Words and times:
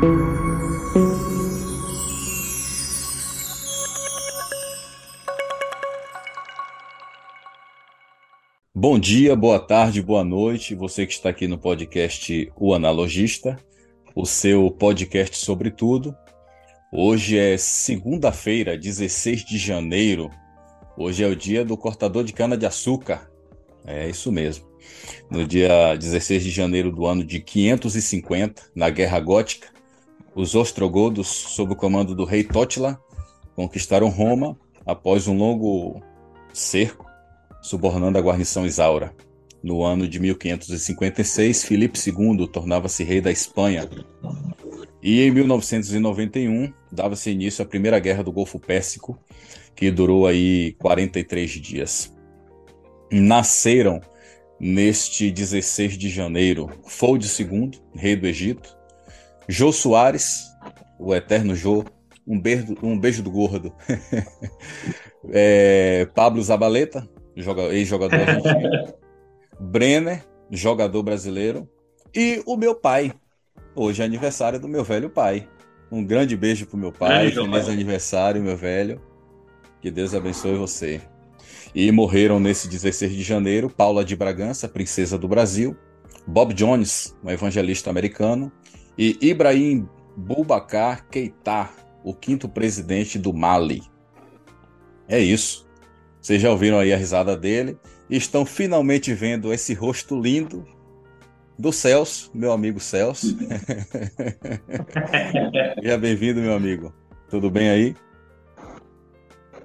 Bom 0.00 0.06
dia, 8.96 9.34
boa 9.34 9.58
tarde, 9.58 10.00
boa 10.00 10.22
noite, 10.22 10.76
você 10.76 11.04
que 11.04 11.12
está 11.12 11.30
aqui 11.30 11.48
no 11.48 11.58
podcast 11.58 12.52
O 12.56 12.72
Analogista, 12.74 13.58
o 14.14 14.24
seu 14.24 14.70
podcast 14.70 15.36
sobre 15.36 15.68
tudo. 15.68 16.14
Hoje 16.92 17.36
é 17.36 17.58
segunda-feira, 17.58 18.78
16 18.78 19.44
de 19.44 19.58
janeiro. 19.58 20.30
Hoje 20.96 21.24
é 21.24 21.26
o 21.26 21.34
dia 21.34 21.64
do 21.64 21.76
cortador 21.76 22.22
de 22.22 22.32
cana-de-açúcar. 22.32 23.28
É 23.84 24.08
isso 24.08 24.30
mesmo. 24.30 24.64
No 25.28 25.44
dia 25.44 25.96
16 25.96 26.44
de 26.44 26.50
janeiro 26.50 26.92
do 26.92 27.04
ano 27.04 27.24
de 27.24 27.40
550, 27.40 28.70
na 28.76 28.90
Guerra 28.90 29.18
Gótica, 29.18 29.76
os 30.38 30.54
ostrogodos, 30.54 31.26
sob 31.26 31.72
o 31.72 31.76
comando 31.76 32.14
do 32.14 32.24
rei 32.24 32.44
Totila, 32.44 32.96
conquistaram 33.56 34.08
Roma 34.08 34.56
após 34.86 35.26
um 35.26 35.36
longo 35.36 36.00
cerco 36.52 37.04
subornando 37.60 38.18
a 38.18 38.20
guarnição 38.20 38.64
Isaura. 38.64 39.12
No 39.60 39.82
ano 39.82 40.06
de 40.06 40.20
1556, 40.20 41.64
Filipe 41.64 41.98
II 41.98 42.46
tornava-se 42.46 43.02
rei 43.02 43.20
da 43.20 43.32
Espanha. 43.32 43.90
E 45.02 45.22
em 45.22 45.30
1991, 45.32 46.72
dava-se 46.92 47.32
início 47.32 47.64
à 47.64 47.66
Primeira 47.66 47.98
Guerra 47.98 48.22
do 48.22 48.30
Golfo 48.30 48.60
Pérsico, 48.60 49.18
que 49.74 49.90
durou 49.90 50.24
aí 50.24 50.76
43 50.78 51.50
dias. 51.50 52.14
Nasceram 53.10 54.00
neste 54.60 55.32
16 55.32 55.98
de 55.98 56.08
janeiro 56.08 56.70
Fold 56.84 57.26
II, 57.26 57.72
rei 57.96 58.14
do 58.14 58.28
Egito, 58.28 58.77
Jô 59.48 59.72
Soares, 59.72 60.46
o 60.98 61.14
eterno 61.14 61.54
Jô, 61.54 61.82
um 62.26 62.38
beijo, 62.38 62.74
um 62.82 62.98
beijo 62.98 63.22
do 63.22 63.30
gordo, 63.30 63.72
é, 65.32 66.06
Pablo 66.14 66.42
Zabaleta, 66.42 67.08
ex-jogador 67.34 68.14
argentino, 68.14 68.94
Brenner, 69.58 70.22
jogador 70.50 71.02
brasileiro, 71.02 71.66
e 72.14 72.42
o 72.46 72.56
meu 72.58 72.74
pai. 72.74 73.12
Hoje 73.74 74.02
é 74.02 74.04
aniversário 74.04 74.60
do 74.60 74.68
meu 74.68 74.84
velho 74.84 75.08
pai. 75.08 75.48
Um 75.90 76.04
grande 76.04 76.36
beijo 76.36 76.66
pro 76.66 76.76
meu 76.76 76.92
pai, 76.92 77.30
feliz 77.30 77.50
pai. 77.50 77.72
aniversário, 77.72 78.42
meu 78.42 78.56
velho. 78.56 79.00
Que 79.80 79.90
Deus 79.90 80.14
abençoe 80.14 80.56
você. 80.56 81.00
E 81.74 81.90
morreram 81.90 82.38
nesse 82.38 82.68
16 82.68 83.12
de 83.12 83.22
janeiro 83.22 83.70
Paula 83.70 84.04
de 84.04 84.14
Bragança, 84.14 84.68
princesa 84.68 85.16
do 85.16 85.28
Brasil, 85.28 85.76
Bob 86.26 86.52
Jones, 86.52 87.16
um 87.24 87.30
evangelista 87.30 87.88
americano, 87.88 88.52
e 88.98 89.16
Ibrahim 89.20 89.88
Boubacar 90.16 91.06
Keita, 91.08 91.70
o 92.02 92.12
quinto 92.12 92.48
presidente 92.48 93.16
do 93.16 93.32
Mali. 93.32 93.82
É 95.06 95.20
isso. 95.20 95.64
Vocês 96.20 96.42
já 96.42 96.50
ouviram 96.50 96.80
aí 96.80 96.92
a 96.92 96.96
risada 96.96 97.36
dele 97.36 97.78
e 98.10 98.16
estão 98.16 98.44
finalmente 98.44 99.14
vendo 99.14 99.52
esse 99.52 99.72
rosto 99.72 100.20
lindo 100.20 100.66
do 101.56 101.72
Celso, 101.72 102.30
meu 102.34 102.50
amigo 102.50 102.80
Celso. 102.80 103.38
Seja 105.80 105.96
bem-vindo, 105.96 106.40
meu 106.40 106.54
amigo. 106.54 106.92
Tudo 107.30 107.48
bem 107.48 107.70
aí? 107.70 107.94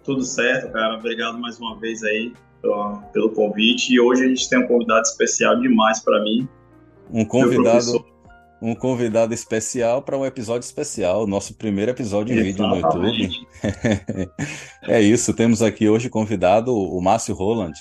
Tudo 0.03 0.23
certo, 0.23 0.71
cara. 0.71 0.95
Obrigado 0.95 1.39
mais 1.39 1.59
uma 1.59 1.79
vez 1.79 2.03
aí 2.03 2.33
pelo, 2.61 3.01
pelo 3.11 3.31
convite. 3.31 3.93
E 3.93 3.99
hoje 3.99 4.25
a 4.25 4.27
gente 4.27 4.47
tem 4.47 4.59
um 4.59 4.67
convidado 4.67 5.01
especial 5.01 5.59
demais 5.59 5.99
para 6.01 6.21
mim. 6.21 6.47
Um 7.11 7.25
convidado 7.25 8.12
um 8.63 8.73
convidado 8.73 9.33
especial 9.33 10.01
para 10.01 10.17
um 10.17 10.25
episódio 10.25 10.65
especial, 10.65 11.27
nosso 11.27 11.53
primeiro 11.53 11.91
episódio 11.91 12.33
em 12.33 12.41
vídeo 12.41 12.65
no 12.65 12.77
YouTube. 12.77 13.29
é 14.87 15.01
isso, 15.01 15.33
temos 15.33 15.61
aqui 15.61 15.89
hoje 15.89 16.09
convidado 16.09 16.73
o 16.73 17.01
Márcio 17.01 17.35
Roland, 17.35 17.73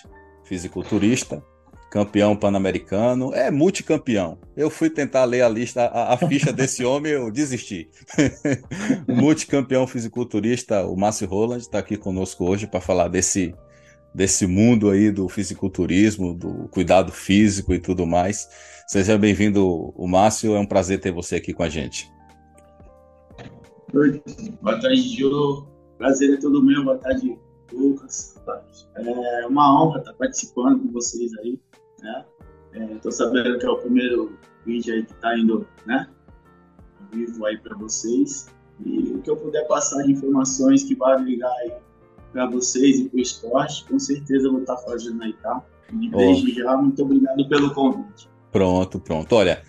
fisiculturista, 0.42 1.40
campeão 1.88 2.34
pan-americano, 2.34 3.32
é 3.32 3.48
multicampeão. 3.48 4.36
Eu 4.56 4.68
fui 4.68 4.90
tentar 4.90 5.24
ler 5.24 5.42
a 5.42 5.48
lista, 5.48 5.84
a, 5.84 6.14
a 6.14 6.16
ficha 6.16 6.52
desse 6.52 6.82
homem, 6.84 7.12
eu 7.12 7.30
desisti. 7.30 7.88
multicampeão 9.06 9.86
fisiculturista, 9.86 10.84
o 10.84 10.96
Márcio 10.96 11.28
Roland 11.28 11.58
está 11.58 11.78
aqui 11.78 11.96
conosco 11.96 12.44
hoje 12.44 12.66
para 12.66 12.80
falar 12.80 13.06
desse 13.06 13.54
desse 14.14 14.46
mundo 14.46 14.90
aí 14.90 15.10
do 15.10 15.28
fisiculturismo, 15.28 16.34
do 16.34 16.68
cuidado 16.68 17.12
físico 17.12 17.72
e 17.72 17.78
tudo 17.78 18.06
mais. 18.06 18.48
Seja 18.86 19.16
bem-vindo, 19.16 19.64
o 19.96 20.06
Márcio. 20.06 20.54
É 20.54 20.58
um 20.58 20.66
prazer 20.66 21.00
ter 21.00 21.12
você 21.12 21.36
aqui 21.36 21.52
com 21.52 21.62
a 21.62 21.68
gente. 21.68 22.10
Oi. 23.94 24.22
Boa 24.60 24.80
tarde, 24.80 25.16
Jô. 25.16 25.66
Prazer 25.98 26.34
é 26.34 26.36
todo 26.36 26.62
meu. 26.62 26.84
Boa 26.84 26.98
tarde, 26.98 27.38
Lucas. 27.72 28.34
É 28.96 29.46
uma 29.46 29.82
honra 29.82 30.00
estar 30.00 30.12
participando 30.14 30.80
com 30.80 30.92
vocês 30.92 31.32
aí. 31.38 31.58
Né? 32.02 32.24
Estou 32.94 33.10
é, 33.10 33.14
sabendo 33.14 33.58
que 33.58 33.66
é 33.66 33.70
o 33.70 33.78
primeiro 33.78 34.38
vídeo 34.66 34.94
aí 34.94 35.04
que 35.04 35.12
está 35.12 35.38
indo, 35.38 35.66
né? 35.86 36.08
Vivo 37.12 37.46
aí 37.46 37.58
para 37.58 37.76
vocês. 37.76 38.48
E 38.84 39.12
o 39.12 39.22
que 39.22 39.30
eu 39.30 39.36
puder 39.36 39.66
passar 39.68 40.02
de 40.02 40.12
informações 40.12 40.82
que 40.82 40.94
vai 40.94 41.22
ligar 41.22 41.52
aí 41.60 41.72
para 42.32 42.46
vocês 42.46 42.98
e 42.98 43.08
para 43.08 43.18
o 43.18 43.20
esporte, 43.20 43.84
com 43.84 43.98
certeza 43.98 44.46
eu 44.46 44.52
vou 44.52 44.60
estar 44.60 44.76
fazendo 44.78 45.22
aí, 45.22 45.32
tá? 45.34 45.62
E 46.00 46.08
desde 46.08 46.52
oh. 46.52 46.54
já, 46.64 46.76
muito 46.76 47.02
obrigado 47.02 47.48
pelo 47.48 47.72
convite. 47.74 48.28
Pronto, 48.50 48.98
pronto. 48.98 49.34
Olha, 49.34 49.62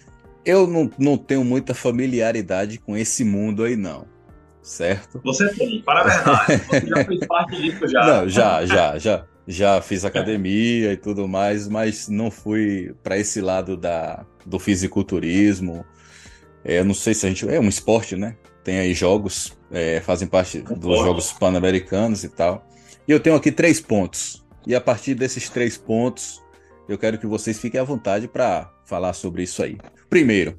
eu 0.45 0.67
não, 0.67 0.89
não 0.97 1.17
tenho 1.17 1.43
muita 1.43 1.73
familiaridade 1.73 2.77
com 2.79 2.97
esse 2.97 3.23
mundo 3.23 3.63
aí, 3.63 3.75
não. 3.75 4.05
Certo? 4.61 5.19
Você 5.23 5.53
tem, 5.53 5.81
para 5.81 6.01
a 6.01 6.03
verdade. 6.03 6.63
Você 6.69 6.87
já 6.87 7.05
fez 7.05 7.27
parte 7.27 7.61
disso 7.61 7.87
já. 7.87 8.05
Não, 8.05 8.29
já, 8.29 8.65
já, 8.65 8.97
já. 8.97 9.25
Já 9.45 9.81
fiz 9.81 10.05
academia 10.05 10.93
e 10.93 10.97
tudo 10.97 11.27
mais, 11.27 11.67
mas 11.67 12.07
não 12.07 12.31
fui 12.31 12.95
para 13.03 13.17
esse 13.17 13.41
lado 13.41 13.75
da, 13.75 14.25
do 14.45 14.57
fisiculturismo. 14.57 15.85
É, 16.63 16.81
não 16.81 16.93
sei 16.93 17.13
se 17.13 17.25
a 17.25 17.29
gente. 17.29 17.49
É 17.49 17.59
um 17.59 17.67
esporte, 17.67 18.15
né? 18.15 18.37
Tem 18.63 18.79
aí 18.79 18.93
jogos, 18.93 19.57
é, 19.71 19.99
fazem 20.01 20.27
parte 20.27 20.59
dos 20.59 20.99
Jogos 20.99 21.33
Pan-Americanos 21.33 22.23
e 22.23 22.29
tal. 22.29 22.65
E 23.07 23.11
eu 23.11 23.19
tenho 23.19 23.35
aqui 23.35 23.51
três 23.51 23.81
pontos. 23.81 24.43
E 24.65 24.73
a 24.73 24.79
partir 24.79 25.13
desses 25.13 25.49
três 25.49 25.77
pontos, 25.77 26.41
eu 26.87 26.97
quero 26.97 27.17
que 27.17 27.27
vocês 27.27 27.59
fiquem 27.59 27.79
à 27.79 27.83
vontade 27.83 28.27
para 28.27 28.71
falar 28.85 29.13
sobre 29.13 29.43
isso 29.43 29.61
aí. 29.61 29.77
Primeiro, 30.09 30.55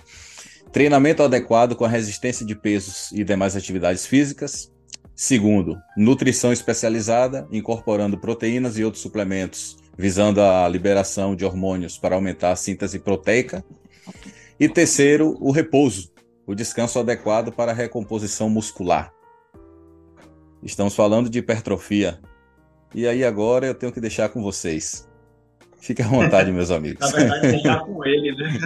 treinamento 0.72 1.22
adequado 1.22 1.75
com 1.75 1.84
a 1.84 1.88
resistência 1.88 2.44
de 2.44 2.54
pesos 2.54 3.10
e 3.12 3.25
demais 3.25 3.56
atividades 3.56 4.06
físicas. 4.06 4.71
Segundo, 5.16 5.78
nutrição 5.97 6.53
especializada, 6.53 7.47
incorporando 7.50 8.19
proteínas 8.19 8.76
e 8.76 8.84
outros 8.84 9.03
suplementos, 9.03 9.76
visando 9.97 10.42
a 10.42 10.69
liberação 10.69 11.36
de 11.36 11.44
hormônios 11.44 11.97
para 11.97 12.16
aumentar 12.16 12.50
a 12.50 12.56
síntese 12.56 12.98
proteica. 12.98 13.65
E 14.59 14.69
terceiro, 14.69 15.36
o 15.41 15.50
repouso, 15.50 16.10
o 16.47 16.55
descanso 16.55 16.99
adequado 16.99 17.53
para 17.53 17.72
a 17.72 17.75
recomposição 17.75 18.49
muscular. 18.49 19.12
Estamos 20.62 20.94
falando 20.94 21.28
de 21.28 21.38
hipertrofia. 21.38 22.21
E 22.94 23.06
aí 23.06 23.25
agora 23.25 23.66
eu 23.66 23.75
tenho 23.75 23.93
que 23.93 24.00
deixar 24.00 24.28
com 24.28 24.43
vocês. 24.43 25.09
Fique 25.81 26.00
à 26.00 26.06
vontade, 26.06 26.50
meus 26.53 26.71
amigos. 26.72 27.00
Na 27.10 27.16
verdade, 27.16 27.49
deixar 27.49 27.81
com 27.81 28.04
ele, 28.04 28.34
né? 28.34 28.59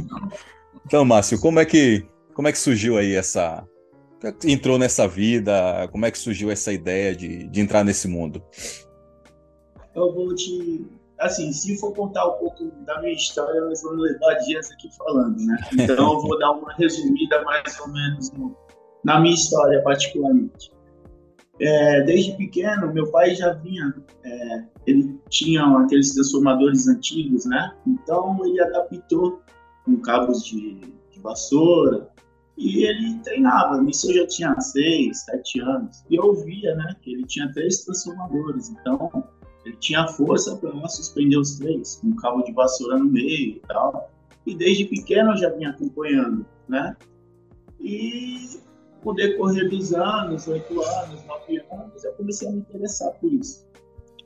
então, 0.86 1.04
Márcio, 1.04 1.38
como 1.38 1.60
é 1.60 1.64
que 1.64 2.06
como 2.32 2.48
é 2.48 2.52
que 2.52 2.58
surgiu 2.58 2.96
aí 2.98 3.14
essa 3.14 3.66
é 4.22 4.50
entrou 4.50 4.78
nessa 4.78 5.06
vida? 5.06 5.88
Como 5.92 6.06
é 6.06 6.10
que 6.10 6.18
surgiu 6.18 6.50
essa 6.50 6.72
ideia 6.72 7.14
de, 7.14 7.46
de 7.48 7.60
entrar 7.60 7.84
nesse 7.84 8.08
mundo? 8.08 8.42
Eu 9.94 10.12
vou 10.12 10.34
te 10.34 10.84
assim, 11.24 11.52
se 11.52 11.78
for 11.78 11.92
contar 11.94 12.26
um 12.26 12.38
pouco 12.38 12.70
da 12.84 13.00
minha 13.00 13.12
história, 13.12 13.60
nós 13.60 13.82
vamos 13.82 14.02
levar 14.02 14.34
dias 14.40 14.70
aqui 14.70 14.88
falando, 14.96 15.36
né? 15.44 15.56
Então 15.72 16.14
eu 16.14 16.20
vou 16.20 16.38
dar 16.38 16.52
uma 16.52 16.72
resumida 16.74 17.42
mais 17.42 17.80
ou 17.80 17.88
menos 17.88 18.30
no, 18.32 18.56
na 19.04 19.20
minha 19.20 19.34
história 19.34 19.82
particularmente. 19.82 20.72
É, 21.60 22.02
desde 22.02 22.32
pequeno, 22.32 22.92
meu 22.92 23.10
pai 23.10 23.34
já 23.34 23.52
vinha, 23.52 23.94
é, 24.24 24.64
ele 24.86 25.20
tinha 25.28 25.64
aqueles 25.78 26.12
transformadores 26.14 26.88
antigos, 26.88 27.44
né? 27.46 27.72
Então 27.86 28.38
ele 28.44 28.60
adaptou 28.60 29.40
com 29.84 29.96
cabos 29.98 30.44
de, 30.44 30.80
de 31.10 31.20
vassoura 31.20 32.08
e 32.56 32.84
ele 32.84 33.18
treinava. 33.20 33.80
Nisso 33.80 34.10
eu 34.10 34.14
já 34.22 34.26
tinha 34.26 34.60
seis, 34.60 35.24
sete 35.24 35.60
anos 35.60 36.04
e 36.10 36.16
eu 36.16 36.34
via, 36.34 36.74
né, 36.74 36.94
que 37.02 37.12
ele 37.12 37.24
tinha 37.24 37.52
três 37.52 37.84
transformadores. 37.84 38.70
Então 38.70 39.10
ele 39.64 39.76
tinha 39.76 40.06
força 40.08 40.56
para 40.56 40.88
suspender 40.88 41.38
os 41.38 41.58
três, 41.58 41.96
com 41.96 42.08
um 42.08 42.16
cabo 42.16 42.42
de 42.42 42.52
vassoura 42.52 42.98
no 42.98 43.06
meio 43.06 43.56
e 43.56 43.62
tal. 43.66 44.10
E 44.46 44.54
desde 44.54 44.84
pequeno 44.84 45.32
eu 45.32 45.36
já 45.36 45.50
vinha 45.50 45.70
acompanhando, 45.70 46.44
né? 46.68 46.96
E 47.80 48.60
com 49.02 49.10
o 49.10 49.14
decorrer 49.14 49.68
dos 49.70 49.92
anos, 49.94 50.46
oito 50.48 50.82
anos, 50.82 51.24
nove 51.26 51.62
anos, 51.72 52.04
eu 52.04 52.12
comecei 52.12 52.48
a 52.48 52.52
me 52.52 52.58
interessar 52.58 53.12
por 53.12 53.32
isso. 53.32 53.66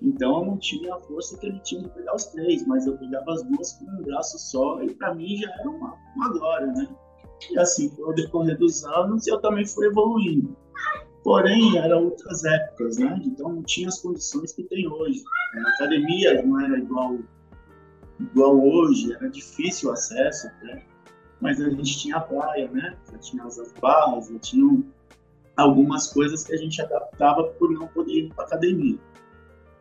Então 0.02 0.38
eu 0.38 0.46
não 0.46 0.58
tinha 0.58 0.94
a 0.94 1.00
força 1.00 1.36
que 1.38 1.46
ele 1.46 1.60
tinha 1.60 1.82
de 1.82 1.88
pegar 1.90 2.14
os 2.14 2.26
três, 2.26 2.66
mas 2.66 2.86
eu 2.86 2.96
pegava 2.96 3.32
as 3.32 3.42
duas 3.44 3.72
com 3.74 3.84
um 3.84 4.02
braço 4.02 4.38
só 4.38 4.82
e 4.82 4.94
para 4.94 5.14
mim 5.14 5.36
já 5.36 5.50
era 5.50 5.68
uma, 5.68 5.94
uma 6.16 6.28
glória, 6.30 6.66
né? 6.68 6.88
E 7.50 7.58
assim, 7.58 7.92
ao 8.02 8.12
decorrer 8.14 8.58
dos 8.58 8.84
anos, 8.84 9.26
eu 9.26 9.40
também 9.40 9.64
fui 9.64 9.86
evoluindo. 9.86 10.56
Porém, 11.28 11.76
eram 11.76 12.04
outras 12.04 12.42
épocas, 12.42 12.96
né? 12.96 13.20
Então 13.22 13.52
não 13.52 13.62
tinha 13.62 13.88
as 13.88 14.00
condições 14.00 14.50
que 14.50 14.62
tem 14.62 14.88
hoje. 14.88 15.22
A 15.56 15.68
academia 15.74 16.42
não 16.42 16.58
era 16.58 16.78
igual, 16.78 17.18
igual 18.18 18.58
hoje, 18.58 19.12
era 19.12 19.28
difícil 19.28 19.90
o 19.90 19.92
acesso 19.92 20.46
até. 20.46 20.86
Mas 21.38 21.60
a 21.60 21.68
gente 21.68 21.98
tinha 21.98 22.16
a 22.16 22.20
praia, 22.20 22.70
né? 22.70 22.96
Já 23.12 23.18
tinha 23.18 23.44
as 23.44 23.58
barras, 23.78 24.28
já 24.28 24.38
tinham 24.38 24.82
algumas 25.58 26.10
coisas 26.14 26.44
que 26.44 26.54
a 26.54 26.56
gente 26.56 26.80
adaptava 26.80 27.44
por 27.58 27.70
não 27.72 27.86
poder 27.88 28.10
ir 28.10 28.32
para 28.32 28.46
academia. 28.46 28.98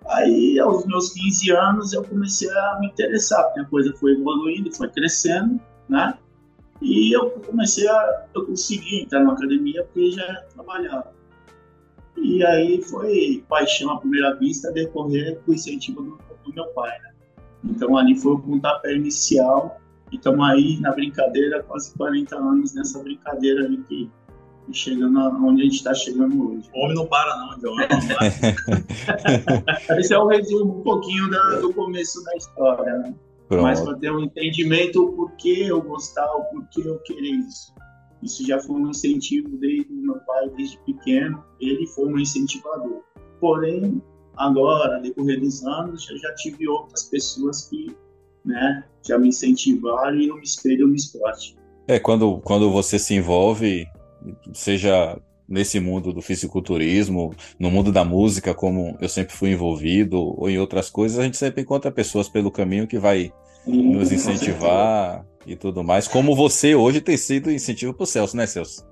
Aí, 0.09 0.59
aos 0.59 0.85
meus 0.85 1.13
15 1.13 1.49
anos, 1.51 1.93
eu 1.93 2.03
comecei 2.03 2.49
a 2.49 2.77
me 2.81 2.87
interessar, 2.87 3.41
porque 3.45 3.61
a 3.61 3.65
coisa 3.67 3.93
foi 3.95 4.11
evoluindo, 4.11 4.75
foi 4.75 4.89
crescendo, 4.89 5.61
né? 5.87 6.19
E 6.81 7.15
eu 7.15 7.29
comecei 7.29 7.87
a, 7.87 8.25
eu 8.35 8.45
consegui 8.45 9.03
entrar 9.03 9.23
na 9.23 9.31
academia 9.31 9.85
porque 9.85 10.11
já 10.11 10.41
trabalhava. 10.53 11.15
E 12.17 12.43
aí 12.45 12.81
foi 12.81 13.43
paixão 13.47 13.91
à 13.91 13.99
primeira 13.99 14.35
vista 14.35 14.71
decorrer 14.71 15.39
do 15.45 15.53
incentivo 15.53 16.01
do, 16.01 16.19
do 16.43 16.53
meu 16.53 16.65
pai, 16.67 16.97
né? 16.99 17.11
Então 17.63 17.97
ali 17.97 18.15
foi 18.15 18.33
o 18.33 18.39
pontapé 18.39 18.95
inicial 18.95 19.79
e 20.11 20.15
estamos 20.15 20.47
aí 20.47 20.79
na 20.79 20.91
brincadeira, 20.91 21.63
quase 21.63 21.93
40 21.95 22.35
anos 22.35 22.73
nessa 22.73 23.01
brincadeira 23.03 23.65
aí 23.65 23.77
que 23.83 24.09
chegando 24.71 25.19
onde 25.45 25.61
a 25.61 25.65
gente 25.65 25.75
está 25.75 25.93
chegando 25.93 26.49
hoje. 26.49 26.69
O 26.75 26.79
homem 26.79 26.95
não 26.95 27.07
para, 27.07 27.37
não, 27.37 27.57
John. 27.59 27.77
Esse 29.97 30.13
é 30.13 30.19
o 30.19 30.27
resumo 30.27 30.79
um 30.79 30.83
pouquinho 30.83 31.29
da, 31.29 31.61
do 31.61 31.73
começo 31.73 32.21
da 32.23 32.35
história, 32.35 32.97
né? 32.97 33.15
Pronto. 33.47 33.63
Mas 33.63 33.79
para 33.79 33.95
ter 33.95 34.11
um 34.11 34.19
entendimento 34.19 35.05
o 35.05 35.13
porquê 35.13 35.67
eu 35.67 35.81
gostar, 35.81 36.29
o 36.35 36.43
porquê 36.45 36.81
eu 36.85 36.99
querer 36.99 37.31
isso. 37.47 37.73
Isso 38.23 38.45
já 38.45 38.59
foi 38.59 38.75
um 38.75 38.89
incentivo 38.89 39.57
desde 39.57 39.91
o 39.91 39.95
meu 39.95 40.19
pai, 40.21 40.49
desde 40.55 40.77
pequeno. 40.79 41.43
Ele 41.59 41.85
foi 41.87 42.07
um 42.07 42.19
incentivador. 42.19 43.01
Porém, 43.39 44.01
agora, 44.35 44.99
decorrer 44.99 45.39
dos 45.39 45.63
anos, 45.65 46.09
eu 46.09 46.17
já 46.17 46.33
tive 46.35 46.67
outras 46.67 47.03
pessoas 47.03 47.69
que 47.69 47.95
né, 48.43 48.83
já 49.05 49.17
me 49.17 49.29
incentivaram 49.29 50.15
e 50.17 50.27
eu 50.27 50.35
me 50.35 50.43
espelho 50.43 50.87
no 50.87 50.95
esporte. 50.95 51.55
É, 51.87 51.99
quando, 51.99 52.39
quando 52.39 52.71
você 52.71 52.97
se 52.97 53.13
envolve 53.13 53.87
seja 54.53 55.19
nesse 55.47 55.79
mundo 55.79 56.11
do 56.11 56.21
fisiculturismo, 56.21 57.33
no 57.57 57.71
mundo 57.71 57.91
da 57.91 58.03
música, 58.03 58.53
como 58.53 58.97
eu 58.99 59.07
sempre 59.07 59.33
fui 59.33 59.51
envolvido, 59.51 60.17
ou 60.19 60.49
em 60.49 60.59
outras 60.59 60.89
coisas, 60.89 61.17
a 61.17 61.23
gente 61.23 61.37
sempre 61.37 61.61
encontra 61.61 61.91
pessoas 61.91 62.27
pelo 62.27 62.51
caminho 62.51 62.87
que 62.87 62.99
vai 62.99 63.31
Sim, 63.63 63.93
nos 63.93 64.11
incentivar 64.11 65.25
e 65.47 65.55
tudo 65.55 65.83
mais. 65.83 66.07
Como 66.07 66.35
você 66.35 66.75
hoje 66.75 67.01
tem 67.01 67.17
sido 67.17 67.49
incentivo 67.49 67.93
pro 67.93 68.05
Celso, 68.05 68.35
né, 68.35 68.45
Celso? 68.45 68.85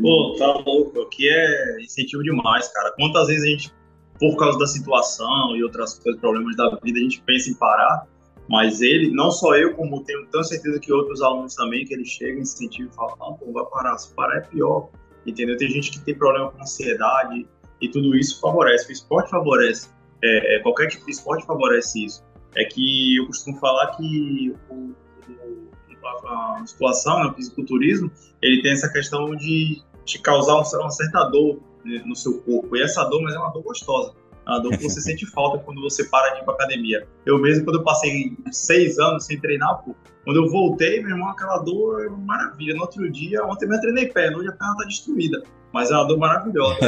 Pô, 0.00 0.34
tá 0.38 0.52
louco. 0.66 1.00
Aqui 1.02 1.28
é 1.28 1.80
incentivo 1.80 2.22
demais, 2.22 2.68
cara. 2.68 2.92
Quantas 2.96 3.28
vezes 3.28 3.44
a 3.44 3.46
gente, 3.46 3.72
por 4.18 4.36
causa 4.36 4.58
da 4.58 4.66
situação 4.66 5.56
e 5.56 5.62
outras 5.62 5.98
coisas, 5.98 6.20
problemas 6.20 6.56
da 6.56 6.68
vida, 6.82 6.98
a 6.98 7.02
gente 7.02 7.22
pensa 7.22 7.50
em 7.50 7.54
parar, 7.54 8.06
mas 8.48 8.80
ele, 8.80 9.10
não 9.10 9.30
só 9.30 9.54
eu, 9.54 9.74
como 9.74 10.02
tenho 10.04 10.24
tanta 10.26 10.44
certeza 10.44 10.80
que 10.80 10.92
outros 10.92 11.22
alunos 11.22 11.54
também, 11.54 11.84
que 11.84 11.94
eles 11.94 12.08
chegam, 12.08 12.42
incentivam 12.42 12.90
e 12.90 12.94
falam, 12.94 13.16
não, 13.18 13.34
pô, 13.34 13.52
vai 13.52 13.64
parar, 13.66 13.96
se 13.98 14.12
parar 14.14 14.38
é 14.38 14.40
pior, 14.40 14.90
entendeu? 15.24 15.56
Tem 15.56 15.68
gente 15.70 15.92
que 15.92 16.00
tem 16.00 16.14
problema 16.14 16.50
com 16.50 16.60
ansiedade 16.60 17.46
e 17.80 17.88
tudo 17.88 18.16
isso 18.16 18.40
favorece, 18.40 18.88
o 18.88 18.92
esporte 18.92 19.30
favorece, 19.30 19.88
é, 20.22 20.56
é, 20.56 20.58
qualquer 20.60 20.88
tipo 20.88 21.04
de 21.04 21.12
esporte 21.12 21.46
favorece 21.46 22.04
isso. 22.04 22.24
É 22.54 22.64
que 22.64 23.16
eu 23.16 23.26
costumo 23.26 23.58
falar 23.58 23.96
que 23.96 24.54
o, 24.68 24.74
o, 24.74 24.94
a 26.26 26.58
musculação, 26.60 27.22
né, 27.22 27.30
o 27.30 27.34
fisiculturismo, 27.34 28.10
ele 28.42 28.62
tem 28.62 28.72
essa 28.72 28.88
questão 28.92 29.34
de 29.36 29.82
te 30.04 30.18
causar 30.18 30.56
uma 30.56 30.90
certa 30.90 31.24
dor 31.24 31.60
né, 31.84 32.02
no 32.04 32.16
seu 32.16 32.40
corpo, 32.42 32.76
e 32.76 32.82
essa 32.82 33.04
dor, 33.04 33.22
mas 33.22 33.34
é 33.34 33.38
uma 33.38 33.50
dor 33.50 33.62
gostosa 33.62 34.14
a 34.46 34.58
dor 34.58 34.76
que 34.76 34.82
você 34.82 35.00
sente 35.02 35.26
falta 35.26 35.58
quando 35.58 35.80
você 35.80 36.04
para 36.04 36.34
de 36.34 36.40
ir 36.40 36.44
pra 36.44 36.54
academia. 36.54 37.06
Eu 37.24 37.38
mesmo, 37.38 37.64
quando 37.64 37.76
eu 37.76 37.84
passei 37.84 38.36
seis 38.50 38.98
anos 38.98 39.24
sem 39.24 39.40
treinar, 39.40 39.82
pô, 39.84 39.94
quando 40.24 40.36
eu 40.36 40.50
voltei, 40.50 41.00
meu 41.00 41.10
irmão, 41.10 41.28
aquela 41.28 41.58
dor 41.58 42.04
é 42.04 42.08
maravilha. 42.08 42.74
No 42.74 42.82
outro 42.82 43.10
dia, 43.10 43.44
ontem 43.44 43.66
eu 43.66 43.80
treinei 43.80 44.06
perna, 44.06 44.38
hoje 44.38 44.48
a 44.48 44.52
perna 44.52 44.76
tá 44.76 44.84
destruída. 44.84 45.42
Mas 45.72 45.90
é 45.90 45.94
uma 45.94 46.04
dor 46.04 46.18
maravilhosa. 46.18 46.78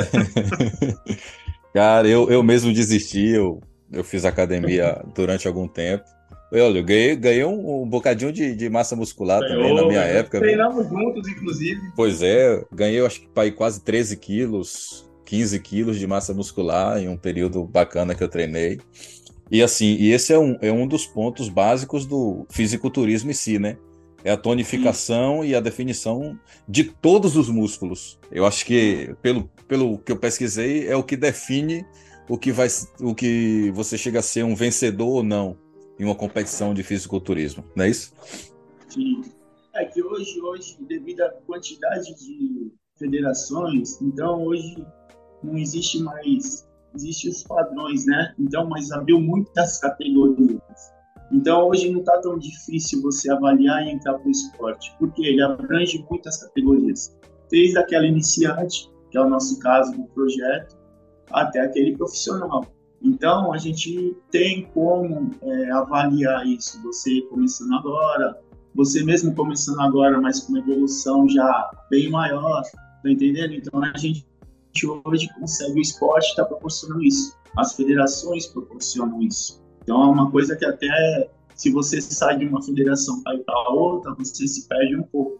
Cara, 1.73 2.07
eu, 2.07 2.31
eu 2.31 2.43
mesmo 2.43 2.73
desisti, 2.73 3.31
eu, 3.31 3.61
eu 3.91 4.05
fiz 4.05 4.25
academia 4.25 5.03
durante 5.15 5.49
algum 5.49 5.67
tempo. 5.67 6.05
Olha, 6.53 6.79
eu 6.79 6.85
ganhei, 6.85 7.17
ganhei 7.17 7.45
um, 7.45 7.83
um 7.83 7.89
bocadinho 7.89 8.33
de, 8.33 8.55
de 8.55 8.69
massa 8.69 8.95
muscular 8.95 9.41
Ganhou, 9.41 9.57
também 9.57 9.75
na 9.75 9.87
minha 9.87 10.01
época. 10.03 10.39
Treinamos 10.39 10.89
juntos, 10.89 11.27
inclusive. 11.29 11.81
Pois 11.97 12.23
é, 12.23 12.65
ganhei 12.73 13.05
acho 13.05 13.23
que 13.23 13.29
para 13.29 13.51
quase 13.51 13.83
13 13.83 14.17
quilos. 14.17 15.05
15 15.25 15.59
quilos 15.61 15.99
de 15.99 16.07
massa 16.07 16.35
muscular 16.35 16.99
em 16.99 17.09
um 17.09 17.17
período 17.17 17.65
bacana 17.65 18.15
que 18.15 18.23
eu 18.23 18.29
treinei. 18.29 18.79
E 19.51 19.63
assim, 19.63 19.97
e 19.99 20.13
esse 20.13 20.33
é 20.33 20.39
um, 20.39 20.57
é 20.61 20.71
um 20.71 20.87
dos 20.87 21.07
pontos 21.07 21.49
básicos 21.49 22.07
do 22.07 22.47
fisiculturismo 22.51 23.31
em 23.31 23.35
si, 23.35 23.59
né? 23.59 23.77
É 24.23 24.31
a 24.31 24.37
tonificação 24.37 25.43
Sim. 25.43 25.49
e 25.49 25.55
a 25.55 25.61
definição 25.61 26.39
de 26.69 26.85
todos 26.85 27.37
os 27.37 27.49
músculos. 27.49 28.19
Eu 28.31 28.47
acho 28.47 28.65
que, 28.65 29.15
pelo, 29.23 29.51
pelo 29.67 29.99
que 29.99 30.13
eu 30.13 30.17
pesquisei, 30.17 30.87
é 30.89 30.97
o 30.97 31.03
que 31.03 31.17
define 31.17 31.85
o 32.29 32.39
que, 32.39 32.53
vai, 32.53 32.69
o 33.01 33.15
que 33.15 33.71
você 33.75 33.99
chega 33.99 34.21
a 34.21 34.23
ser 34.23 34.45
um 34.45 34.55
vencedor 34.55 35.09
ou 35.09 35.23
não 35.23 35.64
em 35.99 36.05
uma 36.05 36.15
competição 36.15 36.75
de 36.75 36.83
fisiculturismo, 36.83 37.65
não 37.75 37.85
é 37.85 37.91
isso? 37.91 38.13
Sim. 38.89 39.23
É 39.75 39.85
que 39.85 40.03
hoje, 40.03 40.41
hoje, 40.41 40.77
devido 40.89 41.23
à 41.23 41.31
quantidade 41.47 42.15
de 42.15 42.73
federações, 42.97 44.01
então 44.01 44.45
hoje 44.45 44.87
não 45.43 45.59
existe 45.59 46.01
mais, 46.03 46.67
existem 46.95 47.31
os 47.31 47.43
padrões, 47.43 48.07
né? 48.07 48.35
Então, 48.39 48.69
mas 48.69 48.93
abriu 48.93 49.21
muitas 49.21 49.79
categorias. 49.79 50.61
Então, 51.33 51.69
hoje 51.69 51.91
não 51.91 52.01
está 52.01 52.19
tão 52.21 52.39
difícil 52.39 53.03
você 53.03 53.31
avaliar 53.31 53.85
e 53.85 53.91
entrar 53.91 54.15
para 54.15 54.29
o 54.29 54.31
esporte, 54.31 54.95
porque 54.99 55.23
ele 55.27 55.43
abrange 55.43 56.05
muitas 56.09 56.37
categorias. 56.43 57.17
Desde 57.51 57.77
aquela 57.79 58.07
iniciante, 58.07 58.89
que 59.11 59.19
é 59.19 59.21
o 59.21 59.29
nosso 59.29 59.59
caso 59.59 59.93
do 59.93 60.05
projeto, 60.09 60.77
até 61.31 61.61
aquele 61.61 61.97
profissional. 61.97 62.65
Então, 63.05 63.53
a 63.53 63.59
gente 63.59 64.17
tem 64.31 64.65
como 64.73 65.31
é, 65.43 65.71
avaliar 65.73 66.47
isso. 66.47 66.83
Você 66.83 67.21
começando 67.31 67.75
agora, 67.75 68.41
você 68.75 69.05
mesmo 69.05 69.35
começando 69.35 69.81
agora, 69.81 70.21
mas 70.21 70.41
com 70.41 70.55
uma 70.55 70.61
evolução 70.61 71.29
já 71.29 71.71
bem 71.91 72.11
maior, 72.11 72.63
tá 73.03 73.11
entendendo? 73.11 73.53
Então, 73.53 73.85
a 73.85 73.97
gente 73.99 74.27
hoje 75.05 75.29
consegue, 75.39 75.79
o 75.79 75.83
esporte 75.83 76.31
está 76.31 76.45
proporcionando 76.45 77.05
isso, 77.05 77.37
as 77.57 77.75
federações 77.75 78.47
proporcionam 78.47 79.23
isso. 79.23 79.63
Então 79.83 80.03
é 80.03 80.07
uma 80.07 80.31
coisa 80.31 80.57
que 80.57 80.65
até 80.65 81.31
se 81.55 81.71
você 81.71 82.01
sai 82.01 82.39
de 82.39 82.47
uma 82.47 82.63
federação 82.63 83.23
para 83.23 83.37
ir 83.37 83.45
para 83.45 83.71
outra, 83.71 84.15
você 84.15 84.49
se 84.49 84.67
perde 84.67 84.97
um 84.97 85.05
pouco. 85.05 85.39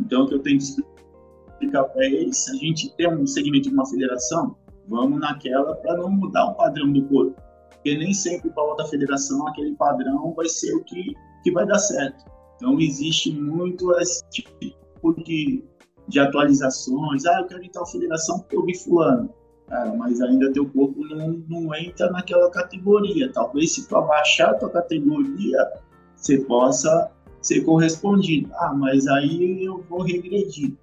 Então 0.00 0.24
o 0.24 0.28
que 0.28 0.34
eu 0.34 0.40
tento 0.40 0.62
explicar 0.62 1.84
para 1.84 2.04
eles, 2.04 2.48
a 2.48 2.54
gente 2.54 2.94
tem 2.96 3.08
um 3.08 3.26
segmento 3.26 3.68
de 3.68 3.74
uma 3.74 3.86
federação, 3.86 4.56
vamos 4.88 5.20
naquela 5.20 5.74
para 5.76 5.96
não 5.96 6.10
mudar 6.10 6.46
o 6.46 6.54
padrão 6.54 6.92
do 6.92 7.04
corpo. 7.06 7.40
Porque 7.70 7.96
nem 7.96 8.14
sempre 8.14 8.50
para 8.50 8.62
outra 8.62 8.86
federação 8.86 9.46
aquele 9.48 9.74
padrão 9.74 10.32
vai 10.34 10.48
ser 10.48 10.74
o 10.74 10.84
que, 10.84 11.14
que 11.42 11.50
vai 11.50 11.66
dar 11.66 11.78
certo. 11.78 12.24
Então 12.56 12.78
existe 12.78 13.32
muito 13.32 13.92
esse 13.98 14.22
tipo 14.30 15.14
de 15.24 15.64
de 16.08 16.20
atualizações. 16.20 17.24
Ah, 17.26 17.40
eu 17.40 17.46
quero 17.46 17.64
entrar 17.64 17.80
na 17.80 17.86
federação 17.86 18.38
porque 18.40 18.56
eu 18.56 18.64
vi 18.64 18.76
fulano. 18.76 19.30
Cara, 19.68 19.94
mas 19.94 20.20
ainda 20.20 20.52
teu 20.52 20.68
corpo 20.68 21.04
não, 21.06 21.42
não 21.48 21.74
entra 21.74 22.10
naquela 22.10 22.50
categoria. 22.50 23.32
Talvez 23.32 23.74
se 23.74 23.88
tu 23.88 23.96
abaixar 23.96 24.50
a 24.50 24.54
tua 24.54 24.70
categoria, 24.70 25.72
você 26.14 26.38
possa 26.38 27.10
ser 27.40 27.62
correspondido. 27.62 28.50
Ah, 28.54 28.74
mas 28.74 29.06
aí 29.06 29.64
eu 29.64 29.82
vou 29.88 30.02
regredir. 30.02 30.74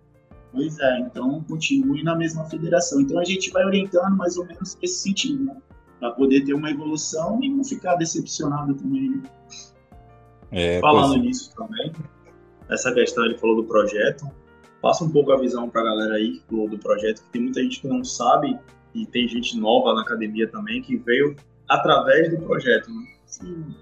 Pois 0.51 0.79
é, 0.79 0.99
então 0.99 1.43
continue 1.43 2.03
na 2.03 2.15
mesma 2.15 2.43
federação. 2.45 3.01
Então 3.01 3.19
a 3.19 3.23
gente 3.23 3.51
vai 3.51 3.63
orientando 3.65 4.15
mais 4.17 4.35
ou 4.37 4.45
menos 4.45 4.77
nesse 4.81 5.01
sentido, 5.01 5.43
né? 5.43 5.55
Para 5.99 6.11
poder 6.11 6.43
ter 6.45 6.53
uma 6.53 6.71
evolução 6.71 7.39
e 7.43 7.49
não 7.49 7.63
ficar 7.63 7.95
decepcionado 7.95 8.73
também. 8.73 9.09
Né? 9.09 9.23
É, 10.51 10.79
Falando 10.79 11.13
pois... 11.13 11.21
nisso 11.21 11.55
também, 11.55 11.91
essa 12.69 12.91
questão 12.93 13.25
ele 13.25 13.37
falou 13.37 13.57
do 13.57 13.63
projeto, 13.65 14.25
passa 14.81 15.03
um 15.03 15.09
pouco 15.09 15.31
a 15.31 15.37
visão 15.37 15.69
para 15.69 15.81
a 15.81 15.83
galera 15.83 16.15
aí 16.15 16.41
do, 16.49 16.67
do 16.67 16.77
projeto, 16.79 17.21
que 17.23 17.29
tem 17.31 17.41
muita 17.43 17.61
gente 17.61 17.81
que 17.81 17.87
não 17.87 18.03
sabe 18.03 18.57
e 18.95 19.05
tem 19.05 19.27
gente 19.27 19.57
nova 19.59 19.93
na 19.93 20.01
academia 20.01 20.47
também 20.47 20.81
que 20.81 20.97
veio 20.97 21.35
através 21.67 22.31
do 22.31 22.43
projeto. 22.43 22.89
Né? 22.89 23.07
Sim, 23.25 23.75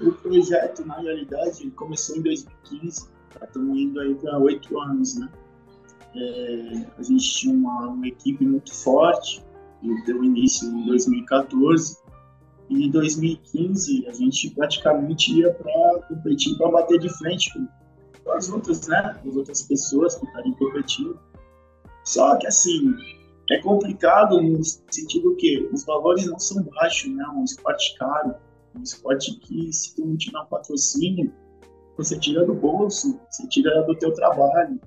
é, 0.00 0.04
o 0.04 0.12
projeto 0.12 0.86
na 0.86 0.98
realidade 0.98 1.70
começou 1.72 2.16
em 2.16 2.22
2015, 2.22 3.08
estamos 3.42 3.78
indo 3.78 4.00
aí 4.00 4.14
para 4.14 4.38
oito 4.38 4.80
anos, 4.80 5.18
né? 5.18 5.28
É, 6.14 6.86
a 6.96 7.02
gente 7.02 7.34
tinha 7.34 7.54
uma, 7.54 7.88
uma 7.88 8.08
equipe 8.08 8.44
muito 8.44 8.74
forte, 8.74 9.42
e 9.82 10.04
deu 10.04 10.24
início 10.24 10.68
em 10.68 10.86
2014 10.86 11.98
e 12.68 12.86
em 12.86 12.90
2015 12.90 14.06
a 14.08 14.12
gente 14.12 14.50
praticamente 14.50 15.32
ia 15.32 15.52
para 15.52 16.02
competir 16.08 16.56
para 16.58 16.70
bater 16.70 16.98
de 16.98 17.08
frente 17.18 17.50
com 18.24 18.32
as 18.32 18.50
outras, 18.50 18.86
né? 18.88 19.18
As 19.26 19.36
outras 19.36 19.62
pessoas 19.62 20.16
que 20.16 20.26
estarem 20.26 20.52
competindo. 20.54 21.18
Só 22.04 22.36
que, 22.36 22.46
assim, 22.46 22.94
é 23.50 23.58
complicado 23.62 24.40
no 24.42 24.62
sentido 24.62 25.34
que 25.36 25.66
os 25.72 25.84
valores 25.84 26.26
não 26.26 26.38
são 26.38 26.62
baixos, 26.62 27.10
né? 27.10 27.24
Um 27.34 27.44
esporte 27.44 27.96
caro, 27.98 28.34
um 28.76 28.82
esporte 28.82 29.34
que, 29.40 29.72
se 29.72 29.94
tu 29.94 30.04
não 30.04 30.16
tiver 30.16 30.44
patrocínio, 30.46 31.32
você 31.96 32.18
tira 32.18 32.44
do 32.44 32.54
bolso, 32.54 33.18
você 33.30 33.46
tira 33.48 33.82
do 33.82 33.94
teu 33.94 34.12
trabalho. 34.12 34.78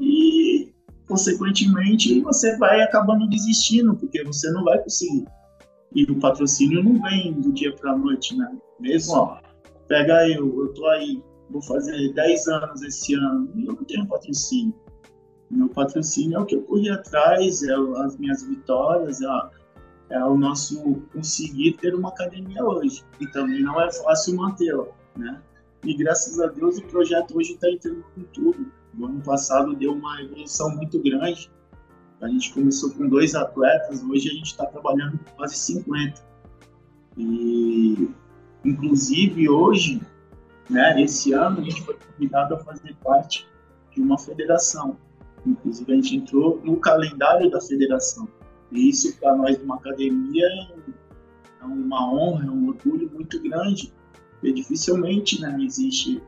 E, 0.00 0.72
consequentemente, 1.08 2.20
você 2.20 2.56
vai 2.56 2.80
acabando 2.82 3.28
desistindo, 3.28 3.94
porque 3.96 4.22
você 4.24 4.50
não 4.50 4.64
vai 4.64 4.78
conseguir. 4.82 5.24
E 5.94 6.04
o 6.04 6.18
patrocínio 6.18 6.82
não 6.82 7.00
vem 7.02 7.32
do 7.32 7.52
dia 7.52 7.74
para 7.74 7.92
a 7.92 7.98
noite, 7.98 8.36
né? 8.36 8.50
Mesmo, 8.80 9.14
ó, 9.14 9.38
pega 9.88 10.28
eu, 10.28 10.60
eu 10.60 10.74
tô 10.74 10.86
aí, 10.86 11.22
vou 11.50 11.62
fazer 11.62 12.12
10 12.14 12.48
anos 12.48 12.82
esse 12.82 13.14
ano, 13.14 13.52
e 13.54 13.66
eu 13.66 13.74
não 13.74 13.84
tenho 13.84 14.06
patrocínio 14.06 14.74
meu 15.52 15.68
patrocínio 15.68 16.38
é 16.38 16.40
o 16.40 16.46
que 16.46 16.56
eu 16.56 16.62
corri 16.62 16.88
atrás, 16.88 17.62
é 17.62 17.74
as 18.04 18.16
minhas 18.16 18.42
vitórias, 18.42 19.20
é, 19.20 19.26
é 20.10 20.24
o 20.24 20.36
nosso 20.36 21.02
conseguir 21.12 21.74
ter 21.74 21.94
uma 21.94 22.08
academia 22.08 22.64
hoje. 22.64 23.04
E 23.20 23.26
também 23.28 23.62
não 23.62 23.80
é 23.80 23.92
fácil 23.92 24.36
mantê-la, 24.36 24.86
né? 25.16 25.42
E 25.84 25.94
graças 25.94 26.40
a 26.40 26.46
Deus 26.46 26.78
o 26.78 26.82
projeto 26.84 27.36
hoje 27.36 27.52
está 27.52 27.70
entrando 27.70 28.02
com 28.14 28.22
tudo. 28.32 28.72
No 28.94 29.06
ano 29.06 29.20
passado 29.22 29.74
deu 29.74 29.92
uma 29.92 30.20
evolução 30.22 30.74
muito 30.76 30.98
grande. 31.02 31.50
A 32.20 32.28
gente 32.28 32.52
começou 32.52 32.90
com 32.90 33.08
dois 33.08 33.34
atletas, 33.34 34.02
hoje 34.02 34.28
a 34.28 34.32
gente 34.32 34.46
está 34.46 34.66
trabalhando 34.66 35.18
com 35.18 35.36
quase 35.36 35.56
50. 35.56 36.22
E, 37.16 38.10
inclusive, 38.64 39.48
hoje, 39.48 40.00
né, 40.70 41.02
esse 41.02 41.32
ano, 41.32 41.60
a 41.60 41.64
gente 41.64 41.82
foi 41.82 41.96
convidado 41.96 42.54
a 42.54 42.58
fazer 42.58 42.94
parte 43.02 43.48
de 43.90 44.00
uma 44.00 44.18
federação. 44.18 44.96
Inclusive, 45.44 45.92
a 45.92 45.96
gente 45.96 46.16
entrou 46.16 46.60
no 46.62 46.76
calendário 46.76 47.50
da 47.50 47.60
federação. 47.60 48.28
E 48.70 48.88
isso, 48.88 49.18
para 49.18 49.34
nós, 49.36 49.60
uma 49.62 49.76
academia, 49.76 50.46
é 51.60 51.64
uma 51.64 52.12
honra, 52.12 52.46
é 52.46 52.50
um 52.50 52.68
orgulho 52.68 53.10
muito 53.12 53.42
grande. 53.42 53.92
E 54.42 54.52
dificilmente 54.52 55.40
né, 55.40 55.56
existe 55.60 56.22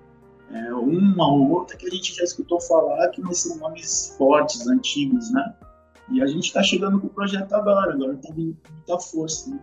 é, 0.53 0.75
uma 0.75 1.33
ou 1.33 1.51
outra 1.51 1.77
que 1.77 1.87
a 1.87 1.91
gente 1.91 2.15
já 2.15 2.25
escutou 2.25 2.61
falar 2.61 3.09
que 3.09 3.23
são 3.35 3.57
nomes 3.57 4.15
fortes, 4.19 4.67
antigos, 4.67 5.31
né? 5.33 5.55
E 6.11 6.23
a 6.23 6.27
gente 6.27 6.45
está 6.45 6.63
chegando 6.63 7.01
com 7.01 7.07
o 7.07 7.11
projeto 7.11 7.53
agora, 7.55 7.95
agora 7.95 8.13
está 8.15 8.33
vindo 8.35 8.57
com 8.67 8.73
muita 8.73 8.99
força. 8.99 9.51
Né? 9.51 9.59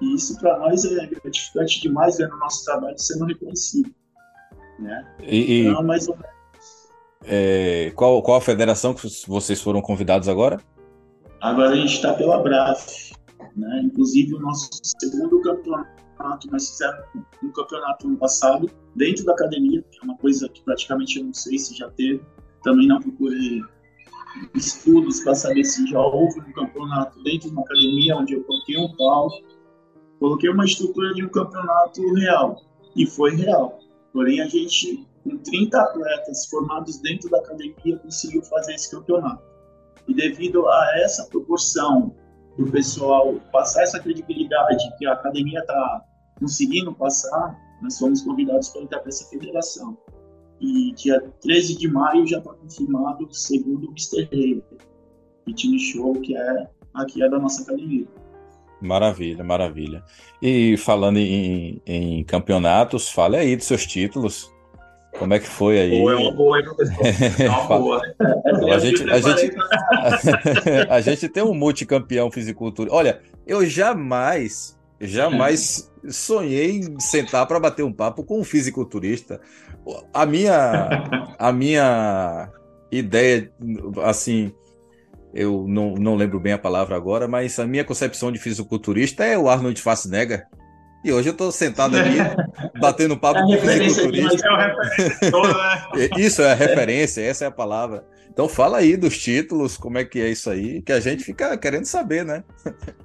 E 0.00 0.14
isso 0.14 0.38
para 0.40 0.58
nós 0.58 0.84
é 0.84 1.06
gratificante 1.06 1.82
demais 1.82 2.16
ver 2.16 2.32
o 2.32 2.38
nosso 2.38 2.64
trabalho 2.64 2.98
sendo 2.98 3.26
reconhecido. 3.26 3.94
Né? 4.78 5.06
E, 5.22 5.66
então, 5.66 5.82
mais 5.82 6.08
ou 6.08 6.16
menos 6.16 6.34
é, 7.26 7.90
qual, 7.94 8.22
qual 8.22 8.36
a 8.36 8.40
federação 8.40 8.94
que 8.94 9.08
vocês 9.26 9.60
foram 9.60 9.80
convidados 9.80 10.28
agora? 10.28 10.60
Agora 11.40 11.70
a 11.70 11.76
gente 11.76 11.94
está 11.94 12.12
pela 12.14 12.42
BRAF. 12.42 13.12
Né? 13.56 13.82
Inclusive, 13.84 14.34
o 14.34 14.40
nosso 14.40 14.68
segundo 14.82 15.40
campeonato, 15.40 16.03
nós 16.50 16.68
fizemos 16.68 17.04
um 17.42 17.50
campeonato 17.50 18.08
no 18.08 18.16
passado, 18.16 18.70
dentro 18.94 19.24
da 19.24 19.32
academia, 19.32 19.82
que 19.90 19.98
é 20.00 20.04
uma 20.04 20.16
coisa 20.16 20.48
que 20.48 20.62
praticamente 20.62 21.18
eu 21.18 21.24
não 21.24 21.34
sei 21.34 21.58
se 21.58 21.76
já 21.76 21.88
teve. 21.90 22.22
Também 22.62 22.86
não 22.86 23.00
procurei 23.00 23.62
estudos 24.54 25.20
para 25.20 25.34
saber 25.34 25.64
se 25.64 25.86
já 25.86 26.00
houve 26.00 26.40
um 26.40 26.52
campeonato 26.52 27.22
dentro 27.22 27.48
de 27.48 27.54
uma 27.54 27.62
academia, 27.62 28.16
onde 28.16 28.34
eu 28.34 28.44
coloquei 28.44 28.76
um 28.78 28.96
palco, 28.96 29.42
coloquei 30.18 30.50
uma 30.50 30.64
estrutura 30.64 31.14
de 31.14 31.24
um 31.24 31.28
campeonato 31.28 32.14
real. 32.14 32.62
E 32.96 33.06
foi 33.06 33.34
real. 33.34 33.78
Porém, 34.12 34.40
a 34.40 34.46
gente 34.46 35.06
com 35.24 35.38
30 35.38 35.80
atletas 35.80 36.46
formados 36.46 36.98
dentro 36.98 37.30
da 37.30 37.38
academia, 37.38 37.98
conseguiu 37.98 38.42
fazer 38.42 38.74
esse 38.74 38.90
campeonato. 38.90 39.42
E 40.06 40.14
devido 40.14 40.68
a 40.68 40.98
essa 40.98 41.24
proporção 41.24 42.14
do 42.56 42.70
pessoal 42.70 43.34
passar 43.52 43.82
essa 43.82 44.00
credibilidade 44.00 44.84
que 44.98 45.06
a 45.06 45.12
academia 45.12 45.60
está 45.60 46.04
conseguindo 46.38 46.92
passar, 46.94 47.58
nós 47.82 47.98
fomos 47.98 48.22
convidados 48.22 48.68
para 48.68 48.82
entrar 48.82 49.00
para 49.00 49.08
essa 49.08 49.28
federação. 49.28 49.96
E 50.60 50.92
dia 50.92 51.20
13 51.40 51.76
de 51.76 51.88
maio 51.88 52.26
já 52.26 52.38
está 52.38 52.52
confirmado, 52.52 53.28
segundo 53.32 53.88
o 53.88 53.90
Mr. 53.90 54.28
Rei, 54.30 54.62
Fitness 55.44 55.82
Show, 55.82 56.12
que 56.20 56.36
é 56.36 56.68
aqui 56.94 57.22
é 57.22 57.28
da 57.28 57.38
nossa 57.38 57.62
academia. 57.62 58.06
Maravilha, 58.80 59.42
maravilha. 59.42 60.04
E 60.40 60.76
falando 60.76 61.18
em, 61.18 61.82
em 61.86 62.24
campeonatos, 62.24 63.08
fale 63.08 63.36
aí 63.36 63.56
dos 63.56 63.66
seus 63.66 63.86
títulos. 63.86 64.53
Como 65.18 65.32
é 65.32 65.38
que 65.38 65.48
foi 65.48 65.78
aí? 65.78 65.98
Boa, 65.98 66.12
é 66.12 66.16
uma 66.16 66.32
boa, 66.32 66.58
hein, 66.58 66.64
professor? 66.64 67.04
É 67.44 67.48
uma 67.48 67.78
boa. 67.78 68.02
a, 68.72 68.78
gente, 68.78 69.10
a, 69.10 69.20
gente, 69.20 69.56
a 70.90 71.00
gente 71.00 71.28
tem 71.28 71.42
um 71.42 71.54
multicampeão 71.54 72.30
fisicultura. 72.30 72.92
Olha, 72.92 73.20
eu 73.46 73.64
jamais, 73.64 74.78
jamais 75.00 75.90
sonhei 76.08 76.80
em 76.80 77.00
sentar 77.00 77.46
para 77.46 77.60
bater 77.60 77.84
um 77.84 77.92
papo 77.92 78.24
com 78.24 78.40
um 78.40 78.44
fisiculturista. 78.44 79.40
A 80.12 80.26
minha, 80.26 81.34
a 81.38 81.52
minha 81.52 82.50
ideia, 82.90 83.52
assim, 84.02 84.52
eu 85.32 85.66
não, 85.68 85.94
não 85.94 86.14
lembro 86.14 86.40
bem 86.40 86.52
a 86.52 86.58
palavra 86.58 86.96
agora, 86.96 87.28
mas 87.28 87.58
a 87.58 87.66
minha 87.66 87.84
concepção 87.84 88.32
de 88.32 88.38
fisiculturista 88.38 89.24
é 89.24 89.38
o 89.38 89.48
Arnold 89.48 89.78
Schwarzenegger. 89.78 90.46
E 91.04 91.12
hoje 91.12 91.28
eu 91.28 91.32
estou 91.32 91.52
sentado 91.52 91.96
aqui, 91.98 92.16
batendo 92.80 93.14
papo 93.14 93.38
é 93.40 93.42
com 93.42 93.54
o 93.54 93.58
fisiculturista. 93.58 94.48
É 94.48 95.98
né? 95.98 96.08
isso 96.16 96.40
é 96.40 96.52
a 96.52 96.54
referência, 96.54 97.20
essa 97.20 97.44
é 97.44 97.48
a 97.48 97.50
palavra. 97.50 98.06
Então 98.30 98.48
fala 98.48 98.78
aí 98.78 98.96
dos 98.96 99.18
títulos, 99.18 99.76
como 99.76 99.98
é 99.98 100.04
que 100.04 100.18
é 100.18 100.30
isso 100.30 100.48
aí, 100.48 100.80
que 100.80 100.92
a 100.92 101.00
gente 101.00 101.22
fica 101.22 101.56
querendo 101.58 101.84
saber, 101.84 102.24
né? 102.24 102.42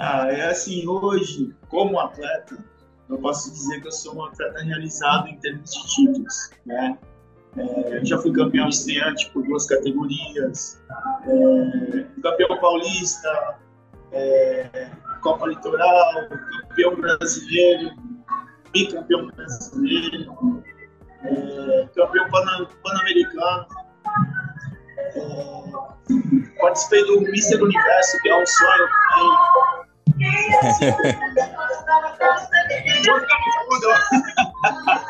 Ah, 0.00 0.28
é 0.30 0.48
assim, 0.48 0.86
hoje, 0.86 1.52
como 1.68 1.98
atleta, 1.98 2.56
eu 3.10 3.18
posso 3.18 3.50
dizer 3.50 3.80
que 3.80 3.88
eu 3.88 3.92
sou 3.92 4.14
um 4.14 4.24
atleta 4.24 4.62
realizado 4.62 5.26
em 5.26 5.36
termos 5.38 5.72
de 5.72 5.88
títulos, 5.88 6.50
né? 6.64 6.96
É, 7.56 8.04
já 8.04 8.16
fui 8.18 8.32
campeão 8.32 8.68
estreante 8.68 9.28
por 9.32 9.44
duas 9.44 9.66
categorias, 9.66 10.80
é, 11.26 12.04
campeão 12.22 12.56
paulista, 12.60 13.58
é, 14.12 14.88
Copa 15.20 15.46
Litoral, 15.46 16.28
campeão 16.68 16.96
brasileiro, 16.96 17.90
bicampeão 18.72 19.26
brasileiro, 19.28 20.62
é, 21.24 21.88
campeão 21.94 22.28
pan-americano. 22.30 23.66
É, 24.98 26.60
participei 26.60 27.04
do 27.06 27.20
Mister 27.22 27.62
Universo, 27.62 28.20
que 28.22 28.28
é 28.28 28.36
um 28.36 28.46
sonho 28.46 28.88
também. 29.14 30.28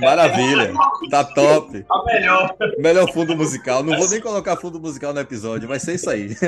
Maravilha, 0.00 0.72
tá 1.10 1.24
top. 1.24 1.84
A 1.90 2.04
melhor. 2.04 2.56
Melhor 2.78 3.12
fundo 3.12 3.36
musical. 3.36 3.82
Não 3.82 3.98
vou 3.98 4.08
nem 4.08 4.20
colocar 4.20 4.56
fundo 4.56 4.80
musical 4.80 5.12
no 5.12 5.20
episódio, 5.20 5.68
vai 5.68 5.78
ser 5.78 5.94
isso 5.94 6.10
aí. 6.10 6.36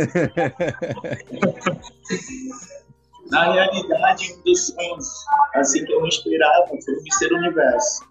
Na 3.30 3.52
realidade, 3.52 4.32
um 4.32 4.42
dos 4.42 4.68
sonhos 4.68 5.06
assim, 5.54 5.84
que 5.84 5.92
eu 5.92 6.00
não 6.00 6.08
esperava 6.08 6.66
foi 6.66 6.94
o 6.94 7.02
Mister 7.02 7.32
Universo. 7.32 8.08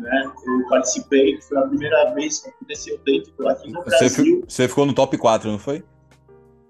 Né? 0.00 0.32
Eu 0.46 0.68
participei, 0.68 1.40
foi 1.42 1.58
a 1.58 1.62
primeira 1.62 2.12
vez 2.14 2.40
que 2.40 2.48
aconteceu 2.48 2.98
dentro 3.04 3.48
aqui 3.48 3.70
no 3.70 3.82
você 3.82 3.98
Brasil. 3.98 4.44
Você 4.48 4.68
ficou 4.68 4.86
no 4.86 4.94
top 4.94 5.16
4, 5.18 5.50
não 5.50 5.58
foi? 5.58 5.84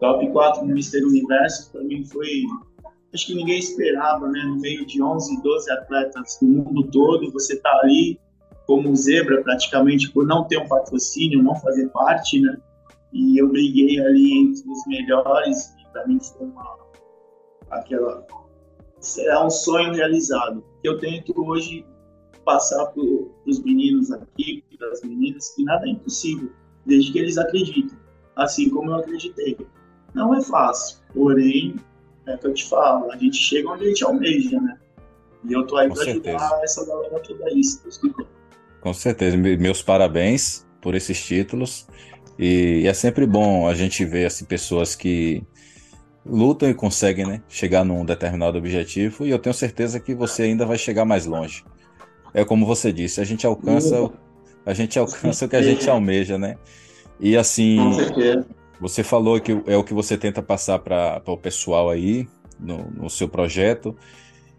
Top 0.00 0.26
4 0.28 0.66
no 0.66 0.74
Mister 0.74 1.02
Universo, 1.04 1.70
para 1.70 1.82
mim 1.82 2.04
foi 2.04 2.42
acho 3.14 3.26
que 3.26 3.34
ninguém 3.34 3.58
esperava, 3.58 4.28
né? 4.28 4.42
No 4.44 4.56
meio 4.56 4.84
de 4.84 5.00
11, 5.00 5.40
12 5.42 5.70
atletas 5.70 6.38
do 6.42 6.48
mundo 6.48 6.90
todo, 6.90 7.32
você 7.32 7.56
tá 7.60 7.80
ali 7.82 8.18
como 8.66 8.94
zebra 8.96 9.42
praticamente 9.42 10.10
por 10.10 10.26
não 10.26 10.44
ter 10.44 10.58
um 10.58 10.66
patrocínio, 10.66 11.42
não 11.42 11.54
fazer 11.56 11.88
parte, 11.90 12.40
né? 12.40 12.56
E 13.12 13.38
eu 13.40 13.48
briguei 13.48 14.00
ali 14.00 14.38
entre 14.38 14.68
os 14.68 14.86
melhores 14.86 15.74
e 15.80 15.92
para 15.92 16.06
mim 16.06 16.18
foi 16.20 16.46
uma 16.46 16.74
aquela 17.70 18.26
será 19.00 19.44
um 19.44 19.50
sonho 19.50 19.92
realizado. 19.92 20.64
Eu 20.82 20.98
tento 20.98 21.32
hoje 21.36 21.86
passar 22.44 22.86
para 22.86 23.02
os 23.46 23.62
meninos 23.62 24.10
aqui, 24.10 24.64
para 24.76 24.90
as 24.90 25.02
meninas, 25.02 25.54
que 25.54 25.62
nada 25.62 25.86
é 25.86 25.90
impossível, 25.90 26.50
desde 26.84 27.12
que 27.12 27.18
eles 27.18 27.38
acreditem, 27.38 27.96
assim 28.36 28.68
como 28.70 28.90
eu 28.90 28.96
acreditei. 28.96 29.56
Não 30.14 30.34
é 30.34 30.42
fácil, 30.42 30.98
porém 31.12 31.76
é 32.26 32.36
que 32.36 32.46
eu 32.46 32.54
te 32.54 32.64
falo, 32.68 33.10
a 33.10 33.16
gente 33.16 33.36
chega 33.36 33.68
onde 33.70 33.84
a 33.84 33.88
gente 33.88 34.04
almeja, 34.04 34.60
né? 34.60 34.78
E 35.48 35.52
eu 35.52 35.66
tô 35.66 35.76
aí 35.76 35.92
para 35.92 36.02
ajudar 36.02 36.60
essa 36.62 36.86
galera 36.86 37.20
toda 37.20 37.50
isso. 37.50 37.82
Com 38.80 38.94
certeza. 38.94 39.36
Meus 39.36 39.82
parabéns 39.82 40.66
por 40.80 40.94
esses 40.94 41.22
títulos. 41.22 41.86
E 42.38 42.86
é 42.86 42.94
sempre 42.94 43.26
bom 43.26 43.68
a 43.68 43.74
gente 43.74 44.04
ver 44.04 44.26
assim, 44.26 44.44
pessoas 44.44 44.96
que 44.96 45.42
lutam 46.24 46.68
e 46.68 46.74
conseguem 46.74 47.26
né, 47.26 47.42
chegar 47.48 47.84
num 47.84 48.04
determinado 48.04 48.56
objetivo. 48.56 49.26
E 49.26 49.30
eu 49.30 49.38
tenho 49.38 49.54
certeza 49.54 50.00
que 50.00 50.14
você 50.14 50.44
ainda 50.44 50.64
vai 50.64 50.78
chegar 50.78 51.04
mais 51.04 51.26
longe. 51.26 51.62
É 52.32 52.44
como 52.44 52.66
você 52.66 52.92
disse, 52.92 53.20
a 53.20 53.24
gente 53.24 53.46
alcança 53.46 54.10
a 54.66 54.72
gente 54.72 54.98
alcança 54.98 55.44
o 55.44 55.48
que 55.48 55.56
a 55.56 55.62
gente 55.62 55.88
almeja, 55.88 56.38
né? 56.38 56.56
E 57.20 57.36
assim, 57.36 57.78
você 58.80 59.02
falou 59.02 59.40
que 59.40 59.52
é 59.66 59.76
o 59.76 59.84
que 59.84 59.94
você 59.94 60.16
tenta 60.16 60.42
passar 60.42 60.78
para 60.78 61.22
o 61.26 61.36
pessoal 61.36 61.90
aí 61.90 62.28
no, 62.58 62.90
no 62.90 63.10
seu 63.10 63.28
projeto. 63.28 63.96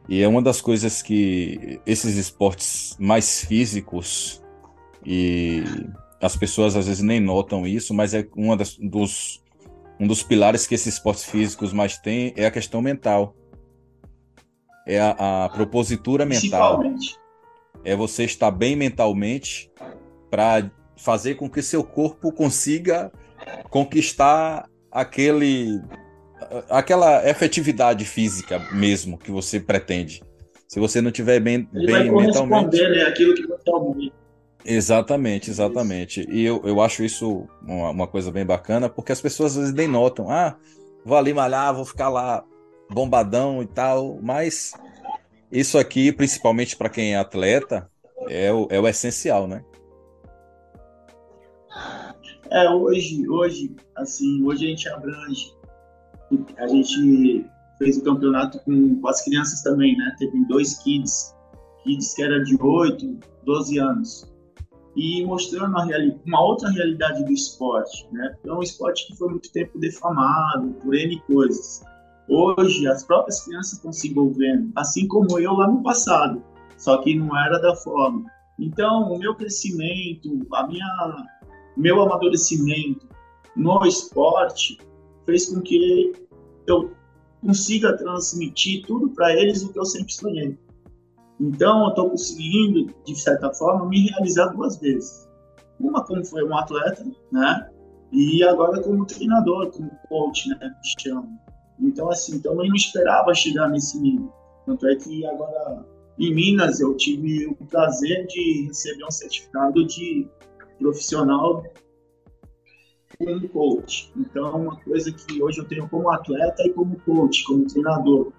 E 0.08 0.22
é 0.22 0.28
uma 0.28 0.42
das 0.42 0.62
coisas 0.62 1.02
que 1.02 1.80
esses 1.86 2.16
esportes 2.16 2.96
mais 3.00 3.44
físicos 3.44 4.42
e 5.06 5.64
as 6.22 6.36
pessoas 6.36 6.76
às 6.76 6.88
vezes 6.88 7.02
nem 7.02 7.20
notam 7.20 7.66
isso, 7.66 7.94
mas 7.94 8.14
é 8.14 8.28
uma 8.36 8.56
das, 8.56 8.78
dos 8.78 9.44
um 10.00 10.08
dos 10.08 10.22
pilares 10.22 10.68
que 10.68 10.76
esses 10.76 10.96
esportes 10.96 11.24
físicos 11.24 11.72
mais 11.72 11.98
têm 11.98 12.34
é 12.36 12.46
a 12.46 12.52
questão 12.52 12.82
mental. 12.82 13.36
É 14.86 15.00
a, 15.00 15.46
a 15.46 15.50
propositura 15.50 16.26
mental. 16.26 16.84
É 17.84 17.96
você 17.96 18.24
estar 18.24 18.52
bem 18.52 18.76
mentalmente 18.76 19.72
para 20.30 20.70
fazer 20.98 21.36
com 21.36 21.50
que 21.50 21.62
seu 21.62 21.84
corpo 21.84 22.32
consiga 22.32 23.12
conquistar 23.70 24.68
aquele 24.92 25.82
aquela 26.70 27.28
efetividade 27.28 28.06
física 28.06 28.60
mesmo 28.72 29.18
que 29.18 29.32
você 29.32 29.60
pretende. 29.60 30.22
Se 30.68 30.80
você 30.80 31.02
não 31.02 31.12
tiver 31.12 31.40
bem, 31.40 31.68
Ele 31.74 31.86
bem 31.86 32.12
vai 32.12 32.26
mentalmente. 32.26 32.82
Né, 32.82 33.04
aquilo 33.04 33.34
que 33.34 33.48
você. 33.48 34.12
Exatamente, 34.66 35.52
exatamente. 35.52 36.28
E 36.30 36.44
eu, 36.44 36.62
eu 36.66 36.82
acho 36.82 37.04
isso 37.04 37.48
uma, 37.62 37.92
uma, 37.92 38.08
coisa 38.08 38.32
bem 38.32 38.46
bacana, 38.46 38.90
porque 38.90 39.12
as 39.12 39.22
pessoas 39.22 39.52
às 39.52 39.58
vezes 39.58 39.74
nem 39.74 39.88
notam. 39.88 40.30
Ah, 40.30 40.56
vou 41.06 41.18
ali 41.18 41.34
malhar, 41.34 41.74
vou 41.74 41.86
ficar 41.86 42.10
lá 42.10 42.44
bombadão 42.90 43.62
e 43.62 43.68
tal. 43.68 44.20
Mas 44.22 44.74
isso 45.52 45.78
aqui, 45.78 46.12
principalmente 46.12 46.76
para 46.76 46.90
quem 46.90 47.14
é 47.14 47.18
atleta, 47.18 47.88
é 48.28 48.52
o, 48.52 48.68
é 48.72 48.80
o 48.80 48.88
essencial, 48.88 49.48
né? 49.48 49.64
É, 52.52 52.70
hoje, 52.70 53.28
hoje, 53.28 53.76
assim, 53.96 54.44
hoje 54.44 54.66
a 54.66 54.70
gente 54.70 54.90
abrange. 54.90 55.54
A 56.58 56.68
gente 56.68 57.46
fez 57.78 57.98
o 57.98 58.04
campeonato 58.04 58.60
com, 58.60 59.00
com 59.00 59.08
as 59.08 59.24
crianças 59.24 59.62
também, 59.62 59.98
né? 59.98 60.16
Teve 60.18 60.46
dois 60.46 60.78
kids, 60.84 61.36
kids 61.84 62.14
que 62.14 62.24
era 62.24 62.44
de 62.44 62.58
8, 62.62 63.20
12 63.46 63.78
anos 63.80 64.36
e 64.96 65.26
mostrando 65.26 65.76
uma 66.26 66.42
outra 66.42 66.70
realidade 66.70 67.24
do 67.26 67.32
esporte. 67.32 68.08
Né? 68.12 68.36
É 68.46 68.54
um 68.54 68.62
esporte 68.62 69.08
que 69.08 69.16
foi 69.18 69.30
muito 69.30 69.52
tempo 69.52 69.78
defamado 69.78 70.70
por 70.82 70.96
N 70.96 71.22
coisas. 71.28 71.84
Hoje, 72.28 72.88
as 72.88 73.04
próprias 73.04 73.44
crianças 73.44 73.74
estão 73.74 73.92
se 73.92 74.10
envolvendo, 74.10 74.72
assim 74.76 75.08
como 75.08 75.38
eu 75.38 75.54
lá 75.54 75.68
no 75.68 75.84
passado, 75.84 76.42
só 76.78 76.98
que 76.98 77.16
não 77.16 77.38
era 77.38 77.60
da 77.60 77.76
forma. 77.76 78.26
Então, 78.58 79.12
o 79.12 79.20
meu 79.20 79.36
crescimento, 79.36 80.48
a 80.54 80.66
minha, 80.66 81.28
meu 81.76 82.02
amadurecimento 82.02 83.08
no 83.56 83.86
esporte 83.86 84.78
fez 85.26 85.48
com 85.48 85.62
que 85.62 86.14
eu 86.68 86.92
consiga 87.42 87.98
transmitir 87.98 88.86
tudo 88.86 89.10
para 89.10 89.34
eles 89.34 89.64
o 89.64 89.72
que 89.72 89.80
eu 89.80 89.86
sempre 89.86 90.14
sonhei. 90.14 90.58
Então, 91.40 91.84
eu 91.84 91.90
estou 91.90 92.10
conseguindo, 92.10 92.94
de 93.06 93.16
certa 93.20 93.54
forma, 93.54 93.88
me 93.88 94.10
realizar 94.10 94.48
duas 94.48 94.78
vezes. 94.78 95.28
Uma 95.80 96.04
como 96.04 96.24
foi 96.26 96.44
um 96.44 96.58
atleta, 96.58 97.06
né? 97.32 97.70
E 98.12 98.44
agora 98.44 98.82
como 98.82 99.06
treinador, 99.06 99.70
como 99.72 99.92
coach, 100.08 100.48
né? 100.50 100.76
Que 100.82 101.04
chama. 101.04 101.28
Então, 101.80 102.10
assim, 102.10 102.40
também 102.40 102.70
não 102.70 102.76
esperava 102.76 103.34
chegar 103.34 103.68
nesse 103.70 104.00
nível. 104.00 104.32
Tanto 104.66 104.88
é 104.88 104.96
que 104.96 105.26
agora, 105.26 105.86
em 106.18 106.34
Minas, 106.34 106.80
eu 106.80 106.96
tive 106.96 107.48
o 107.48 107.66
prazer 107.66 108.26
de 108.28 108.68
receber 108.68 109.04
um 109.04 109.12
certificado 109.12 109.86
de 109.86 110.28
profissional 110.80 111.64
como 113.18 113.50
coach. 113.50 114.12
Então, 114.18 114.48
é 114.48 114.52
uma 114.52 114.76
coisa 114.78 115.12
que 115.12 115.42
hoje 115.42 115.60
eu 115.60 115.66
tenho 115.66 115.88
como 115.88 116.12
atleta 116.12 116.64
e 116.64 116.74
como 116.74 117.00
coach, 117.02 117.44
como 117.46 117.66
treinador 117.66 118.32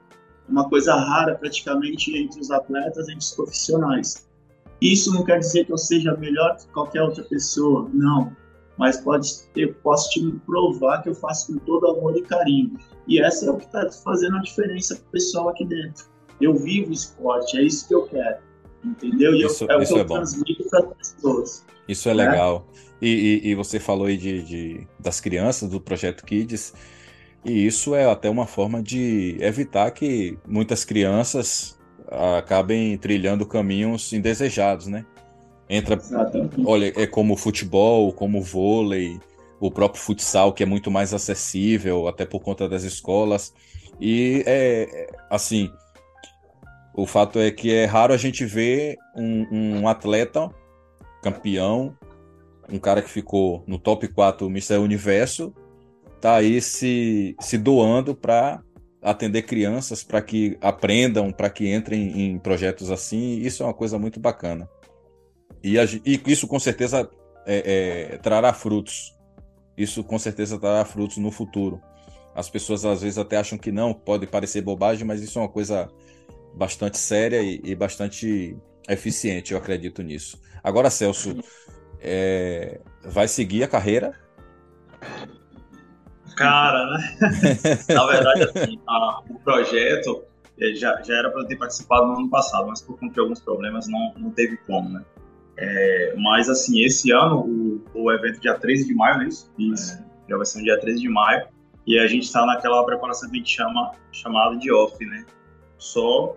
uma 0.48 0.68
coisa 0.68 0.94
rara 0.94 1.34
praticamente 1.34 2.16
entre 2.16 2.40
os 2.40 2.50
atletas, 2.50 3.08
entre 3.08 3.18
os 3.18 3.32
profissionais. 3.32 4.26
Isso 4.80 5.12
não 5.12 5.24
quer 5.24 5.38
dizer 5.38 5.64
que 5.64 5.72
eu 5.72 5.78
seja 5.78 6.16
melhor 6.16 6.56
que 6.56 6.66
qualquer 6.68 7.02
outra 7.02 7.24
pessoa, 7.24 7.88
não. 7.92 8.34
Mas 8.76 8.98
pode 8.98 9.42
ter, 9.54 9.74
posso 9.76 10.11
te 10.11 10.30
provar 10.44 11.02
que 11.02 11.08
eu 11.08 11.14
faço 11.14 11.52
com 11.52 11.58
todo 11.61 11.88
amor 11.88 12.16
e 12.16 12.22
carinho. 12.22 12.78
E 13.08 13.20
essa 13.20 13.46
é 13.46 13.50
o 13.50 13.56
que 13.56 13.64
está 13.64 13.90
fazendo 14.04 14.37
a 14.37 14.42
diferença 14.42 14.96
para 14.96 15.06
o 15.06 15.11
pessoal 15.12 15.48
aqui 15.48 15.64
dentro. 15.64 16.04
Eu 16.40 16.54
vivo 16.54 16.92
esporte, 16.92 17.56
é 17.56 17.62
isso 17.62 17.88
que 17.88 17.94
eu 17.94 18.06
quero. 18.06 18.38
Entendeu? 18.87 19.35
E 19.35 19.44
isso, 19.44 19.64
eu, 19.64 19.70
é 19.70 19.77
o 19.77 19.87
que 19.87 19.92
eu 19.92 19.99
é 19.99 20.05
transmito 20.05 20.70
para 20.70 20.79
as 20.81 21.14
pessoas. 21.14 21.66
Isso 21.88 22.09
é 22.09 22.14
né? 22.14 22.29
legal. 22.29 22.66
E, 23.03 23.42
e, 23.44 23.51
e, 23.51 23.55
você 23.55 23.81
falou 23.81 24.07
aí 24.07 24.16
de, 24.16 24.42
de, 24.42 24.87
das 24.99 25.20
crianças 25.20 25.68
do 25.68 25.81
Projeto 25.81 26.25
Kids. 26.25 26.72
E 27.44 27.66
isso 27.66 27.94
é 27.94 28.11
até 28.11 28.31
uma 28.31 28.46
forma 28.46 28.83
de 28.83 29.37
evitar 29.40 29.90
que 29.90 30.38
muitas 30.46 30.85
crianças 30.85 31.79
acabem 32.09 32.96
trilhando 32.96 33.44
caminhos 33.44 34.12
indesejados, 34.12 34.87
né? 34.87 35.05
Entra, 35.68 35.96
Exatamente. 35.96 36.62
olha, 36.64 36.92
é 36.96 37.07
como 37.07 37.35
o 37.35 37.37
futebol, 37.37 38.12
como 38.12 38.38
o 38.38 38.42
vôlei, 38.42 39.18
o 39.59 39.70
próprio 39.70 40.01
futsal, 40.01 40.53
que 40.53 40.62
é 40.62 40.66
muito 40.66 40.90
mais 40.90 41.12
acessível, 41.12 42.07
até 42.07 42.25
por 42.25 42.40
conta 42.40 42.68
das 42.68 42.85
escolas. 42.85 43.53
E 44.01 44.42
é 44.46 45.09
assim, 45.31 45.70
o 46.96 47.04
fato 47.06 47.38
é 47.38 47.50
que 47.50 47.72
é 47.72 47.85
raro 47.85 48.14
a 48.14 48.16
gente 48.16 48.44
ver 48.46 48.96
um, 49.14 49.80
um 49.80 49.88
atleta 49.88 50.50
campeão, 51.22 51.94
um 52.72 52.78
cara 52.78 53.02
que 53.02 53.11
ficou 53.11 53.62
no 53.66 53.78
top 53.78 54.09
4 54.09 54.46
Mr. 54.46 54.78
Universo, 54.78 55.54
tá 56.20 56.37
aí 56.37 56.61
se, 56.61 57.37
se 57.38 57.59
doando 57.59 58.14
para 58.14 58.62
atender 59.02 59.42
crianças, 59.42 60.02
para 60.02 60.22
que 60.22 60.56
aprendam, 60.61 61.30
para 61.30 61.50
que 61.50 61.72
entrem 61.72 62.18
em 62.18 62.38
projetos 62.38 62.90
assim. 62.90 63.38
Isso 63.40 63.62
é 63.62 63.66
uma 63.66 63.74
coisa 63.74 63.98
muito 63.98 64.18
bacana. 64.18 64.68
E, 65.62 65.78
a, 65.78 65.85
e 65.85 66.20
isso 66.26 66.48
com 66.48 66.59
certeza 66.59 67.09
é, 67.46 68.14
é, 68.14 68.18
trará 68.18 68.52
frutos. 68.54 69.14
Isso 69.76 70.02
com 70.02 70.18
certeza 70.18 70.59
trará 70.59 70.85
frutos 70.85 71.18
no 71.18 71.30
futuro. 71.30 71.80
As 72.35 72.48
pessoas 72.48 72.85
às 72.87 73.02
vezes 73.02 73.18
até 73.18 73.37
acham 73.37 73.59
que 73.59 73.70
não, 73.70 73.92
pode 73.92 74.26
parecer 74.26 74.62
bobagem, 74.62 75.06
mas 75.06 75.22
isso 75.22 75.38
é 75.38 75.42
uma 75.42 75.48
coisa 75.48 75.90
bastante 76.56 76.98
séria 76.98 77.42
e, 77.42 77.60
e 77.62 77.74
bastante 77.74 78.56
eficiente, 78.88 79.52
eu 79.52 79.58
acredito 79.58 80.02
nisso. 80.02 80.40
Agora, 80.62 80.90
Celso, 80.90 81.36
é, 82.00 82.80
vai 83.04 83.28
seguir 83.28 83.62
a 83.62 83.68
carreira? 83.68 84.14
Cara, 86.36 86.90
né? 86.90 87.16
Na 87.94 88.06
verdade, 88.06 88.42
assim, 88.42 88.80
a, 88.86 89.20
o 89.28 89.38
projeto 89.40 90.24
eh, 90.58 90.74
já, 90.74 91.00
já 91.02 91.14
era 91.14 91.30
para 91.30 91.42
eu 91.42 91.46
ter 91.46 91.56
participado 91.56 92.06
no 92.06 92.18
ano 92.18 92.30
passado, 92.30 92.66
mas 92.68 92.82
por 92.82 92.98
conta 92.98 93.14
de 93.14 93.20
alguns 93.20 93.40
problemas 93.40 93.88
não, 93.88 94.12
não 94.18 94.30
teve 94.30 94.56
como, 94.58 94.88
né? 94.88 95.04
É, 95.58 96.14
mas, 96.18 96.50
assim, 96.50 96.84
esse 96.84 97.10
ano, 97.10 97.40
o, 97.40 97.84
o 97.94 98.12
evento 98.12 98.40
dia 98.40 98.54
13 98.54 98.86
de 98.86 98.94
maio, 98.94 99.16
não 99.16 99.22
é 99.22 99.28
isso? 99.28 99.50
Isso. 99.58 99.94
É, 99.94 100.04
já 100.28 100.36
vai 100.36 100.44
ser 100.44 100.58
no 100.58 100.64
dia 100.64 100.78
13 100.78 101.00
de 101.00 101.08
maio. 101.08 101.46
E 101.86 101.98
a 101.98 102.06
gente 102.06 102.24
está 102.24 102.44
naquela 102.44 102.84
preparação 102.84 103.30
que 103.30 103.36
a 103.36 103.38
gente 103.38 103.54
chama 103.54 103.92
chamada 104.12 104.56
de 104.56 104.70
off, 104.72 105.02
né? 105.06 105.24
Só 105.78 106.36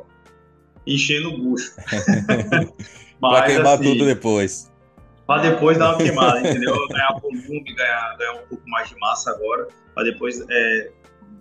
enchendo 0.85 1.29
o 1.29 1.37
bucho. 1.37 1.73
para 3.19 3.45
queimar 3.47 3.73
assim, 3.73 3.83
tudo 3.83 4.05
depois 4.05 4.69
para 5.29 5.43
depois 5.43 5.77
dar 5.77 5.89
uma 5.89 5.97
queimada, 5.99 6.39
entendeu? 6.39 6.75
Ganhar 6.87 7.19
volume, 7.21 7.75
ganhar, 7.75 8.17
ganhar 8.17 8.33
um 8.33 8.47
pouco 8.47 8.67
mais 8.67 8.89
de 8.89 8.97
massa 8.97 9.29
agora, 9.29 9.67
para 9.93 10.05
depois 10.05 10.43
é, 10.49 10.91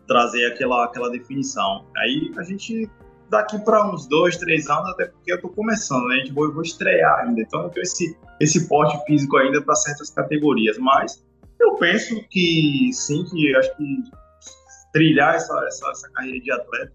trazer 0.06 0.44
aquela, 0.44 0.84
aquela 0.84 1.08
definição. 1.08 1.86
Aí 1.96 2.30
a 2.36 2.42
gente, 2.42 2.86
daqui 3.30 3.58
para 3.60 3.90
uns 3.90 4.06
dois, 4.06 4.36
três 4.36 4.68
anos, 4.68 4.90
até 4.90 5.06
porque 5.06 5.32
eu 5.32 5.36
estou 5.36 5.50
começando, 5.52 6.06
né? 6.08 6.16
A 6.16 6.18
gente 6.18 6.32
vou, 6.34 6.52
vou 6.52 6.60
estrear 6.60 7.20
ainda, 7.20 7.40
então 7.40 7.62
não 7.62 7.70
tenho 7.70 7.82
esse, 7.82 8.14
esse 8.38 8.68
porte 8.68 9.02
físico 9.06 9.38
ainda 9.38 9.62
para 9.62 9.74
certas 9.74 10.10
categorias, 10.10 10.76
mas 10.76 11.24
eu 11.58 11.74
penso 11.76 12.22
que 12.28 12.90
sim, 12.92 13.24
que 13.24 13.56
acho 13.56 13.74
que 13.74 14.02
trilhar 14.92 15.34
essa, 15.34 15.64
essa, 15.66 15.88
essa 15.88 16.10
carreira 16.10 16.38
de 16.40 16.52
atleta 16.52 16.92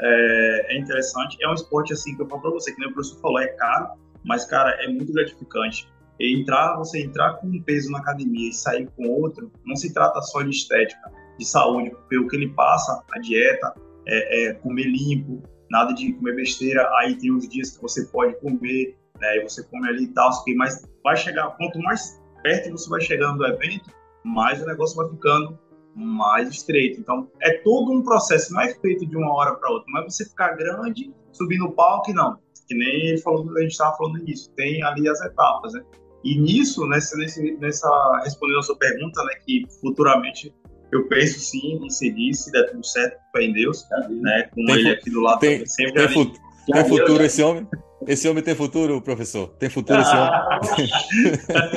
é, 0.00 0.74
é, 0.74 0.78
interessante. 0.78 1.36
É 1.42 1.48
um 1.48 1.54
esporte 1.54 1.92
assim 1.92 2.16
que 2.16 2.22
eu 2.22 2.28
falo 2.28 2.42
para 2.42 2.50
você, 2.50 2.72
que 2.72 2.80
nem 2.80 2.90
o 2.90 2.94
professor 2.94 3.20
falou, 3.20 3.40
é 3.40 3.48
caro, 3.48 3.92
mas 4.24 4.44
cara, 4.44 4.70
é 4.82 4.88
muito 4.88 5.12
gratificante 5.12 5.88
entrar, 6.20 6.76
você 6.76 7.02
entrar 7.02 7.34
com 7.34 7.48
um 7.48 7.62
peso 7.62 7.90
na 7.90 7.98
academia 7.98 8.50
e 8.50 8.52
sair 8.52 8.88
com 8.96 9.08
outro, 9.08 9.50
não 9.64 9.74
se 9.74 9.92
trata 9.92 10.20
só 10.22 10.42
de 10.42 10.50
estética, 10.50 11.10
de 11.38 11.44
saúde, 11.44 11.90
porque 11.90 12.18
o 12.18 12.28
que 12.28 12.36
ele 12.36 12.50
passa, 12.50 13.02
a 13.12 13.18
dieta, 13.18 13.74
é, 14.06 14.50
é 14.50 14.54
comer 14.54 14.84
limpo, 14.84 15.42
nada 15.70 15.92
de 15.94 16.12
comer 16.12 16.36
besteira, 16.36 16.88
aí 16.98 17.16
tem 17.16 17.32
os 17.32 17.48
dias 17.48 17.76
que 17.76 17.82
você 17.82 18.04
pode 18.06 18.38
comer, 18.40 18.96
né, 19.18 19.36
e 19.38 19.42
você 19.42 19.64
come 19.64 19.88
ali 19.88 20.04
e 20.04 20.08
tal, 20.08 20.30
mas 20.56 20.86
vai 21.02 21.16
chegar, 21.16 21.48
quanto 21.56 21.78
mais 21.80 22.20
perto 22.42 22.70
você 22.70 22.88
vai 22.88 23.00
chegando 23.00 23.38
do 23.38 23.46
evento, 23.46 23.90
mais 24.24 24.62
o 24.62 24.66
negócio 24.66 24.96
vai 24.96 25.08
ficando 25.08 25.58
mais 25.94 26.48
estreito. 26.48 27.00
Então, 27.00 27.28
é 27.40 27.52
todo 27.58 27.92
um 27.92 28.02
processo, 28.02 28.52
não 28.52 28.60
é 28.60 28.74
feito 28.74 29.06
de 29.06 29.16
uma 29.16 29.34
hora 29.34 29.54
para 29.54 29.70
outra, 29.70 29.86
não 29.92 30.00
é 30.00 30.04
você 30.04 30.24
ficar 30.24 30.56
grande, 30.56 31.12
subir 31.32 31.58
no 31.58 31.72
palco, 31.72 32.12
não. 32.12 32.38
Que 32.68 32.74
nem 32.74 33.08
ele 33.08 33.18
falou, 33.18 33.48
a 33.56 33.60
gente 33.60 33.72
estava 33.72 33.96
falando 33.96 34.22
nisso, 34.22 34.50
tem 34.56 34.82
ali 34.82 35.08
as 35.08 35.20
etapas, 35.20 35.74
né? 35.74 35.82
E 36.24 36.38
nisso, 36.38 36.86
nessa, 36.86 37.16
nessa 37.58 38.20
respondendo 38.24 38.58
a 38.60 38.62
sua 38.62 38.76
pergunta, 38.76 39.24
né, 39.24 39.34
que 39.44 39.64
futuramente 39.80 40.54
eu 40.92 41.08
penso 41.08 41.40
sim 41.40 41.84
em 41.84 41.90
seguir, 41.90 42.32
se 42.34 42.52
der 42.52 42.70
tudo 42.70 42.84
certo, 42.86 43.18
fé 43.32 43.42
em 43.42 43.52
Deus, 43.52 43.84
né, 44.08 44.48
com 44.54 44.64
tem, 44.64 44.74
ele 44.76 44.90
aqui 44.90 45.10
do 45.10 45.20
lado 45.20 45.40
tem, 45.40 45.66
sempre 45.66 45.94
tem, 45.94 46.04
ali. 46.04 46.32
tem 46.66 46.84
futuro 46.84 47.22
esse 47.24 47.42
homem? 47.42 47.66
Esse 48.06 48.28
homem 48.28 48.42
tem 48.42 48.54
futuro, 48.54 49.00
professor? 49.00 49.48
Tem 49.58 49.68
futuro 49.68 50.00
esse 50.00 50.14
homem? 50.14 50.88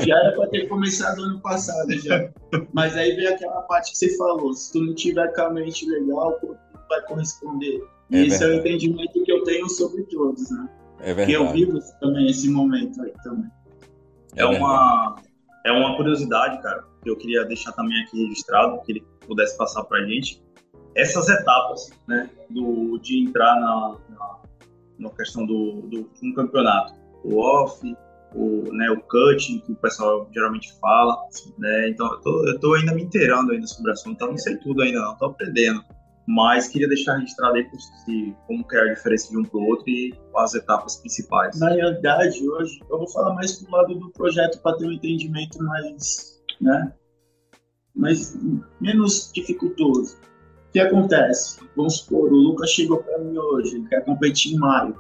já 0.06 0.18
era 0.18 0.32
para 0.36 0.48
ter 0.50 0.68
começado 0.68 1.22
ano 1.22 1.40
passado 1.40 1.92
já. 2.00 2.30
Mas 2.74 2.96
aí 2.96 3.16
vem 3.16 3.28
aquela 3.28 3.62
parte 3.64 3.92
que 3.92 3.98
você 3.98 4.16
falou, 4.18 4.54
se 4.54 4.72
tu 4.72 4.82
não 4.82 4.96
tiver 4.96 5.28
com 5.34 5.42
a 5.42 5.50
mente 5.50 5.90
legal, 5.90 6.34
corpo 6.40 6.58
vai 6.90 7.02
corresponder. 7.02 7.82
E 8.10 8.18
é 8.18 8.26
esse 8.26 8.40
verdade. 8.40 8.52
é 8.52 8.56
o 8.56 8.60
entendimento 8.60 9.24
que 9.24 9.32
eu 9.32 9.44
tenho 9.44 9.70
sobre 9.70 10.04
todos, 10.04 10.50
né? 10.52 10.70
É 11.00 11.14
verdade. 11.14 11.26
Que 11.28 11.34
eu 11.34 11.52
vivo 11.52 11.80
também 12.00 12.28
esse 12.30 12.50
momento 12.50 13.02
aí 13.02 13.14
também. 13.24 13.50
É, 14.36 14.42
é 14.42 14.46
uma, 14.46 15.16
é 15.66 15.72
uma 15.72 15.96
curiosidade, 15.96 16.62
cara, 16.62 16.84
que 17.04 17.10
eu 17.10 17.18
queria 17.18 17.44
deixar 17.46 17.72
também 17.74 18.02
aqui 18.04 18.28
registrado, 18.28 18.82
que 18.84 18.92
ele 18.92 19.06
pudesse 19.26 19.58
passar 19.58 19.84
para 19.84 20.00
a 20.00 20.06
gente. 20.06 20.44
Essas 20.96 21.28
etapas, 21.28 21.90
né, 22.08 22.30
do, 22.50 22.98
de 23.00 23.20
entrar 23.20 23.56
na, 23.60 23.98
na, 24.10 24.40
na 25.00 25.10
questão 25.10 25.46
do, 25.46 25.82
do 25.84 26.10
um 26.24 26.34
campeonato, 26.34 26.94
o 27.24 27.38
off, 27.38 27.82
o, 28.34 28.72
né, 28.74 28.90
o 28.90 29.00
cutting, 29.02 29.60
que 29.60 29.72
o 29.72 29.76
pessoal 29.76 30.28
geralmente 30.34 30.74
fala, 30.80 31.18
né, 31.58 31.90
então 31.90 32.06
eu 32.12 32.22
tô, 32.22 32.48
eu 32.48 32.60
tô 32.60 32.74
ainda 32.74 32.94
me 32.94 33.04
inteirando 33.04 33.52
ainda 33.52 33.66
sobre 33.66 33.92
o 33.92 33.94
assunto, 33.94 34.16
então 34.16 34.30
não 34.30 34.38
sei 34.38 34.58
tudo 34.58 34.82
ainda 34.82 35.00
não, 35.00 35.16
tô 35.18 35.26
aprendendo, 35.26 35.84
mas 36.28 36.68
queria 36.68 36.88
deixar 36.88 37.18
registrado 37.18 37.56
aí 37.56 37.70
como 38.48 38.68
que 38.68 38.76
é 38.76 38.82
a 38.82 38.94
diferença 38.94 39.30
de 39.30 39.38
um 39.38 39.44
para 39.44 39.58
o 39.58 39.64
outro 39.64 39.90
e 39.90 40.14
as 40.38 40.54
etapas 40.54 40.98
principais. 40.98 41.60
Na 41.60 41.70
realidade, 41.70 42.48
hoje, 42.50 42.80
eu 42.90 42.98
vou 42.98 43.08
falar 43.10 43.34
mais 43.36 43.62
do 43.62 43.72
lado 43.72 43.96
do 43.96 44.12
projeto 44.12 44.62
para 44.62 44.78
ter 44.78 44.86
um 44.86 44.92
entendimento 44.92 45.64
mais, 45.64 46.42
né, 46.60 46.94
mais, 47.96 48.38
menos 48.82 49.32
dificultoso. 49.34 50.18
Que 50.76 50.82
acontece? 50.82 51.58
Vamos 51.74 52.00
supor, 52.00 52.30
o 52.34 52.36
Lucas 52.36 52.70
chegou 52.70 53.02
para 53.02 53.18
mim 53.20 53.38
hoje, 53.38 53.78
ele 53.78 53.88
quer 53.88 54.04
competir 54.04 54.56
em 54.56 54.58
maio. 54.58 54.94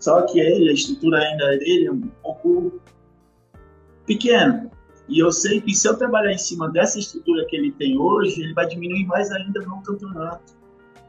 Só 0.00 0.22
que 0.22 0.40
ele, 0.40 0.68
a 0.68 0.72
estrutura 0.72 1.18
ainda 1.18 1.56
dele 1.56 1.86
é 1.86 1.92
um 1.92 2.00
pouco 2.20 2.80
pequena. 4.04 4.68
E 5.08 5.20
eu 5.20 5.30
sei 5.30 5.60
que 5.60 5.72
se 5.72 5.86
eu 5.86 5.96
trabalhar 5.96 6.32
em 6.32 6.36
cima 6.36 6.68
dessa 6.68 6.98
estrutura 6.98 7.46
que 7.46 7.54
ele 7.54 7.70
tem 7.70 7.96
hoje, 7.96 8.42
ele 8.42 8.52
vai 8.54 8.66
diminuir 8.66 9.06
mais 9.06 9.30
ainda 9.30 9.60
no 9.60 9.80
campeonato. 9.82 10.52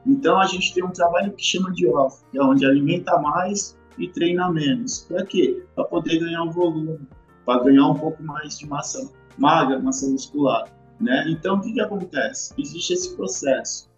Então 0.06 0.40
a 0.40 0.46
gente 0.46 0.72
tem 0.72 0.84
um 0.84 0.92
trabalho 0.92 1.34
que 1.34 1.44
chama 1.44 1.72
de 1.72 1.88
off, 1.88 2.24
que 2.32 2.38
é 2.38 2.44
onde 2.44 2.64
alimenta 2.64 3.18
mais 3.18 3.76
e 3.98 4.08
treina 4.08 4.52
menos. 4.52 5.00
Para 5.00 5.26
quê? 5.26 5.64
Para 5.74 5.86
poder 5.86 6.20
ganhar 6.20 6.44
um 6.44 6.52
volume, 6.52 7.00
para 7.44 7.64
ganhar 7.64 7.88
um 7.88 7.96
pouco 7.96 8.22
mais 8.22 8.60
de 8.60 8.68
massa 8.68 9.12
magra, 9.36 9.80
massa 9.80 10.08
muscular. 10.08 10.72
Né? 11.00 11.26
Então 11.28 11.56
o 11.56 11.62
que, 11.62 11.74
que 11.74 11.82
acontece? 11.82 12.54
Existe 12.56 12.94
esse 12.94 13.16
processo. 13.16 13.90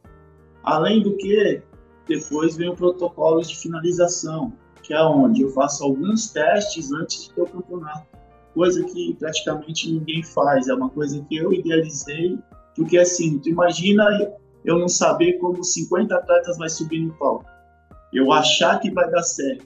Além 0.63 1.01
do 1.01 1.15
que, 1.17 1.61
depois 2.07 2.55
vem 2.55 2.69
o 2.69 2.75
protocolo 2.75 3.41
de 3.41 3.55
finalização, 3.55 4.53
que 4.81 4.93
é 4.93 5.01
onde 5.01 5.41
eu 5.41 5.49
faço 5.49 5.83
alguns 5.83 6.29
testes 6.29 6.91
antes 6.91 7.23
de 7.23 7.33
ter 7.33 7.41
o 7.41 7.47
campeonato. 7.47 8.07
Coisa 8.53 8.83
que 8.83 9.15
praticamente 9.15 9.91
ninguém 9.91 10.23
faz, 10.23 10.67
é 10.67 10.73
uma 10.73 10.89
coisa 10.89 11.23
que 11.27 11.37
eu 11.37 11.51
idealizei, 11.51 12.37
porque 12.75 12.97
assim, 12.97 13.39
tu 13.39 13.49
imagina 13.49 14.05
eu 14.63 14.79
não 14.79 14.87
saber 14.87 15.33
como 15.39 15.63
50 15.63 16.15
atletas 16.15 16.57
vai 16.57 16.69
subir 16.69 16.99
no 16.99 17.13
palco. 17.13 17.45
Eu 18.13 18.31
achar 18.31 18.79
que 18.79 18.91
vai 18.91 19.09
dar 19.09 19.23
certo. 19.23 19.65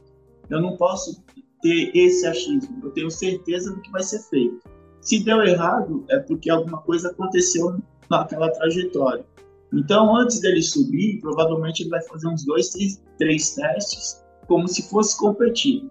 Eu 0.49 0.61
não 0.61 0.77
posso 0.77 1.21
ter 1.61 1.91
esse 1.93 2.25
achismo. 2.25 2.79
Eu 2.83 2.91
tenho 2.91 3.11
certeza 3.11 3.73
do 3.73 3.81
que 3.81 3.91
vai 3.91 4.01
ser 4.01 4.19
feito. 4.29 4.59
Se 5.01 5.23
deu 5.23 5.41
errado, 5.41 6.05
é 6.09 6.19
porque 6.19 6.49
alguma 6.49 6.81
coisa 6.81 7.09
aconteceu 7.09 7.77
naquela 8.09 8.49
trajetória. 8.51 9.25
Então, 9.73 10.15
antes 10.15 10.39
dele 10.39 10.61
subir, 10.61 11.19
provavelmente 11.19 11.83
ele 11.83 11.89
vai 11.89 12.01
fazer 12.03 12.27
uns 12.27 12.45
dois, 12.45 12.69
três, 12.69 13.03
três 13.17 13.55
testes, 13.55 14.23
como 14.47 14.67
se 14.67 14.89
fosse 14.89 15.17
competir. 15.17 15.89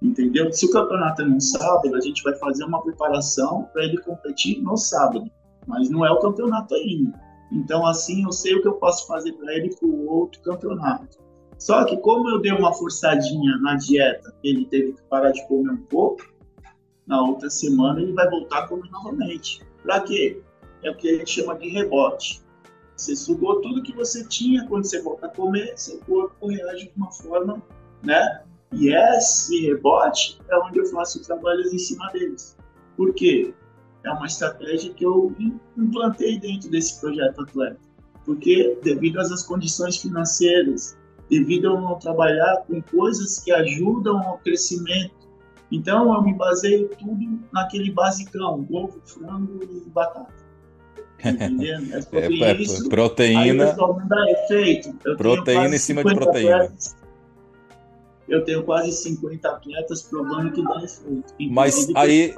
Entendeu? 0.00 0.52
Se 0.52 0.66
o 0.66 0.70
campeonato 0.70 1.22
é 1.22 1.24
no 1.24 1.40
sábado, 1.40 1.94
a 1.94 2.00
gente 2.00 2.22
vai 2.22 2.34
fazer 2.36 2.64
uma 2.64 2.82
preparação 2.82 3.68
para 3.72 3.84
ele 3.84 3.98
competir 3.98 4.62
no 4.62 4.76
sábado. 4.76 5.30
Mas 5.66 5.90
não 5.90 6.06
é 6.06 6.10
o 6.10 6.20
campeonato 6.20 6.74
ainda. 6.74 7.20
Então, 7.52 7.86
assim, 7.86 8.24
eu 8.24 8.32
sei 8.32 8.54
o 8.54 8.62
que 8.62 8.68
eu 8.68 8.74
posso 8.74 9.06
fazer 9.06 9.32
para 9.32 9.54
ele 9.54 9.74
para 9.74 9.88
o 9.88 10.06
outro 10.08 10.40
campeonato. 10.42 11.18
Só 11.58 11.84
que, 11.84 11.96
como 11.98 12.28
eu 12.30 12.40
dei 12.40 12.52
uma 12.52 12.72
forçadinha 12.72 13.56
na 13.58 13.74
dieta, 13.74 14.32
ele 14.44 14.64
teve 14.66 14.92
que 14.92 15.02
parar 15.02 15.32
de 15.32 15.46
comer 15.48 15.72
um 15.72 15.82
pouco, 15.82 16.22
na 17.06 17.20
outra 17.22 17.50
semana 17.50 18.00
ele 18.00 18.12
vai 18.12 18.28
voltar 18.30 18.60
a 18.60 18.68
comer 18.68 18.88
novamente. 18.90 19.60
Para 19.82 20.00
quê? 20.00 20.40
É 20.82 20.90
o 20.90 20.96
que 20.96 21.08
a 21.08 21.18
gente 21.18 21.30
chama 21.30 21.58
de 21.58 21.68
rebote. 21.70 22.42
Você 22.98 23.16
sugou 23.16 23.60
tudo 23.62 23.82
que 23.82 23.94
você 23.94 24.26
tinha, 24.26 24.66
quando 24.66 24.84
você 24.84 25.00
volta 25.00 25.26
a 25.26 25.30
comer, 25.30 25.72
seu 25.76 25.98
corpo 26.00 26.48
reage 26.48 26.88
de 26.88 26.92
uma 26.96 27.10
forma, 27.12 27.62
né? 28.02 28.42
E 28.72 28.92
esse 28.92 29.66
rebote 29.66 30.38
é 30.50 30.58
onde 30.58 30.80
eu 30.80 30.86
faço 30.86 31.22
trabalhos 31.22 31.72
em 31.72 31.78
cima 31.78 32.10
deles. 32.12 32.56
Por 32.96 33.14
quê? 33.14 33.54
é 34.04 34.10
uma 34.12 34.26
estratégia 34.26 34.92
que 34.92 35.04
eu 35.04 35.34
implantei 35.76 36.38
dentro 36.38 36.70
desse 36.70 37.00
projeto 37.00 37.42
atleta. 37.42 37.78
Porque, 38.24 38.78
devido 38.82 39.18
às 39.18 39.42
condições 39.42 39.96
financeiras, 39.96 40.96
devido 41.30 41.68
a 41.70 41.80
não 41.80 41.98
trabalhar 41.98 42.64
com 42.66 42.80
coisas 42.82 43.38
que 43.38 43.52
ajudam 43.52 44.18
ao 44.18 44.38
crescimento, 44.38 45.14
então 45.70 46.14
eu 46.14 46.22
me 46.22 46.34
baseio 46.34 46.88
tudo 46.88 47.40
naquele 47.52 47.90
basicão: 47.92 48.66
ovo, 48.70 49.00
frango 49.04 49.60
e 49.62 49.88
batata. 49.90 50.37
Entendendo? 51.24 52.06
É 52.12 52.50
é, 52.50 52.56
isso. 52.56 52.88
Proteína. 52.88 53.76
Proteína 55.16 55.74
em 55.74 55.78
cima 55.78 56.04
de 56.04 56.14
proteína. 56.14 56.56
Atletas, 56.56 56.96
eu 58.28 58.44
tenho 58.44 58.62
quase 58.62 58.92
50 58.92 59.48
atletas 59.48 60.02
provando 60.02 60.52
que 60.52 60.62
dá 60.62 60.82
efeito. 60.82 61.34
Mas 61.50 61.88
aí, 61.94 62.34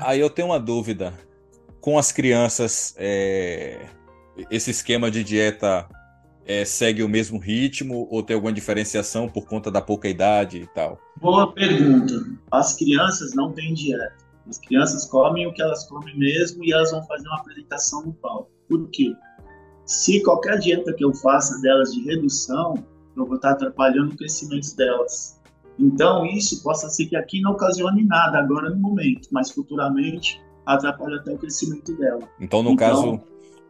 aí 0.00 0.20
eu 0.20 0.30
tenho 0.30 0.48
uma 0.48 0.60
dúvida. 0.60 1.12
Com 1.80 1.98
as 1.98 2.12
crianças, 2.12 2.94
é... 2.96 3.86
esse 4.48 4.70
esquema 4.70 5.10
de 5.10 5.24
dieta 5.24 5.88
é, 6.46 6.64
segue 6.64 7.02
o 7.02 7.08
mesmo 7.08 7.38
ritmo 7.38 8.06
ou 8.10 8.22
tem 8.22 8.34
alguma 8.34 8.52
diferenciação 8.52 9.28
por 9.28 9.46
conta 9.46 9.70
da 9.70 9.80
pouca 9.80 10.08
idade 10.08 10.58
e 10.58 10.66
tal? 10.68 11.00
Boa 11.20 11.52
pergunta. 11.52 12.24
As 12.50 12.74
crianças 12.74 13.34
não 13.34 13.52
têm 13.52 13.74
dieta. 13.74 14.14
As 14.48 14.58
crianças 14.58 15.06
comem 15.06 15.46
o 15.46 15.52
que 15.52 15.62
elas 15.62 15.88
comem 15.88 16.18
mesmo 16.18 16.64
e 16.64 16.72
elas 16.72 16.90
vão 16.90 17.02
fazer 17.04 17.26
uma 17.28 17.38
apresentação 17.38 18.02
no 18.02 18.12
palco. 18.14 18.50
Por 18.68 18.88
quê? 18.90 19.14
Se 19.84 20.22
qualquer 20.22 20.58
dieta 20.58 20.92
que 20.92 21.04
eu 21.04 21.12
faça 21.14 21.60
delas 21.60 21.92
de 21.92 22.02
redução, 22.04 22.74
eu 23.16 23.26
vou 23.26 23.36
estar 23.36 23.52
atrapalhando 23.52 24.12
o 24.12 24.16
crescimento 24.16 24.74
delas. 24.76 25.40
Então, 25.78 26.24
isso 26.26 26.62
possa 26.62 26.88
ser 26.88 27.06
que 27.06 27.16
aqui 27.16 27.40
não 27.40 27.52
ocasione 27.52 28.04
nada 28.04 28.38
agora 28.38 28.70
no 28.70 28.78
momento, 28.78 29.28
mas 29.30 29.50
futuramente 29.50 30.40
atrapalha 30.66 31.16
até 31.16 31.32
o 31.32 31.38
crescimento 31.38 31.96
dela. 31.96 32.28
Então, 32.40 32.62
no 32.62 32.72
então, 32.72 32.76
caso, 32.76 33.20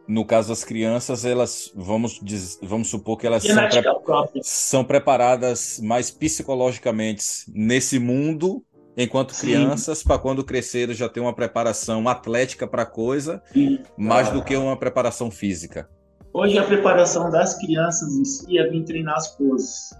no 0.07 0.25
caso 0.25 0.49
das 0.49 0.63
crianças, 0.63 1.25
elas 1.25 1.71
vamos 1.75 2.19
vamos 2.61 2.89
supor 2.89 3.17
que 3.17 3.25
elas 3.25 3.43
são, 3.43 3.55
pre 3.55 4.41
são 4.43 4.83
preparadas 4.83 5.79
mais 5.81 6.11
psicologicamente 6.11 7.23
nesse 7.47 7.99
mundo 7.99 8.63
enquanto 8.97 9.37
crianças 9.37 10.03
para 10.03 10.19
quando 10.19 10.43
crescerem 10.43 10.95
já 10.95 11.09
ter 11.09 11.19
uma 11.19 11.33
preparação 11.33 12.07
atlética 12.07 12.67
para 12.67 12.83
a 12.83 12.85
coisa, 12.85 13.41
Sim. 13.51 13.79
mais 13.97 14.29
do 14.29 14.43
que 14.43 14.55
uma 14.55 14.77
preparação 14.77 15.31
física. 15.31 15.89
Hoje 16.33 16.57
a 16.57 16.63
preparação 16.63 17.29
das 17.29 17.55
crianças 17.59 18.15
em 18.15 18.25
si 18.25 18.57
é 18.57 18.67
vir 18.67 18.83
treinar 18.85 19.15
as 19.15 19.35
poses. 19.35 19.93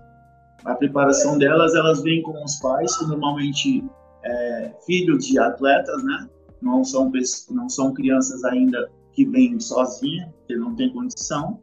A 0.65 0.73
preparação 0.75 1.37
delas, 1.37 1.75
elas 1.75 2.01
vêm 2.01 2.21
com 2.23 2.43
os 2.43 2.55
pais, 2.55 2.95
que 2.97 3.05
normalmente 3.05 3.83
é 4.23 4.71
filhos 4.85 5.27
de 5.27 5.37
atletas, 5.37 6.03
né? 6.03 6.27
Não 6.61 6.83
são, 6.83 7.11
não 7.51 7.69
são 7.69 7.93
crianças 7.93 8.43
ainda 8.45 8.89
que 9.11 9.25
vêm 9.25 9.59
sozinhas, 9.59 10.29
que 10.47 10.55
não 10.55 10.73
tem 10.75 10.91
condição. 10.91 11.59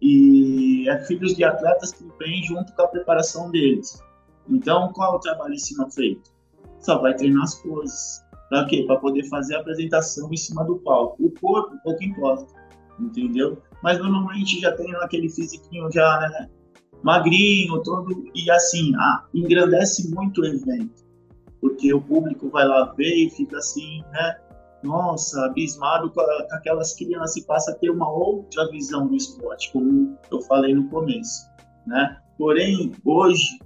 E 0.00 0.88
é 0.88 0.98
filhos 1.04 1.36
de 1.36 1.44
atletas 1.44 1.92
que 1.92 2.04
vêm 2.18 2.42
junto 2.44 2.72
com 2.72 2.82
a 2.82 2.88
preparação 2.88 3.50
deles. 3.50 4.02
Então, 4.48 4.90
qual 4.94 5.14
é 5.14 5.16
o 5.16 5.20
trabalho 5.20 5.54
em 5.54 5.58
cima 5.58 5.90
feito? 5.90 6.37
Só 6.88 7.00
vai 7.02 7.14
treinar 7.14 7.42
as 7.42 7.54
poses. 7.56 8.24
Para 8.48 8.64
quê? 8.64 8.84
Para 8.86 8.96
poder 8.96 9.24
fazer 9.28 9.56
a 9.56 9.60
apresentação 9.60 10.32
em 10.32 10.36
cima 10.36 10.64
do 10.64 10.78
palco. 10.78 11.22
O 11.22 11.30
corpo, 11.38 11.76
pouco 11.84 12.02
importa, 12.02 12.46
entendeu? 12.98 13.62
mas 13.82 13.98
normalmente 13.98 14.60
já 14.60 14.72
tem 14.72 14.94
aquele 14.96 15.28
fisiquinho 15.28 15.90
já, 15.92 16.20
né, 16.20 16.48
magrinho, 17.02 17.80
todo, 17.82 18.24
e 18.34 18.50
assim, 18.50 18.92
ah, 18.96 19.24
engrandece 19.34 20.12
muito 20.14 20.40
o 20.40 20.46
evento, 20.46 21.06
porque 21.60 21.92
o 21.92 22.00
público 22.00 22.48
vai 22.50 22.66
lá 22.66 22.92
ver 22.96 23.26
e 23.26 23.30
fica 23.30 23.58
assim, 23.58 24.02
né, 24.12 24.36
nossa, 24.82 25.46
abismado 25.46 26.10
com 26.10 26.20
aquelas 26.52 26.94
crianças 26.94 27.36
e 27.36 27.46
passa 27.46 27.72
a 27.72 27.74
ter 27.74 27.90
uma 27.90 28.08
outra 28.08 28.68
visão 28.70 29.06
do 29.06 29.16
esporte, 29.16 29.72
como 29.72 30.16
eu 30.30 30.40
falei 30.42 30.74
no 30.74 30.88
começo, 30.88 31.48
né, 31.86 32.18
porém, 32.36 32.92
hoje, 33.04 33.58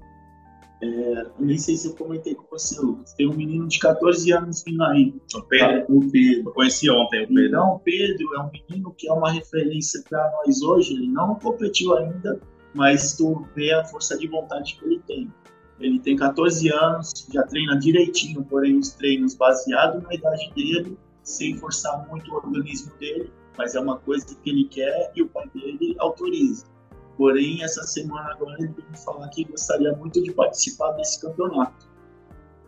É, 0.83 1.27
nem 1.39 1.57
sei 1.57 1.77
se 1.77 1.87
eu 1.87 1.95
comentei 1.95 2.35
com 2.35 2.45
você, 2.51 2.81
Lucas. 2.81 3.15
Tem 3.15 3.29
um 3.29 3.35
menino 3.35 3.69
de 3.69 3.79
14 3.79 4.33
anos 4.33 4.65
vindo 4.67 4.83
aí. 4.83 5.15
O 5.33 5.43
Pedro. 5.43 5.85
O 5.89 6.11
Pedro. 6.11 6.49
Eu 6.49 6.53
conheci 6.53 6.91
ontem 6.91 7.23
o 7.23 7.29
Pedro. 7.29 7.47
Então, 7.47 7.75
o 7.77 7.79
Pedro 7.79 8.35
é 8.35 8.41
um 8.41 8.51
menino 8.51 8.93
que 8.99 9.09
é 9.09 9.13
uma 9.13 9.31
referência 9.31 10.03
para 10.09 10.29
nós 10.33 10.61
hoje. 10.61 10.95
Ele 10.95 11.07
não 11.07 11.37
competiu 11.37 11.97
ainda, 11.97 12.41
mas 12.75 13.17
tu 13.17 13.47
vê 13.55 13.73
a 13.73 13.85
força 13.85 14.19
de 14.19 14.27
vontade 14.27 14.75
que 14.75 14.85
ele 14.85 15.01
tem. 15.07 15.33
Ele 15.79 16.01
tem 16.01 16.17
14 16.17 16.69
anos, 16.73 17.13
já 17.33 17.45
treina 17.45 17.79
direitinho, 17.79 18.45
porém 18.45 18.77
os 18.77 18.91
treinos 18.91 19.35
baseados 19.35 20.03
na 20.03 20.15
idade 20.15 20.53
dele, 20.55 20.99
sem 21.23 21.57
forçar 21.57 22.09
muito 22.09 22.31
o 22.31 22.35
organismo 22.35 22.93
dele, 22.99 23.33
mas 23.57 23.75
é 23.75 23.81
uma 23.81 23.99
coisa 23.99 24.27
que 24.27 24.51
ele 24.51 24.65
quer 24.65 25.13
e 25.15 25.23
o 25.23 25.29
pai 25.29 25.49
dele 25.55 25.95
autoriza. 25.99 26.72
Porém, 27.17 27.63
essa 27.63 27.83
semana 27.83 28.33
agora 28.33 28.57
ele 28.59 28.69
veio 28.69 29.05
falar 29.05 29.29
que 29.29 29.45
gostaria 29.45 29.93
muito 29.95 30.23
de 30.23 30.33
participar 30.33 30.93
desse 30.93 31.21
campeonato. 31.21 31.91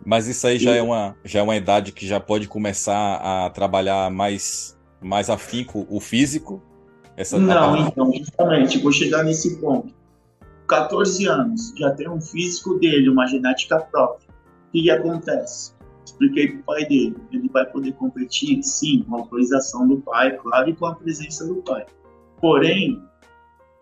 Mas 0.05 0.27
isso 0.27 0.47
aí 0.47 0.59
já 0.59 0.75
é 0.75 0.83
uma, 0.83 1.17
já 1.25 1.41
é 1.41 1.43
uma 1.43 1.57
idade 1.57 1.93
que 1.93 2.07
já 2.07 2.21
pode 2.21 2.47
começar 2.47 3.17
a 3.17 3.49
trabalhar 3.51 4.11
mais, 4.11 4.79
mais 5.01 5.31
afinco 5.31 5.87
o 5.89 5.99
físico? 5.99 6.63
Essa 7.17 7.39
Não, 7.39 7.77
então, 7.77 8.13
justamente, 8.13 8.79
vou 8.79 8.93
chegar 8.93 9.23
nesse 9.23 9.59
ponto. 9.61 9.95
14 10.69 11.27
anos, 11.27 11.73
já 11.79 11.91
tem 11.93 12.09
um 12.09 12.21
físico 12.21 12.79
dele, 12.79 13.09
uma 13.09 13.27
genética 13.27 13.81
própria. 13.81 14.29
O 14.69 14.73
que, 14.73 14.83
que 14.83 14.91
acontece? 14.91 15.73
Expliquei 16.05 16.49
para 16.49 16.61
o 16.61 16.63
pai 16.65 16.85
dele. 16.87 17.17
Ele 17.33 17.49
vai 17.49 17.65
poder 17.67 17.93
competir, 17.93 18.63
sim, 18.63 19.05
com 19.09 19.17
a 19.17 19.19
autorização 19.21 19.87
do 19.87 20.01
pai, 20.01 20.37
claro, 20.37 20.69
e 20.69 20.75
com 20.75 20.87
a 20.87 20.95
presença 20.95 21.47
do 21.47 21.57
pai. 21.57 21.87
Porém, 22.41 23.03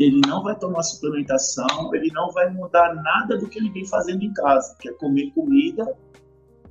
ele 0.03 0.21
não 0.27 0.43
vai 0.43 0.59
tomar 0.59 0.83
suplementação, 0.83 1.95
ele 1.95 2.11
não 2.13 2.31
vai 2.31 2.51
mudar 2.51 2.95
nada 2.95 3.37
do 3.37 3.49
que 3.49 3.59
ele 3.59 3.71
vem 3.71 3.87
fazendo 3.87 4.23
em 4.23 4.33
casa, 4.33 4.77
que 4.81 4.89
é 4.89 4.93
comer 4.93 5.31
comida, 5.33 5.95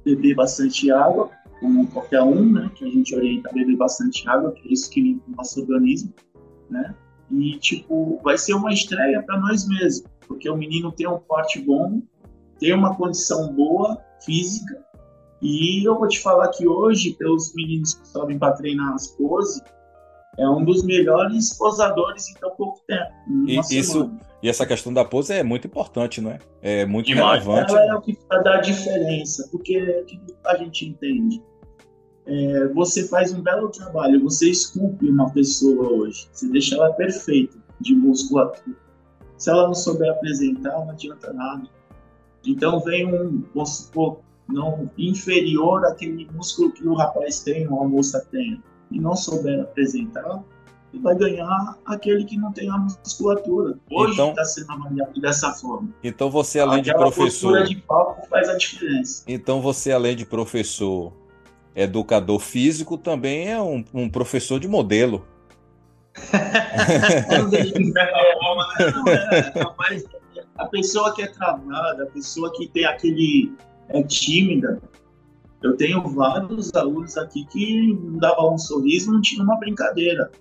beber 0.03 0.35
bastante 0.35 0.91
água, 0.91 1.29
como 1.59 1.87
qualquer 1.87 2.21
um, 2.23 2.51
né, 2.51 2.71
que 2.75 2.83
a 2.83 2.89
gente 2.89 3.15
orienta 3.15 3.49
a 3.49 3.53
beber 3.53 3.77
bastante 3.77 4.27
água, 4.27 4.51
que 4.51 4.67
é 4.67 4.73
isso 4.73 4.89
que 4.89 5.01
limpa 5.01 5.23
o 5.31 5.35
nosso 5.35 5.61
organismo, 5.61 6.13
né, 6.69 6.95
e, 7.29 7.57
tipo, 7.59 8.19
vai 8.23 8.37
ser 8.37 8.53
uma 8.53 8.73
estreia 8.73 9.21
para 9.23 9.39
nós 9.39 9.67
mesmos, 9.67 10.09
porque 10.27 10.49
o 10.49 10.57
menino 10.57 10.91
tem 10.91 11.07
um 11.07 11.19
porte 11.19 11.61
bom, 11.61 12.01
tem 12.59 12.73
uma 12.73 12.95
condição 12.95 13.53
boa 13.53 13.97
física, 14.25 14.83
e 15.41 15.87
eu 15.87 15.97
vou 15.97 16.07
te 16.07 16.19
falar 16.19 16.49
que 16.49 16.67
hoje, 16.67 17.13
pelos 17.13 17.53
meninos 17.55 17.95
que 17.95 18.07
sobem 18.07 18.37
para 18.37 18.53
treinar 18.53 18.93
as 18.93 19.07
poses, 19.07 19.61
é 20.41 20.49
um 20.49 20.65
dos 20.65 20.83
melhores 20.83 21.53
posadores 21.53 22.29
em 22.29 22.33
tão 22.33 22.49
pouco 22.55 22.81
tempo. 22.87 23.11
E, 23.47 23.59
isso, 23.77 24.11
e 24.41 24.49
essa 24.49 24.65
questão 24.65 24.91
da 24.91 25.05
pose 25.05 25.33
é 25.33 25.43
muito 25.43 25.67
importante, 25.67 26.19
não 26.19 26.31
é? 26.31 26.39
É 26.61 26.85
muito 26.85 27.05
Demais. 27.05 27.45
relevante. 27.45 27.71
Ela 27.71 27.85
é 27.85 27.93
o 27.93 28.01
que 28.01 28.17
vai 28.27 28.43
dar 28.43 28.55
a 28.55 28.61
diferença, 28.61 29.47
porque 29.51 29.75
é 29.75 30.03
que 30.03 30.19
a 30.45 30.55
gente 30.57 30.87
entende. 30.87 31.43
É, 32.25 32.67
você 32.69 33.07
faz 33.07 33.31
um 33.33 33.41
belo 33.41 33.69
trabalho, 33.69 34.21
você 34.23 34.49
esculpe 34.49 35.09
uma 35.09 35.29
pessoa 35.29 35.91
hoje, 35.91 36.27
você 36.31 36.47
deixa 36.49 36.75
ela 36.75 36.91
perfeita 36.93 37.57
de 37.79 37.93
musculatura. 37.93 38.75
Se 39.37 39.49
ela 39.49 39.67
não 39.67 39.73
souber 39.75 40.09
apresentar, 40.11 40.71
não 40.71 40.89
adianta 40.89 41.33
nada. 41.33 41.67
Então 42.45 42.79
vem 42.79 43.05
um, 43.05 43.43
vamos 43.53 43.77
supor, 43.77 44.19
não 44.47 44.89
inferior 44.97 45.85
àquele 45.85 46.27
músculo 46.31 46.71
que 46.71 46.87
o 46.87 46.95
rapaz 46.95 47.41
tem 47.41 47.67
ou 47.67 47.83
a 47.83 47.87
moça 47.87 48.25
tem 48.31 48.61
e 48.91 48.99
não 48.99 49.15
souber 49.15 49.61
apresentar, 49.61 50.43
vai 50.99 51.15
ganhar 51.15 51.77
aquele 51.85 52.25
que 52.25 52.37
não 52.37 52.51
tem 52.51 52.69
a 52.69 52.77
musculatura. 52.77 53.77
Hoje 53.89 54.11
está 54.11 54.31
então, 54.31 54.45
sendo 54.45 54.71
avaliado 54.71 55.21
dessa 55.21 55.51
forma. 55.53 55.89
Então 56.03 56.29
você, 56.29 56.59
além 56.59 56.81
Aquela 56.81 56.97
de 56.97 57.15
professor. 57.15 57.63
de 57.63 57.77
palco 57.77 58.27
faz 58.27 58.49
a 58.49 58.57
diferença. 58.57 59.23
Então 59.27 59.61
você, 59.61 59.91
além 59.91 60.15
de 60.15 60.25
professor, 60.25 61.13
educador 61.75 62.39
físico, 62.39 62.97
também 62.97 63.49
é 63.49 63.61
um, 63.61 63.83
um 63.93 64.09
professor 64.09 64.59
de 64.59 64.67
modelo. 64.67 65.25
a 70.57 70.65
pessoa 70.65 71.15
que 71.15 71.21
é 71.21 71.27
travada, 71.27 72.03
a 72.03 72.07
pessoa 72.07 72.51
que 72.51 72.67
tem 72.67 72.83
aquele 72.85 73.53
é 73.87 74.03
tímida, 74.03 74.81
eu 75.61 75.77
tenho 75.77 76.01
vários 76.07 76.73
alunos 76.73 77.17
aqui 77.17 77.45
que 77.45 77.97
davam 78.19 78.55
um 78.55 78.57
sorriso 78.57 79.11
não 79.11 79.21
tinha 79.21 79.43
uma 79.43 79.59
brincadeira. 79.59 80.31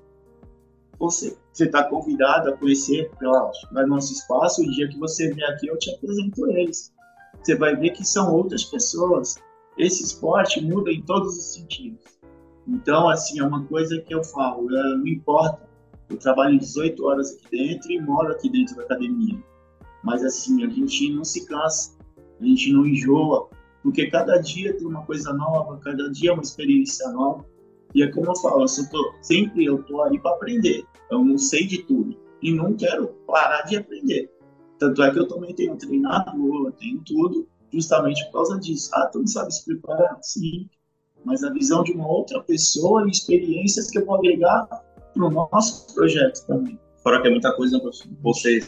Você 0.98 1.36
está 1.58 1.84
convidado 1.84 2.48
a 2.48 2.56
conhecer 2.56 3.10
pela, 3.18 3.50
no 3.72 3.86
nosso 3.86 4.12
espaço, 4.12 4.62
o 4.62 4.70
dia 4.70 4.88
que 4.88 4.98
você 4.98 5.32
vier 5.32 5.48
aqui 5.50 5.66
eu 5.66 5.78
te 5.78 5.90
apresento 5.94 6.46
eles. 6.50 6.92
Você 7.42 7.54
vai 7.54 7.76
ver 7.76 7.90
que 7.90 8.04
são 8.04 8.32
outras 8.34 8.64
pessoas. 8.64 9.36
Esse 9.76 10.02
esporte 10.02 10.62
muda 10.64 10.90
em 10.90 11.02
todos 11.02 11.36
os 11.36 11.54
sentidos. 11.54 12.04
Então, 12.66 13.08
assim, 13.08 13.40
é 13.40 13.44
uma 13.44 13.64
coisa 13.64 14.00
que 14.00 14.14
eu 14.14 14.22
falo, 14.22 14.70
é, 14.74 14.96
não 14.96 15.06
importa, 15.06 15.68
eu 16.08 16.18
trabalho 16.18 16.58
18 16.58 17.04
horas 17.04 17.32
aqui 17.32 17.56
dentro 17.56 17.90
e 17.90 18.00
moro 18.00 18.32
aqui 18.32 18.50
dentro 18.50 18.76
da 18.76 18.82
academia. 18.82 19.38
Mas, 20.02 20.24
assim, 20.24 20.64
a 20.64 20.68
gente 20.68 21.12
não 21.12 21.24
se 21.24 21.46
cansa, 21.46 21.92
a 22.40 22.44
gente 22.44 22.72
não 22.72 22.86
enjoa, 22.86 23.48
porque 23.82 24.10
cada 24.10 24.36
dia 24.38 24.76
tem 24.76 24.86
uma 24.86 25.04
coisa 25.04 25.32
nova, 25.32 25.78
cada 25.78 26.10
dia 26.10 26.30
é 26.30 26.32
uma 26.32 26.42
experiência 26.42 27.08
nova. 27.10 27.44
E 27.94 28.02
é 28.02 28.10
como 28.10 28.30
eu 28.30 28.36
falo, 28.36 28.64
eu 28.64 28.90
tô, 28.90 29.14
sempre 29.20 29.64
eu 29.64 29.82
tô 29.82 30.02
aí 30.02 30.18
para 30.18 30.32
aprender. 30.32 30.84
Eu 31.10 31.24
não 31.24 31.38
sei 31.38 31.66
de 31.66 31.82
tudo 31.82 32.16
e 32.42 32.52
não 32.52 32.74
quero 32.74 33.08
parar 33.26 33.62
de 33.62 33.76
aprender. 33.76 34.30
Tanto 34.78 35.02
é 35.02 35.10
que 35.10 35.18
eu 35.18 35.28
também 35.28 35.54
tenho 35.54 35.76
treinador, 35.76 36.66
eu 36.66 36.72
tenho 36.72 37.02
tudo, 37.04 37.48
justamente 37.72 38.24
por 38.26 38.32
causa 38.32 38.58
disso. 38.58 38.90
Ah, 38.94 39.06
tu 39.06 39.18
não 39.20 39.26
sabe 39.26 39.52
se 39.52 39.64
preparar? 39.64 40.18
Sim. 40.22 40.68
Mas 41.24 41.42
a 41.42 41.50
visão 41.50 41.82
de 41.82 41.92
uma 41.92 42.08
outra 42.08 42.42
pessoa 42.42 43.06
e 43.06 43.10
experiências 43.10 43.90
que 43.90 43.98
eu 43.98 44.06
vou 44.06 44.16
agregar 44.16 44.66
para 45.12 45.24
o 45.24 45.30
nosso 45.30 45.94
projeto 45.94 46.46
também. 46.46 46.78
Fora 47.02 47.20
que 47.20 47.28
é 47.28 47.30
muita 47.30 47.54
coisa 47.56 47.78
para 47.80 47.90
você 48.22 48.60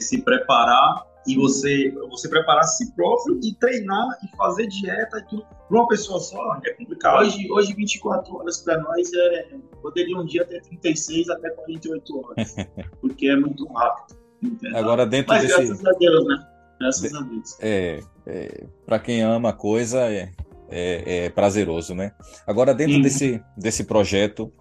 se 0.00 0.22
preparar 0.22 1.06
e 1.26 1.36
você, 1.36 1.90
você 2.10 2.28
preparar 2.28 2.64
si 2.64 2.92
próprio 2.92 3.38
e 3.42 3.54
treinar 3.54 4.06
e 4.22 4.36
fazer 4.36 4.66
dieta 4.68 5.18
e 5.18 5.22
tudo 5.28 5.46
para 5.68 5.78
uma 5.78 5.88
pessoa 5.88 6.20
só 6.20 6.60
é 6.64 6.70
complicado. 6.74 7.22
Hoje, 7.22 7.50
hoje 7.50 7.74
24 7.74 8.36
horas 8.36 8.58
para 8.58 8.80
nós 8.80 9.12
é 9.12 9.48
poderia 9.82 10.16
um 10.16 10.24
dia 10.24 10.44
ter 10.44 10.62
36 10.62 11.28
até 11.28 11.50
48 11.50 12.18
horas, 12.18 12.54
porque 13.00 13.28
é 13.28 13.36
muito 13.36 13.66
rápido. 13.72 14.18
Entendeu? 14.42 14.76
Agora 14.76 15.06
dentro 15.06 15.32
Mas 15.32 15.42
desse 15.42 15.54
graças 15.54 15.86
a 15.86 15.92
Deus, 15.92 16.26
né? 16.26 16.46
Graças 16.78 17.14
a 17.14 17.20
Deus. 17.20 17.56
É, 17.60 18.00
é 18.26 18.64
para 18.84 18.98
quem 18.98 19.22
ama 19.22 19.50
a 19.50 19.52
coisa 19.52 20.00
é, 20.00 20.30
é, 20.68 21.24
é, 21.24 21.30
prazeroso, 21.30 21.94
né? 21.94 22.12
Agora 22.46 22.74
dentro 22.74 23.00
desse 23.02 23.42
desse 23.56 23.84
projeto, 23.84 24.52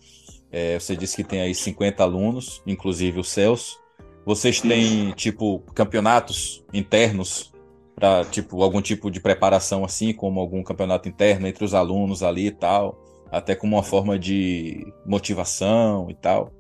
é, 0.52 0.80
você 0.80 0.96
disse 0.96 1.16
que 1.16 1.24
tem 1.24 1.42
aí 1.42 1.54
50 1.54 2.02
alunos, 2.02 2.62
inclusive 2.66 3.20
o 3.20 3.24
Celso. 3.24 3.85
Vocês 4.26 4.60
têm, 4.60 5.12
tipo, 5.12 5.60
campeonatos 5.74 6.66
internos 6.74 7.54
para 7.96 8.26
tipo 8.26 8.62
algum 8.62 8.82
tipo 8.82 9.10
de 9.10 9.22
preparação 9.22 9.86
assim, 9.86 10.14
como 10.14 10.40
algum 10.40 10.62
campeonato 10.64 11.08
interno 11.08 11.48
entre 11.48 11.64
os 11.64 11.74
alunos 11.74 12.22
ali 12.24 12.48
e 12.48 12.52
tal, 12.52 13.02
até 13.32 13.56
como 13.56 13.76
uma 13.76 13.84
forma 13.84 14.20
de 14.20 14.92
motivação 15.06 16.10
e 16.10 16.16
tal. 16.16 16.52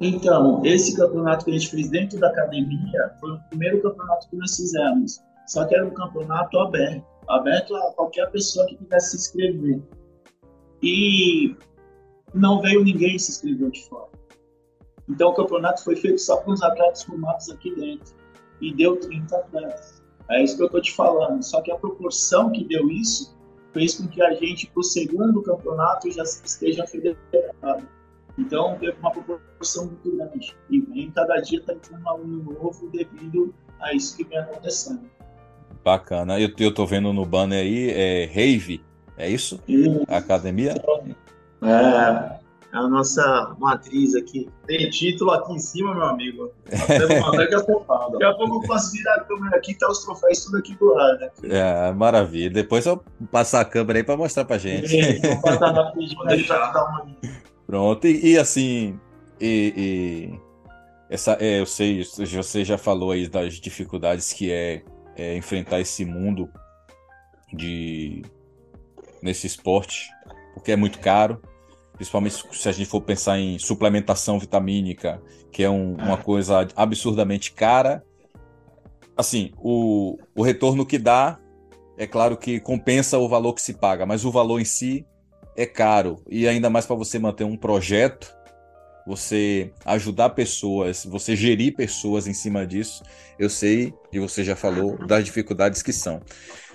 Então, 0.00 0.60
esse 0.64 0.96
campeonato 0.96 1.44
que 1.44 1.50
a 1.50 1.54
gente 1.54 1.70
fez 1.70 1.88
dentro 1.88 2.18
da 2.18 2.28
academia 2.28 3.12
foi 3.20 3.32
o 3.32 3.40
primeiro 3.48 3.80
campeonato 3.82 4.28
que 4.28 4.36
nós 4.36 4.56
fizemos. 4.56 5.20
Só 5.46 5.64
que 5.64 5.74
era 5.74 5.86
um 5.86 5.90
campeonato 5.90 6.58
aberto, 6.58 7.04
aberto 7.28 7.74
a 7.74 7.92
qualquer 7.92 8.30
pessoa 8.30 8.66
que 8.66 8.76
quisesse 8.76 9.10
se 9.10 9.16
inscrever. 9.16 9.80
E 10.82 11.56
não 12.34 12.60
veio 12.60 12.82
ninguém 12.82 13.18
se 13.18 13.30
inscrever 13.30 13.70
de 13.70 13.84
fora. 13.88 14.11
Então 15.08 15.30
o 15.30 15.34
campeonato 15.34 15.82
foi 15.82 15.96
feito 15.96 16.18
só 16.18 16.36
com 16.38 16.52
os 16.52 16.62
atletas 16.62 17.02
formados 17.02 17.50
aqui 17.50 17.74
dentro. 17.74 18.14
E 18.60 18.72
deu 18.72 18.96
30 18.96 19.36
atletas. 19.36 20.02
É 20.30 20.42
isso 20.42 20.56
que 20.56 20.62
eu 20.62 20.66
estou 20.66 20.80
te 20.80 20.92
falando. 20.92 21.42
Só 21.42 21.60
que 21.60 21.70
a 21.70 21.76
proporção 21.76 22.50
que 22.50 22.64
deu 22.64 22.88
isso 22.88 23.36
fez 23.72 23.94
com 23.94 24.06
que 24.06 24.22
a 24.22 24.34
gente, 24.34 24.66
para 24.68 24.80
o 24.80 24.84
segundo 24.84 25.42
campeonato, 25.42 26.10
já 26.10 26.22
esteja 26.22 26.86
federado. 26.86 27.86
Então 28.38 28.76
teve 28.78 28.96
uma 29.00 29.10
proporção 29.10 29.86
muito 29.86 30.16
grande. 30.16 30.56
E 30.70 30.80
vem 30.80 31.10
cada 31.10 31.36
dia 31.40 31.58
está 31.58 31.72
entrando 31.72 32.04
um 32.04 32.08
aluno 32.08 32.52
novo 32.52 32.88
devido 32.90 33.54
a 33.80 33.92
isso 33.92 34.16
que 34.16 34.24
vem 34.24 34.38
acontecendo. 34.38 35.02
Bacana. 35.84 36.40
Eu, 36.40 36.50
eu 36.58 36.72
tô 36.72 36.86
vendo 36.86 37.12
no 37.12 37.26
banner 37.26 37.60
aí, 37.60 37.90
é 37.90 38.26
Rave, 38.26 38.82
é 39.16 39.28
isso? 39.28 39.60
isso. 39.66 40.04
Academia? 40.08 40.74
É, 41.62 42.38
é 42.38 42.41
a 42.72 42.88
nossa 42.88 43.54
matriz 43.58 44.14
aqui. 44.14 44.48
Tem 44.66 44.88
título 44.90 45.30
aqui 45.32 45.52
em 45.52 45.58
cima, 45.58 45.94
meu 45.94 46.04
amigo. 46.04 46.52
Até, 46.66 46.98
daqui, 47.06 47.54
a 47.54 47.62
pouco, 47.62 48.10
daqui 48.12 48.24
a 48.24 48.34
pouco 48.34 48.56
eu 48.56 48.68
posso 48.68 48.92
virar 48.92 49.14
a 49.16 49.24
câmera 49.24 49.56
aqui, 49.56 49.74
tá 49.74 49.88
os 49.90 50.04
troféus 50.04 50.44
tudo 50.44 50.58
aqui 50.58 50.74
do 50.76 50.94
lado. 50.94 51.20
Né? 51.20 51.30
É, 51.44 51.92
maravilha. 51.92 52.50
Depois 52.50 52.86
eu 52.86 53.02
passar 53.30 53.60
a 53.60 53.64
câmera 53.64 53.98
aí 53.98 54.04
para 54.04 54.16
mostrar 54.16 54.44
pra 54.44 54.58
gente. 54.58 54.98
É, 54.98 55.18
vou 55.18 55.42
passar 55.42 55.72
na 55.72 55.92
frente 55.92 56.16
pra 56.46 56.70
dar 56.72 56.84
uma. 56.84 57.06
Pronto, 57.66 58.06
e, 58.06 58.32
e 58.32 58.38
assim, 58.38 58.98
e, 59.40 59.74
e, 59.76 60.40
essa, 61.08 61.36
é, 61.40 61.60
eu 61.60 61.66
sei, 61.66 62.02
você 62.04 62.64
já 62.64 62.76
falou 62.76 63.12
aí 63.12 63.28
das 63.28 63.54
dificuldades 63.54 64.32
que 64.32 64.50
é 64.50 64.82
é, 65.16 65.36
enfrentar 65.36 65.80
esse 65.80 66.04
mundo 66.04 66.48
de 67.52 68.22
nesse 69.22 69.46
esporte, 69.46 70.10
porque 70.54 70.72
é 70.72 70.76
muito 70.76 70.98
caro, 70.98 71.40
principalmente 72.02 72.44
se 72.50 72.68
a 72.68 72.72
gente 72.72 72.90
for 72.90 73.00
pensar 73.00 73.38
em 73.38 73.60
suplementação 73.60 74.36
vitamínica, 74.36 75.22
que 75.52 75.62
é 75.62 75.70
um, 75.70 75.94
uma 75.94 76.16
coisa 76.16 76.66
absurdamente 76.74 77.52
cara. 77.52 78.04
Assim, 79.16 79.52
o, 79.56 80.18
o 80.34 80.42
retorno 80.42 80.84
que 80.84 80.98
dá, 80.98 81.38
é 81.96 82.04
claro 82.04 82.36
que 82.36 82.58
compensa 82.58 83.18
o 83.18 83.28
valor 83.28 83.54
que 83.54 83.62
se 83.62 83.74
paga, 83.74 84.04
mas 84.04 84.24
o 84.24 84.32
valor 84.32 84.60
em 84.60 84.64
si 84.64 85.06
é 85.56 85.64
caro. 85.64 86.20
E 86.28 86.48
ainda 86.48 86.68
mais 86.68 86.86
para 86.86 86.96
você 86.96 87.20
manter 87.20 87.44
um 87.44 87.56
projeto, 87.56 88.34
você 89.06 89.72
ajudar 89.84 90.30
pessoas, 90.30 91.04
você 91.04 91.36
gerir 91.36 91.76
pessoas 91.76 92.26
em 92.26 92.34
cima 92.34 92.66
disso, 92.66 93.04
eu 93.38 93.48
sei, 93.48 93.94
e 94.12 94.18
você 94.18 94.42
já 94.42 94.56
falou, 94.56 94.98
das 95.06 95.24
dificuldades 95.24 95.82
que 95.82 95.92
são. 95.92 96.20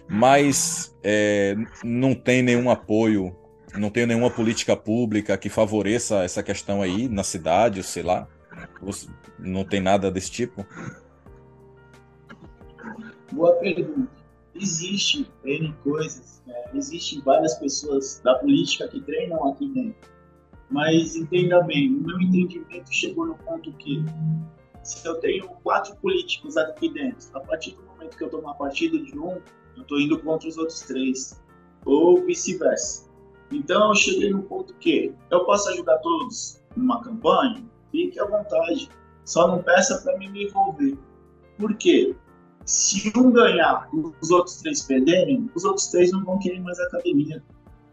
Mas 0.10 0.96
é, 1.04 1.54
não 1.84 2.16
tem 2.16 2.42
nenhum 2.42 2.70
apoio, 2.70 3.36
não 3.76 3.90
tem 3.90 4.06
nenhuma 4.06 4.30
política 4.30 4.76
pública 4.76 5.38
que 5.38 5.50
favoreça 5.50 6.24
essa 6.24 6.42
questão 6.42 6.82
aí 6.82 7.08
na 7.08 7.24
cidade, 7.24 7.80
ou 7.80 7.84
sei 7.84 8.04
lá. 8.04 8.28
Não 9.38 9.64
tem 9.64 9.82
nada 9.82 10.10
desse 10.10 10.32
tipo? 10.32 10.66
Boa 13.32 13.54
pergunta. 13.54 14.10
Existe 14.56 15.30
N 15.44 15.74
coisas, 15.84 16.42
né? 16.48 16.56
existem 16.74 17.22
várias 17.22 17.54
pessoas 17.56 18.20
da 18.24 18.36
política 18.36 18.88
que 18.88 19.00
treinam 19.02 19.48
aqui 19.50 19.68
dentro 19.70 20.18
mas 20.70 21.16
entenda 21.16 21.62
bem, 21.62 21.96
o 21.96 22.02
meu 22.02 22.20
entendimento 22.20 22.94
chegou 22.94 23.26
no 23.26 23.36
ponto 23.36 23.72
que 23.74 24.04
se 24.84 25.06
eu 25.08 25.16
tenho 25.16 25.48
quatro 25.64 25.96
políticos 25.98 26.58
aqui 26.58 26.90
dentro, 26.90 27.28
a 27.34 27.40
partir 27.40 27.72
do 27.72 27.84
momento 27.84 28.18
que 28.18 28.24
eu 28.24 28.30
tomo 28.30 28.54
partido 28.56 29.04
de 29.04 29.18
um, 29.18 29.42
eu 29.76 29.82
estou 29.82 30.00
indo 30.00 30.20
contra 30.20 30.48
os 30.48 30.58
outros 30.58 30.82
três, 30.82 31.42
ou 31.86 32.24
vice-versa. 32.26 33.07
Então 33.52 33.90
eu 33.90 33.96
cheguei 33.96 34.30
no 34.30 34.44
ponto 34.44 34.74
que 34.76 35.14
eu 35.32 35.46
posso 35.46 35.70
ajudar 35.70 35.98
todos 36.00 36.62
numa 36.76 37.02
campanha, 37.02 37.64
fique 37.92 38.20
à 38.20 38.26
vontade, 38.26 38.90
só 39.26 39.48
não 39.48 39.64
peça 39.64 40.02
para 40.02 40.18
mim 40.18 40.30
me 40.30 40.46
envolver. 40.46 40.98
Por 41.58 41.76
quê? 41.76 42.16
Se 42.66 43.12
um 43.16 43.32
ganhar 43.32 43.90
os 44.22 44.30
outros 44.30 44.58
três 44.58 44.82
perderem, 44.84 45.50
os 45.56 45.64
outros 45.64 45.88
três 45.88 46.12
não 46.12 46.24
vão 46.26 46.38
querer 46.40 46.60
mais 46.62 46.80
academia. 46.80 47.42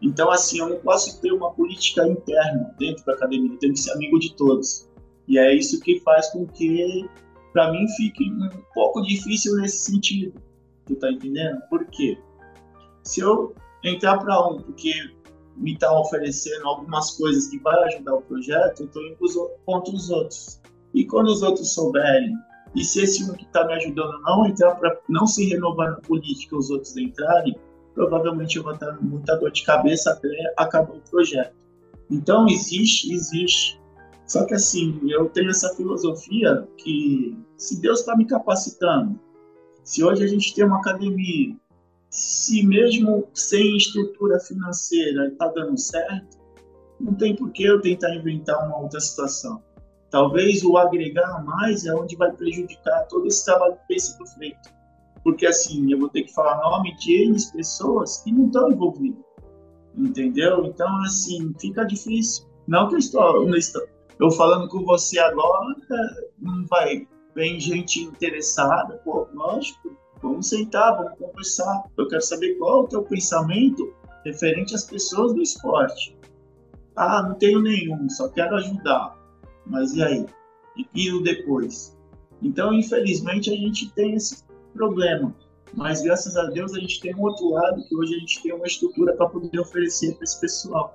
Então, 0.01 0.29
assim, 0.29 0.59
eu 0.59 0.69
não 0.69 0.77
posso 0.79 1.21
ter 1.21 1.31
uma 1.31 1.51
política 1.53 2.05
interna 2.05 2.75
dentro 2.77 3.05
da 3.05 3.13
academia, 3.13 3.51
eu 3.53 3.57
tenho 3.57 3.73
que 3.73 3.79
ser 3.79 3.91
amigo 3.91 4.19
de 4.19 4.35
todos. 4.35 4.89
E 5.27 5.39
é 5.39 5.55
isso 5.55 5.79
que 5.79 6.01
faz 6.01 6.29
com 6.31 6.45
que, 6.45 7.09
para 7.53 7.71
mim, 7.71 7.87
fique 7.95 8.29
um 8.29 8.49
pouco 8.73 9.01
difícil 9.01 9.55
nesse 9.55 9.91
sentido. 9.91 10.39
Tu 10.85 10.95
tá 10.97 11.09
entendendo? 11.09 11.61
Por 11.69 11.85
quê? 11.85 12.17
Se 13.03 13.21
eu 13.21 13.55
entrar 13.83 14.17
para 14.17 14.47
um 14.47 14.61
porque 14.61 14.91
me 15.55 15.73
está 15.73 15.97
oferecendo 15.97 16.67
algumas 16.67 17.11
coisas 17.11 17.47
que 17.47 17.59
vai 17.59 17.77
ajudar 17.85 18.15
o 18.15 18.21
projeto, 18.21 18.81
eu 18.81 18.85
estou 18.87 19.03
indo 19.03 19.51
contra 19.65 19.93
os 19.93 20.09
outros. 20.09 20.61
E 20.93 21.05
quando 21.05 21.27
os 21.27 21.41
outros 21.41 21.73
souberem, 21.73 22.33
e 22.75 22.83
se 22.83 23.01
esse 23.03 23.23
um 23.23 23.33
que 23.33 23.45
está 23.45 23.65
me 23.65 23.73
ajudando 23.73 24.21
não 24.21 24.45
entrar 24.45 24.75
para 24.75 24.99
não 25.07 25.25
se 25.25 25.45
renovar 25.45 25.91
na 25.91 26.01
política, 26.01 26.57
os 26.57 26.69
outros 26.69 26.95
entrarem, 26.97 27.55
provavelmente 27.93 28.57
eu 28.57 28.63
vou 28.63 28.77
ter 28.77 28.91
muita 29.01 29.35
dor 29.37 29.51
de 29.51 29.63
cabeça 29.63 30.11
até 30.11 30.29
acabar 30.57 30.93
o 30.93 31.01
projeto. 31.09 31.55
Então, 32.09 32.47
existe, 32.47 33.13
existe. 33.13 33.79
Só 34.27 34.45
que 34.45 34.53
assim, 34.53 34.99
eu 35.07 35.29
tenho 35.29 35.49
essa 35.49 35.73
filosofia 35.75 36.67
que 36.77 37.37
se 37.57 37.79
Deus 37.79 38.01
está 38.01 38.15
me 38.15 38.25
capacitando, 38.25 39.19
se 39.83 40.03
hoje 40.03 40.23
a 40.23 40.27
gente 40.27 40.53
tem 40.53 40.65
uma 40.65 40.79
academia, 40.79 41.55
se 42.09 42.65
mesmo 42.65 43.27
sem 43.33 43.77
estrutura 43.77 44.39
financeira 44.39 45.27
está 45.27 45.47
dando 45.49 45.77
certo, 45.77 46.37
não 46.99 47.13
tem 47.13 47.35
por 47.35 47.51
que 47.51 47.63
eu 47.63 47.81
tentar 47.81 48.15
inventar 48.15 48.65
uma 48.65 48.79
outra 48.79 48.99
situação. 48.99 49.61
Talvez 50.09 50.63
o 50.63 50.77
agregar 50.77 51.43
mais 51.43 51.85
é 51.85 51.93
onde 51.93 52.15
vai 52.15 52.31
prejudicar 52.31 53.05
todo 53.07 53.27
esse 53.27 53.43
trabalho 53.43 53.75
que 53.75 53.87
tem 53.87 53.99
sido 53.99 54.25
feito 54.27 54.75
porque 55.25 55.47
assim, 55.47 55.91
eu 55.91 55.97
vou 55.97 56.07
ter 56.07 56.21
que 56.21 56.33
falar 56.33 56.61
nome 56.61 56.95
de 56.97 57.23
N 57.23 57.35
pessoas 57.51 58.21
que 58.21 58.31
não 58.31 58.45
estão 58.45 58.71
envolvidas, 58.71 59.25
entendeu? 59.97 60.63
Então, 60.65 60.87
assim, 61.01 61.51
fica 61.59 61.83
difícil. 61.83 62.45
Não 62.67 62.87
que 62.87 62.93
eu 62.93 62.99
estou, 62.99 63.47
não 63.47 63.57
estou 63.57 63.81
eu 64.19 64.29
falando 64.31 64.69
com 64.69 64.85
você 64.85 65.17
agora, 65.17 65.75
não 66.37 66.65
vai, 66.67 67.07
vem 67.33 67.59
gente 67.59 68.01
interessada, 68.01 69.01
pô, 69.03 69.27
lógico, 69.33 69.97
vamos 70.25 70.49
sentar, 70.49 70.97
vamos 70.97 71.17
conversar. 71.17 71.83
Eu 71.97 72.07
quero 72.07 72.21
saber 72.21 72.55
qual 72.55 72.81
é 72.81 72.83
o 72.83 72.87
teu 72.87 73.03
pensamento 73.03 73.93
referente 74.25 74.73
às 74.73 74.85
pessoas 74.85 75.33
do 75.33 75.41
esporte. 75.41 76.17
Ah, 76.95 77.21
não 77.23 77.35
tenho 77.35 77.61
nenhum, 77.61 78.09
só 78.09 78.29
quero 78.29 78.55
ajudar. 78.55 79.15
Mas 79.65 79.93
e 79.93 80.03
aí? 80.03 80.25
E 80.93 81.11
o 81.11 81.21
depois? 81.21 81.95
Então, 82.41 82.73
infelizmente, 82.73 83.51
a 83.51 83.55
gente 83.55 83.91
tem 83.93 84.15
esse 84.15 84.43
problema. 84.73 85.33
Mas 85.73 86.01
graças 86.01 86.37
a 86.37 86.45
Deus 86.45 86.73
a 86.73 86.79
gente 86.79 87.01
tem 87.01 87.13
um 87.15 87.21
outro 87.21 87.49
lado 87.49 87.83
que 87.87 87.95
hoje 87.95 88.15
a 88.15 88.19
gente 88.19 88.41
tem 88.41 88.53
uma 88.53 88.65
estrutura 88.65 89.13
para 89.13 89.27
poder 89.27 89.59
oferecer 89.59 90.13
para 90.15 90.23
esse 90.23 90.39
pessoal. 90.39 90.93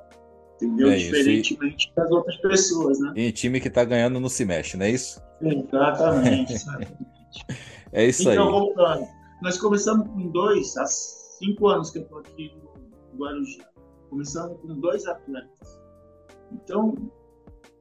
Entendeu? 0.57 0.91
É 0.91 0.97
Diferentemente 0.97 1.93
das 1.97 2.11
outras 2.11 2.37
pessoas, 2.37 2.99
né? 3.01 3.13
E 3.17 3.33
time 3.33 3.61
que 3.61 3.69
está 3.69 3.85
ganhando 3.85 4.21
não 4.21 4.29
se 4.29 4.45
mexe, 4.45 4.77
não 4.77 4.87
é 4.87 4.91
isso? 4.91 5.21
Exatamente. 5.41 6.55
é 7.93 8.07
isso 8.07 8.23
então, 8.23 8.33
aí. 8.33 8.39
Então, 8.39 8.51
voltando. 8.51 9.20
Nós 9.43 9.59
começamos 9.59 10.07
com 10.09 10.29
dois, 10.29 10.77
há 10.77 10.87
cinco 10.87 11.69
anos 11.69 11.91
que 11.91 11.99
eu 11.99 12.03
estou 12.03 12.19
aqui 12.19 12.53
no 13.13 13.19
Guarujá. 13.19 13.65
Começamos 14.09 14.61
com 14.61 14.75
dois 14.81 15.07
atletas. 15.07 15.81
Então, 16.53 16.95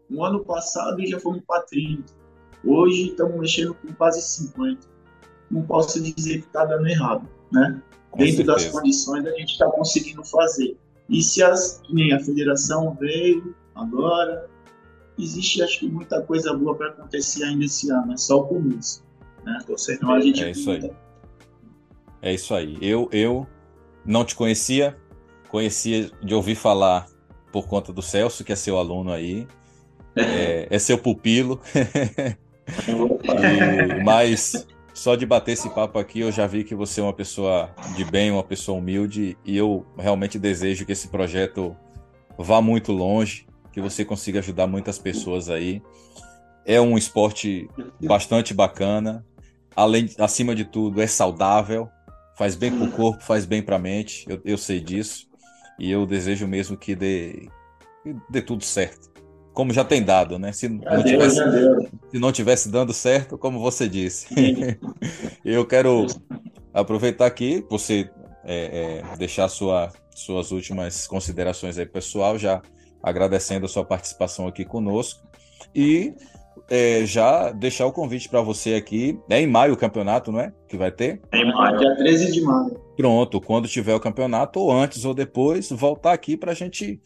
no 0.09 0.23
ano 0.23 0.43
passado 0.45 1.05
já 1.05 1.19
fomos 1.19 1.41
para 1.45 1.63
30. 1.63 2.03
Hoje 2.65 3.09
estamos 3.09 3.37
mexendo 3.39 3.73
com 3.73 3.93
quase 3.93 4.21
50 4.21 4.99
não 5.49 5.63
posso 5.63 6.01
dizer 6.01 6.41
que 6.41 6.47
está 6.47 6.65
dando 6.65 6.87
errado, 6.87 7.27
né? 7.51 7.81
Com 8.11 8.19
Dentro 8.19 8.37
certeza. 8.37 8.53
das 8.53 8.71
condições 8.71 9.25
a 9.25 9.31
gente 9.31 9.51
está 9.53 9.65
conseguindo 9.69 10.23
fazer. 10.23 10.77
E 11.09 11.21
se 11.21 11.41
as, 11.43 11.81
nem 11.89 12.13
a 12.13 12.19
federação 12.19 12.95
veio 12.99 13.55
agora, 13.73 14.47
existe 15.17 15.61
acho 15.63 15.79
que 15.79 15.89
muita 15.89 16.21
coisa 16.21 16.53
boa 16.53 16.75
para 16.75 16.89
acontecer 16.89 17.43
ainda 17.43 17.65
esse 17.65 17.89
ano, 17.91 18.13
é 18.13 18.17
só 18.17 18.41
o 18.41 18.47
começo. 18.47 19.03
Né? 19.43 19.57
Então 19.89 20.11
a 20.11 20.19
gente 20.19 20.43
é 20.43 20.51
isso 20.51 20.69
aí. 20.69 20.91
É 22.21 22.33
isso 22.33 22.53
aí. 22.53 22.77
Eu, 22.81 23.09
eu 23.11 23.47
não 24.05 24.25
te 24.25 24.35
conhecia, 24.35 24.97
conhecia 25.49 26.11
de 26.21 26.33
ouvir 26.33 26.55
falar 26.55 27.07
por 27.51 27.67
conta 27.67 27.91
do 27.91 28.01
Celso, 28.01 28.43
que 28.43 28.51
é 28.51 28.55
seu 28.55 28.77
aluno 28.77 29.11
aí, 29.11 29.47
é, 30.15 30.67
é 30.69 30.79
seu 30.79 30.97
pupilo. 30.97 31.59
e, 32.87 34.03
mas 34.03 34.67
só 34.93 35.15
de 35.15 35.25
bater 35.25 35.53
esse 35.53 35.69
papo 35.69 35.97
aqui, 35.97 36.19
eu 36.19 36.31
já 36.31 36.45
vi 36.45 36.63
que 36.63 36.75
você 36.75 36.99
é 36.99 37.03
uma 37.03 37.13
pessoa 37.13 37.73
de 37.95 38.03
bem, 38.03 38.31
uma 38.31 38.43
pessoa 38.43 38.77
humilde, 38.77 39.37
e 39.45 39.55
eu 39.55 39.85
realmente 39.97 40.37
desejo 40.37 40.85
que 40.85 40.91
esse 40.91 41.07
projeto 41.07 41.75
vá 42.37 42.61
muito 42.61 42.91
longe, 42.91 43.47
que 43.71 43.79
você 43.79 44.03
consiga 44.03 44.39
ajudar 44.39 44.67
muitas 44.67 44.99
pessoas 44.99 45.49
aí. 45.49 45.81
É 46.65 46.79
um 46.81 46.97
esporte 46.97 47.69
bastante 48.01 48.53
bacana, 48.53 49.25
além, 49.75 50.09
acima 50.19 50.53
de 50.53 50.65
tudo, 50.65 51.01
é 51.01 51.07
saudável, 51.07 51.89
faz 52.39 52.55
bem 52.55 52.71
para 52.71 52.87
o 52.87 52.91
corpo, 52.91 53.21
faz 53.21 53.45
bem 53.45 53.61
para 53.61 53.75
a 53.75 53.79
mente, 53.79 54.25
eu, 54.29 54.41
eu 54.45 54.57
sei 54.57 54.79
disso, 54.79 55.27
e 55.77 55.91
eu 55.91 56.05
desejo 56.05 56.47
mesmo 56.47 56.77
que 56.77 56.95
dê, 56.95 57.49
que 58.01 58.15
dê 58.29 58.41
tudo 58.41 58.63
certo 58.63 59.09
como 59.51 59.73
já 59.73 59.83
tem 59.83 60.01
dado, 60.01 60.39
né? 60.39 60.53
Se 60.53 60.69
não, 60.69 61.03
tivesse, 61.03 61.35
se 62.09 62.17
não 62.19 62.31
tivesse 62.31 62.69
dando 62.69 62.93
certo, 62.93 63.37
como 63.37 63.59
você 63.59 63.89
disse. 63.89 64.27
eu 65.43 65.65
quero 65.65 66.07
aproveitar 66.73 67.25
aqui, 67.25 67.65
você 67.69 68.09
é, 68.45 69.01
é, 69.03 69.17
deixar 69.17 69.49
sua, 69.49 69.91
suas 70.15 70.51
últimas 70.51 71.07
considerações 71.07 71.77
aí, 71.77 71.85
pessoal, 71.85 72.39
já 72.39 72.61
agradecendo 73.03 73.65
a 73.65 73.69
sua 73.69 73.83
participação 73.83 74.47
aqui 74.47 74.63
conosco. 74.63 75.27
E 75.75 76.13
é, 76.69 77.05
já 77.05 77.51
deixar 77.51 77.85
o 77.85 77.91
convite 77.91 78.29
para 78.29 78.41
você 78.41 78.75
aqui. 78.75 79.19
É 79.29 79.41
em 79.41 79.47
maio 79.47 79.73
o 79.73 79.77
campeonato, 79.77 80.31
não 80.31 80.39
é? 80.39 80.53
Que 80.67 80.77
vai 80.77 80.91
ter? 80.91 81.21
É 81.31 81.39
em 81.39 81.51
maio, 81.51 81.77
dia 81.77 81.95
13 81.95 82.31
de 82.31 82.41
maio. 82.41 82.79
Pronto, 82.95 83.41
quando 83.41 83.67
tiver 83.67 83.95
o 83.95 83.99
campeonato, 83.99 84.59
ou 84.59 84.71
antes 84.71 85.05
ou 85.05 85.13
depois, 85.13 85.69
voltar 85.71 86.13
aqui 86.13 86.37
para 86.37 86.51
a 86.51 86.55
gente 86.55 86.99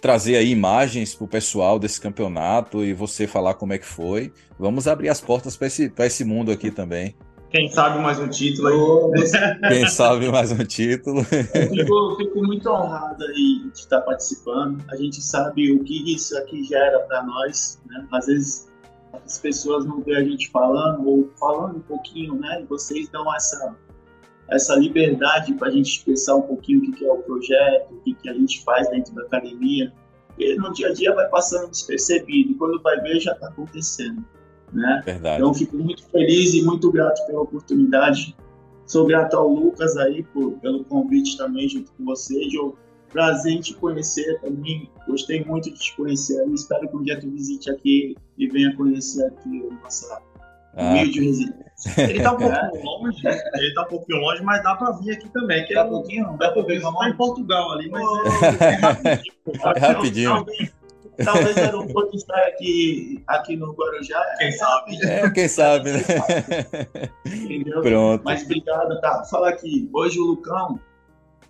trazer 0.00 0.36
aí 0.36 0.50
imagens 0.50 1.14
para 1.14 1.24
o 1.24 1.28
pessoal 1.28 1.78
desse 1.78 2.00
campeonato 2.00 2.84
e 2.84 2.92
você 2.92 3.26
falar 3.26 3.54
como 3.54 3.72
é 3.72 3.78
que 3.78 3.86
foi. 3.86 4.32
Vamos 4.58 4.86
abrir 4.86 5.08
as 5.08 5.20
portas 5.20 5.56
para 5.56 5.66
esse, 5.66 5.92
esse 5.98 6.24
mundo 6.24 6.52
aqui 6.52 6.70
também. 6.70 7.16
Quem 7.50 7.70
sabe 7.70 7.98
mais 8.00 8.18
um 8.18 8.28
título 8.28 8.68
aí. 8.68 9.20
Quem 9.68 9.88
sabe 9.88 10.30
mais 10.30 10.52
um 10.52 10.64
título. 10.64 11.20
Eu 11.20 11.68
fico, 11.70 12.16
fico, 12.18 12.42
muito 12.42 12.68
honrado 12.68 13.24
aí 13.24 13.70
de 13.72 13.78
estar 13.78 14.02
participando. 14.02 14.84
A 14.90 14.96
gente 14.96 15.22
sabe 15.22 15.72
o 15.72 15.82
que 15.82 16.14
isso 16.14 16.36
aqui 16.36 16.62
gera 16.64 17.00
para 17.00 17.22
nós. 17.22 17.80
Né? 17.86 18.06
Às 18.12 18.26
vezes 18.26 18.67
as 19.12 19.38
pessoas 19.38 19.84
não 19.84 20.00
veem 20.00 20.18
a 20.18 20.24
gente 20.24 20.50
falando 20.50 21.06
ou 21.06 21.30
falando 21.38 21.76
um 21.76 21.80
pouquinho, 21.80 22.34
né? 22.34 22.62
E 22.62 22.64
vocês 22.64 23.08
dão 23.08 23.34
essa 23.34 23.76
essa 24.50 24.74
liberdade 24.76 25.52
para 25.54 25.68
a 25.68 25.70
gente 25.70 25.98
expressar 25.98 26.36
um 26.36 26.42
pouquinho 26.42 26.78
o 26.78 26.92
que, 26.92 27.04
é 27.04 27.12
o 27.12 27.18
projeto, 27.18 27.92
o 27.92 28.00
que, 28.00 28.14
que 28.14 28.28
a 28.30 28.32
gente 28.32 28.64
faz 28.64 28.88
dentro 28.88 29.14
da 29.14 29.22
academia. 29.22 29.92
E 30.38 30.54
no 30.54 30.72
dia 30.72 30.88
a 30.88 30.92
dia 30.94 31.14
vai 31.14 31.28
passando 31.28 31.70
despercebido, 31.70 32.52
e 32.52 32.54
quando 32.54 32.80
vai 32.80 32.98
ver 33.00 33.20
já 33.20 33.32
está 33.32 33.48
acontecendo. 33.48 34.24
Né? 34.72 35.02
Verdade. 35.04 35.38
Então 35.38 35.52
fico 35.52 35.76
muito 35.76 36.02
feliz 36.06 36.54
e 36.54 36.62
muito 36.62 36.90
grato 36.90 37.26
pela 37.26 37.42
oportunidade. 37.42 38.34
Sou 38.86 39.06
grato 39.06 39.36
ao 39.36 39.48
Lucas 39.48 39.96
aí 39.98 40.22
por, 40.22 40.52
pelo 40.60 40.82
convite 40.84 41.36
também 41.36 41.68
junto 41.68 41.92
com 41.92 42.04
você, 42.04 42.48
Joe. 42.48 42.72
Prazer 43.12 43.52
em 43.52 43.60
te 43.60 43.74
conhecer 43.74 44.40
também. 44.40 44.90
Gostei 45.06 45.44
muito 45.44 45.70
de 45.70 45.78
te 45.78 45.96
conhecer. 45.96 46.46
Espero 46.52 46.88
que 46.88 46.96
um 46.96 47.02
dia 47.02 47.18
tu 47.18 47.30
visite 47.30 47.70
aqui 47.70 48.16
e 48.36 48.48
venha 48.48 48.74
conhecer 48.76 49.26
aqui 49.26 49.66
a 49.70 49.82
nossa 49.82 50.22
ah. 50.76 50.90
humilde 50.90 51.20
residência. 51.20 51.68
Ele 51.96 52.22
tá 52.22 52.32
um 52.32 52.36
pouquinho 52.38 52.74
é. 52.74 52.82
longe, 52.84 53.28
ele 53.54 53.74
tá 53.74 53.82
um 53.82 53.86
pouquinho 53.86 54.18
longe, 54.18 54.42
mas 54.42 54.62
dá 54.62 54.74
para 54.74 54.90
vir 54.92 55.12
aqui 55.12 55.28
também. 55.30 55.64
Que 55.64 55.74
dá 55.74 55.80
é 55.80 55.84
um 55.84 55.88
pouquinho, 55.88 56.36
dá 56.38 56.50
para 56.50 56.62
vir. 56.62 56.80
Vamos 56.80 57.06
em 57.06 57.12
Portugal 57.14 57.72
ali, 57.72 57.88
mas 57.90 58.02
é, 58.60 58.66
é 58.66 58.74
rapidinho. 58.74 59.30
É 59.62 59.78
rapidinho. 59.78 60.30
Talvez, 60.30 60.72
talvez 61.24 61.56
o 61.56 61.60
aeroporto 61.60 62.16
estar 62.16 62.46
aqui, 62.46 63.22
aqui 63.26 63.56
no 63.56 63.72
Guarujá. 63.72 64.22
Quem 64.38 64.52
sabe? 64.52 65.06
É, 65.06 65.30
quem 65.30 65.48
sabe, 65.48 65.92
né? 65.92 66.00
Entendeu? 67.26 67.80
Pronto. 67.80 68.22
Mas 68.24 68.42
obrigado, 68.42 69.00
tá? 69.00 69.24
Fala 69.24 69.48
aqui, 69.48 69.88
hoje 69.92 70.18
o 70.20 70.26
Lucão 70.26 70.80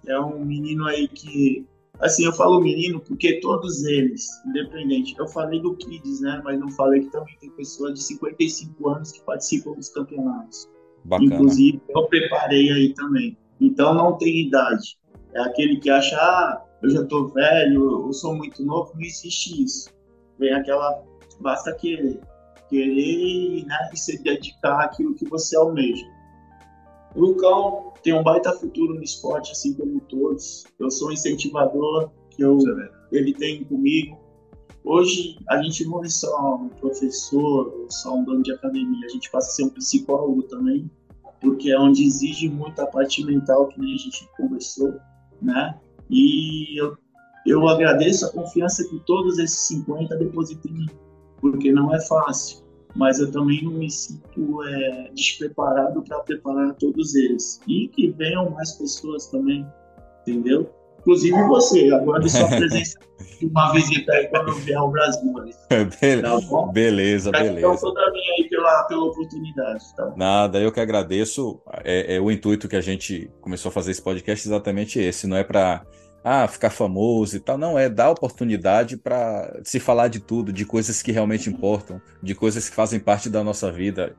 é 0.07 0.21
um 0.21 0.45
menino 0.45 0.87
aí 0.87 1.09
que 1.09 1.67
assim, 2.01 2.25
eu 2.25 2.33
falo 2.33 2.61
menino 2.61 3.01
porque 3.01 3.41
todos 3.41 3.85
eles, 3.85 4.27
independente, 4.47 5.15
eu 5.19 5.27
falei 5.29 5.61
do 5.61 5.75
Kids, 5.77 6.21
né, 6.21 6.41
mas 6.45 6.59
não 6.59 6.71
falei 6.71 7.01
que 7.01 7.11
também 7.11 7.37
tem 7.41 7.51
pessoas 7.51 7.95
de 7.95 8.03
55 8.03 8.89
anos 8.89 9.13
que 9.13 9.21
participam 9.23 9.73
dos 9.73 9.89
campeonatos. 9.89 10.69
Bacana. 11.05 11.35
Inclusive, 11.35 11.81
eu 11.89 12.07
preparei 12.07 12.71
aí 12.71 12.95
também. 12.95 13.37
Então, 13.61 13.95
não 13.95 14.17
tem 14.17 14.47
idade. 14.47 14.99
É 15.35 15.41
aquele 15.41 15.79
que 15.79 15.91
acha, 15.91 16.17
ah, 16.17 16.65
eu 16.83 16.91
já 16.91 17.05
tô 17.05 17.29
velho, 17.29 18.07
eu 18.07 18.13
sou 18.13 18.35
muito 18.35 18.65
novo, 18.65 18.93
não 18.95 19.03
existe 19.03 19.63
isso. 19.63 19.91
Vem 20.39 20.53
aquela, 20.53 21.03
basta 21.41 21.75
querer. 21.75 22.21
Querer 22.69 23.65
né, 23.65 23.91
e 23.93 23.97
se 23.97 24.23
dedicar 24.23 24.85
àquilo 24.85 25.15
que 25.15 25.27
você 25.29 25.57
almeja. 25.57 26.07
Lucão 27.17 27.88
tem 28.03 28.13
um 28.13 28.23
baita 28.23 28.53
futuro 28.53 28.95
no 28.95 29.03
esporte, 29.03 29.53
assim 29.53 29.75
como 29.75 30.01
todos. 30.01 30.65
Eu 30.79 30.91
sou 30.91 31.09
um 31.09 31.13
incentivador 31.13 32.11
que 32.31 32.43
eu, 32.43 32.59
ele 33.13 33.33
tem 33.33 33.65
comigo. 33.65 34.19
Hoje, 34.85 35.37
a 35.49 35.63
gente 35.63 35.85
não 35.87 36.05
é 36.05 36.09
só 36.09 36.57
um 36.57 36.69
professor 36.69 37.75
ou 37.75 37.91
só 37.91 38.15
um 38.15 38.25
dono 38.25 38.43
de 38.43 38.53
academia, 38.53 39.07
a 39.07 39.11
gente 39.11 39.31
passa 39.31 39.49
a 39.49 39.51
ser 39.51 39.65
um 39.65 39.71
psicólogo 39.71 40.43
também, 40.45 40.91
porque 41.41 41.71
é 41.71 41.79
onde 41.79 42.05
exige 42.05 42.49
muito 42.49 42.81
a 42.81 42.87
parte 42.87 43.25
mental, 43.25 43.69
que 43.69 43.81
nem 43.81 43.95
a 43.95 43.99
gente 43.99 44.29
conversou, 44.37 44.95
né? 45.43 45.79
E 46.09 46.81
eu, 46.81 46.97
eu 47.45 47.69
agradeço 47.69 48.25
a 48.27 48.33
confiança 48.33 48.89
que 48.89 48.99
todos 49.01 49.39
esses 49.39 49.67
50 49.69 50.17
depositam 50.17 50.71
em 50.71 50.75
mim, 50.75 50.87
porque 51.41 51.71
não 51.71 51.95
é 51.95 52.01
fácil 52.07 52.68
mas 52.95 53.19
eu 53.19 53.31
também 53.31 53.63
não 53.63 53.73
me 53.73 53.91
sinto 53.91 54.63
é, 54.65 55.11
despreparado 55.15 56.03
para 56.03 56.21
preparar 56.21 56.75
todos 56.75 57.15
eles. 57.15 57.61
E 57.67 57.89
que 57.89 58.11
venham 58.11 58.51
mais 58.51 58.73
pessoas 58.73 59.27
também, 59.29 59.67
entendeu? 60.23 60.71
Inclusive 61.01 61.43
você, 61.45 61.91
agora 61.93 62.29
sua 62.29 62.49
presença 62.49 62.99
de 63.39 63.47
uma 63.47 63.73
visita 63.73 64.13
aí 64.13 64.27
quando 64.29 64.53
vier 64.57 64.77
ao 64.77 64.91
Brasil. 64.91 65.33
Tá 66.23 66.41
bom? 66.49 66.73
Beleza, 66.73 67.31
beleza. 67.31 67.59
Então, 67.59 67.77
toda 67.77 68.11
minha 68.11 68.35
aí 68.35 68.49
pela, 68.49 68.83
pela 68.85 69.05
oportunidade. 69.05 69.85
Tá 69.97 70.13
Nada, 70.17 70.59
eu 70.59 70.73
que 70.73 70.81
agradeço. 70.81 71.61
É, 71.85 72.17
é, 72.17 72.21
o 72.21 72.31
intuito 72.31 72.69
que 72.69 72.77
a 72.77 72.81
gente 72.81 73.31
começou 73.41 73.69
a 73.71 73.73
fazer 73.73 73.93
esse 73.93 74.03
podcast 74.03 74.47
exatamente 74.47 74.99
esse. 74.99 75.27
Não 75.27 75.37
é 75.37 75.45
para 75.45 75.85
ah, 76.23 76.47
ficar 76.47 76.71
famoso 76.71 77.37
e 77.37 77.41
tal. 77.41 77.57
Não, 77.57 77.79
é 77.79 77.89
dar 77.89 78.11
oportunidade 78.11 78.97
para 78.97 79.61
se 79.65 79.79
falar 79.81 80.09
de 80.09 80.21
tudo, 80.21 80.53
de 80.53 80.65
coisas 80.65 81.03
que 81.03 81.13
realmente 81.13 81.49
importam, 81.49 82.01
de 82.23 82.35
coisas 82.35 82.69
que 82.69 82.75
fazem 82.75 83.01
parte 83.01 83.29
da 83.31 83.43
nossa 83.43 83.71
vida. 83.71 84.17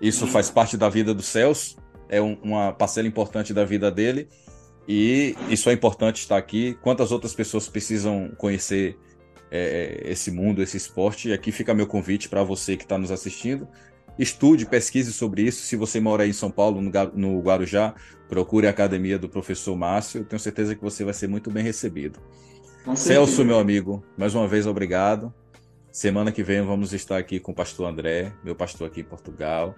Isso 0.00 0.26
faz 0.26 0.50
parte 0.50 0.76
da 0.76 0.88
vida 0.88 1.14
do 1.14 1.22
Celso, 1.22 1.76
é 2.08 2.20
um, 2.20 2.36
uma 2.42 2.72
parcela 2.72 3.06
importante 3.06 3.54
da 3.54 3.64
vida 3.64 3.90
dele, 3.90 4.28
e 4.88 5.36
isso 5.48 5.70
é 5.70 5.72
importante 5.72 6.16
estar 6.16 6.36
aqui. 6.36 6.76
Quantas 6.82 7.12
outras 7.12 7.34
pessoas 7.34 7.68
precisam 7.68 8.32
conhecer 8.36 8.98
é, 9.50 10.02
esse 10.04 10.30
mundo, 10.30 10.60
esse 10.60 10.76
esporte? 10.76 11.28
E 11.28 11.32
aqui 11.32 11.52
fica 11.52 11.72
meu 11.72 11.86
convite 11.86 12.28
para 12.28 12.42
você 12.42 12.76
que 12.76 12.82
está 12.82 12.98
nos 12.98 13.12
assistindo. 13.12 13.68
Estude, 14.18 14.66
pesquise 14.66 15.12
sobre 15.12 15.42
isso. 15.42 15.62
Se 15.62 15.76
você 15.76 16.00
mora 16.00 16.22
aí 16.22 16.30
em 16.30 16.34
São 16.34 16.50
Paulo, 16.50 16.80
no 17.14 17.40
Guarujá, 17.40 17.94
procure 18.28 18.66
a 18.66 18.70
academia 18.70 19.18
do 19.18 19.28
professor 19.28 19.76
Márcio. 19.76 20.24
Tenho 20.24 20.40
certeza 20.40 20.74
que 20.74 20.82
você 20.82 21.04
vai 21.04 21.14
ser 21.14 21.28
muito 21.28 21.50
bem 21.50 21.62
recebido. 21.62 22.18
Celso, 22.96 23.44
meu 23.44 23.58
amigo, 23.58 24.04
mais 24.16 24.34
uma 24.34 24.46
vez 24.46 24.66
obrigado. 24.66 25.32
Semana 25.90 26.32
que 26.32 26.42
vem 26.42 26.62
vamos 26.62 26.92
estar 26.92 27.18
aqui 27.18 27.38
com 27.38 27.52
o 27.52 27.54
pastor 27.54 27.88
André, 27.88 28.32
meu 28.42 28.54
pastor 28.54 28.88
aqui 28.88 29.00
em 29.00 29.04
Portugal. 29.04 29.74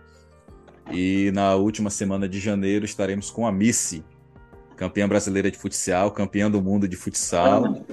E 0.90 1.30
na 1.32 1.54
última 1.54 1.90
semana 1.90 2.28
de 2.28 2.38
janeiro 2.38 2.84
estaremos 2.84 3.30
com 3.30 3.46
a 3.46 3.52
Missy, 3.52 4.04
campeã 4.76 5.08
brasileira 5.08 5.50
de 5.50 5.58
futsal, 5.58 6.10
campeã 6.10 6.50
do 6.50 6.62
mundo 6.62 6.86
de 6.86 6.96
futsal. 6.96 7.84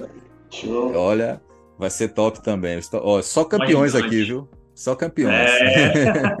Show. 0.50 0.94
Olha, 0.94 1.42
vai 1.78 1.90
ser 1.90 2.08
top 2.08 2.42
também. 2.42 2.78
Estou, 2.78 3.22
só 3.22 3.44
campeões 3.44 3.94
aqui, 3.94 4.24
viu? 4.24 4.48
Só 4.74 4.94
campeões. 4.94 5.34
É... 5.34 6.36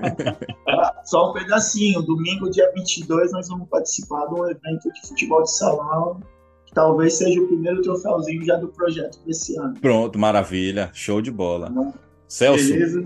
Só 1.04 1.30
um 1.30 1.32
pedacinho. 1.32 2.02
Domingo, 2.02 2.50
dia 2.50 2.70
22, 2.74 3.32
nós 3.32 3.48
vamos 3.48 3.68
participar 3.68 4.26
de 4.26 4.34
um 4.34 4.44
evento 4.46 4.92
de 4.92 5.08
futebol 5.08 5.42
de 5.42 5.52
salão. 5.56 6.20
Que 6.66 6.72
talvez 6.72 7.18
seja 7.18 7.40
o 7.40 7.46
primeiro 7.46 7.82
troféuzinho 7.82 8.44
já 8.44 8.56
do 8.56 8.68
projeto 8.68 9.18
desse 9.26 9.58
ano. 9.58 9.74
Pronto, 9.80 10.18
maravilha. 10.18 10.90
Show 10.92 11.20
de 11.20 11.30
bola. 11.30 11.70
Tá 11.70 11.92
Celso. 12.26 12.72
Beleza. 12.72 13.04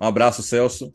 Um 0.00 0.06
abraço, 0.06 0.42
Celso. 0.42 0.92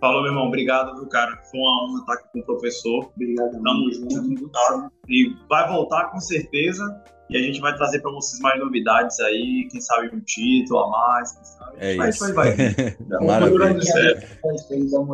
Falou, 0.00 0.22
meu 0.22 0.30
irmão. 0.30 0.46
Obrigado, 0.46 0.94
viu, 0.96 1.08
cara? 1.08 1.40
Foi 1.50 1.58
uma 1.58 1.84
honra 1.84 2.00
estar 2.00 2.12
aqui 2.12 2.28
com 2.32 2.40
o 2.40 2.44
professor. 2.44 3.10
Obrigado. 3.16 3.52
Tamo 3.62 3.92
junto. 3.92 4.48
Tá? 4.50 4.90
E 5.08 5.34
vai 5.48 5.68
voltar 5.68 6.10
com 6.10 6.20
certeza. 6.20 6.84
E 7.30 7.36
a 7.38 7.40
gente 7.40 7.60
vai 7.60 7.74
trazer 7.74 8.00
para 8.00 8.10
vocês 8.10 8.40
mais 8.40 8.60
novidades 8.60 9.18
aí, 9.20 9.66
quem 9.70 9.80
sabe 9.80 10.14
um 10.14 10.20
título 10.20 10.80
a 10.80 10.90
mais, 10.90 11.32
quem 11.32 11.44
sabe. 11.44 11.76
É 11.78 11.96
vai, 11.96 12.08
isso. 12.10 12.34
Vai, 12.34 12.54
vai, 12.54 12.96
vai. 13.08 13.26
Maravilha. 13.26 14.28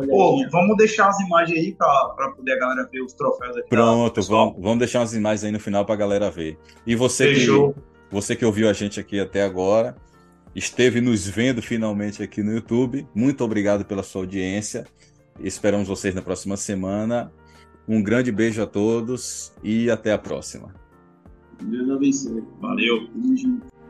Pô, 0.09 0.45
vamos 0.51 0.77
deixar 0.77 1.07
as 1.07 1.19
imagens 1.21 1.57
aí 1.57 1.73
para 1.73 2.31
poder 2.35 2.53
a 2.53 2.59
galera 2.59 2.89
ver 2.91 3.01
os 3.01 3.13
troféus 3.13 3.55
aqui. 3.57 3.69
Pronto, 3.69 4.21
vamos, 4.23 4.55
vamos 4.59 4.79
deixar 4.79 5.01
as 5.01 5.13
imagens 5.13 5.45
aí 5.45 5.51
no 5.51 5.59
final 5.59 5.85
para 5.85 5.95
a 5.95 5.97
galera 5.97 6.29
ver. 6.29 6.57
E 6.85 6.95
você 6.95 7.33
Fechou. 7.33 7.73
que, 7.73 7.79
você 8.11 8.35
que 8.35 8.45
ouviu 8.45 8.69
a 8.69 8.73
gente 8.73 8.99
aqui 8.99 9.17
até 9.17 9.43
agora, 9.43 9.95
esteve 10.53 10.99
nos 10.99 11.25
vendo 11.25 11.61
finalmente 11.61 12.21
aqui 12.21 12.43
no 12.43 12.53
YouTube, 12.53 13.07
muito 13.15 13.41
obrigado 13.43 13.85
pela 13.85 14.03
sua 14.03 14.23
audiência. 14.23 14.85
Esperamos 15.39 15.87
vocês 15.87 16.13
na 16.13 16.21
próxima 16.21 16.57
semana. 16.57 17.31
Um 17.87 18.03
grande 18.03 18.31
beijo 18.31 18.61
a 18.61 18.67
todos 18.67 19.53
e 19.63 19.89
até 19.89 20.11
a 20.11 20.17
próxima. 20.17 20.80
Deus 21.63 21.89
abençoe. 21.89 22.43
Valeu. 22.59 23.07
Tamo 23.07 23.37
junto. 23.37 23.80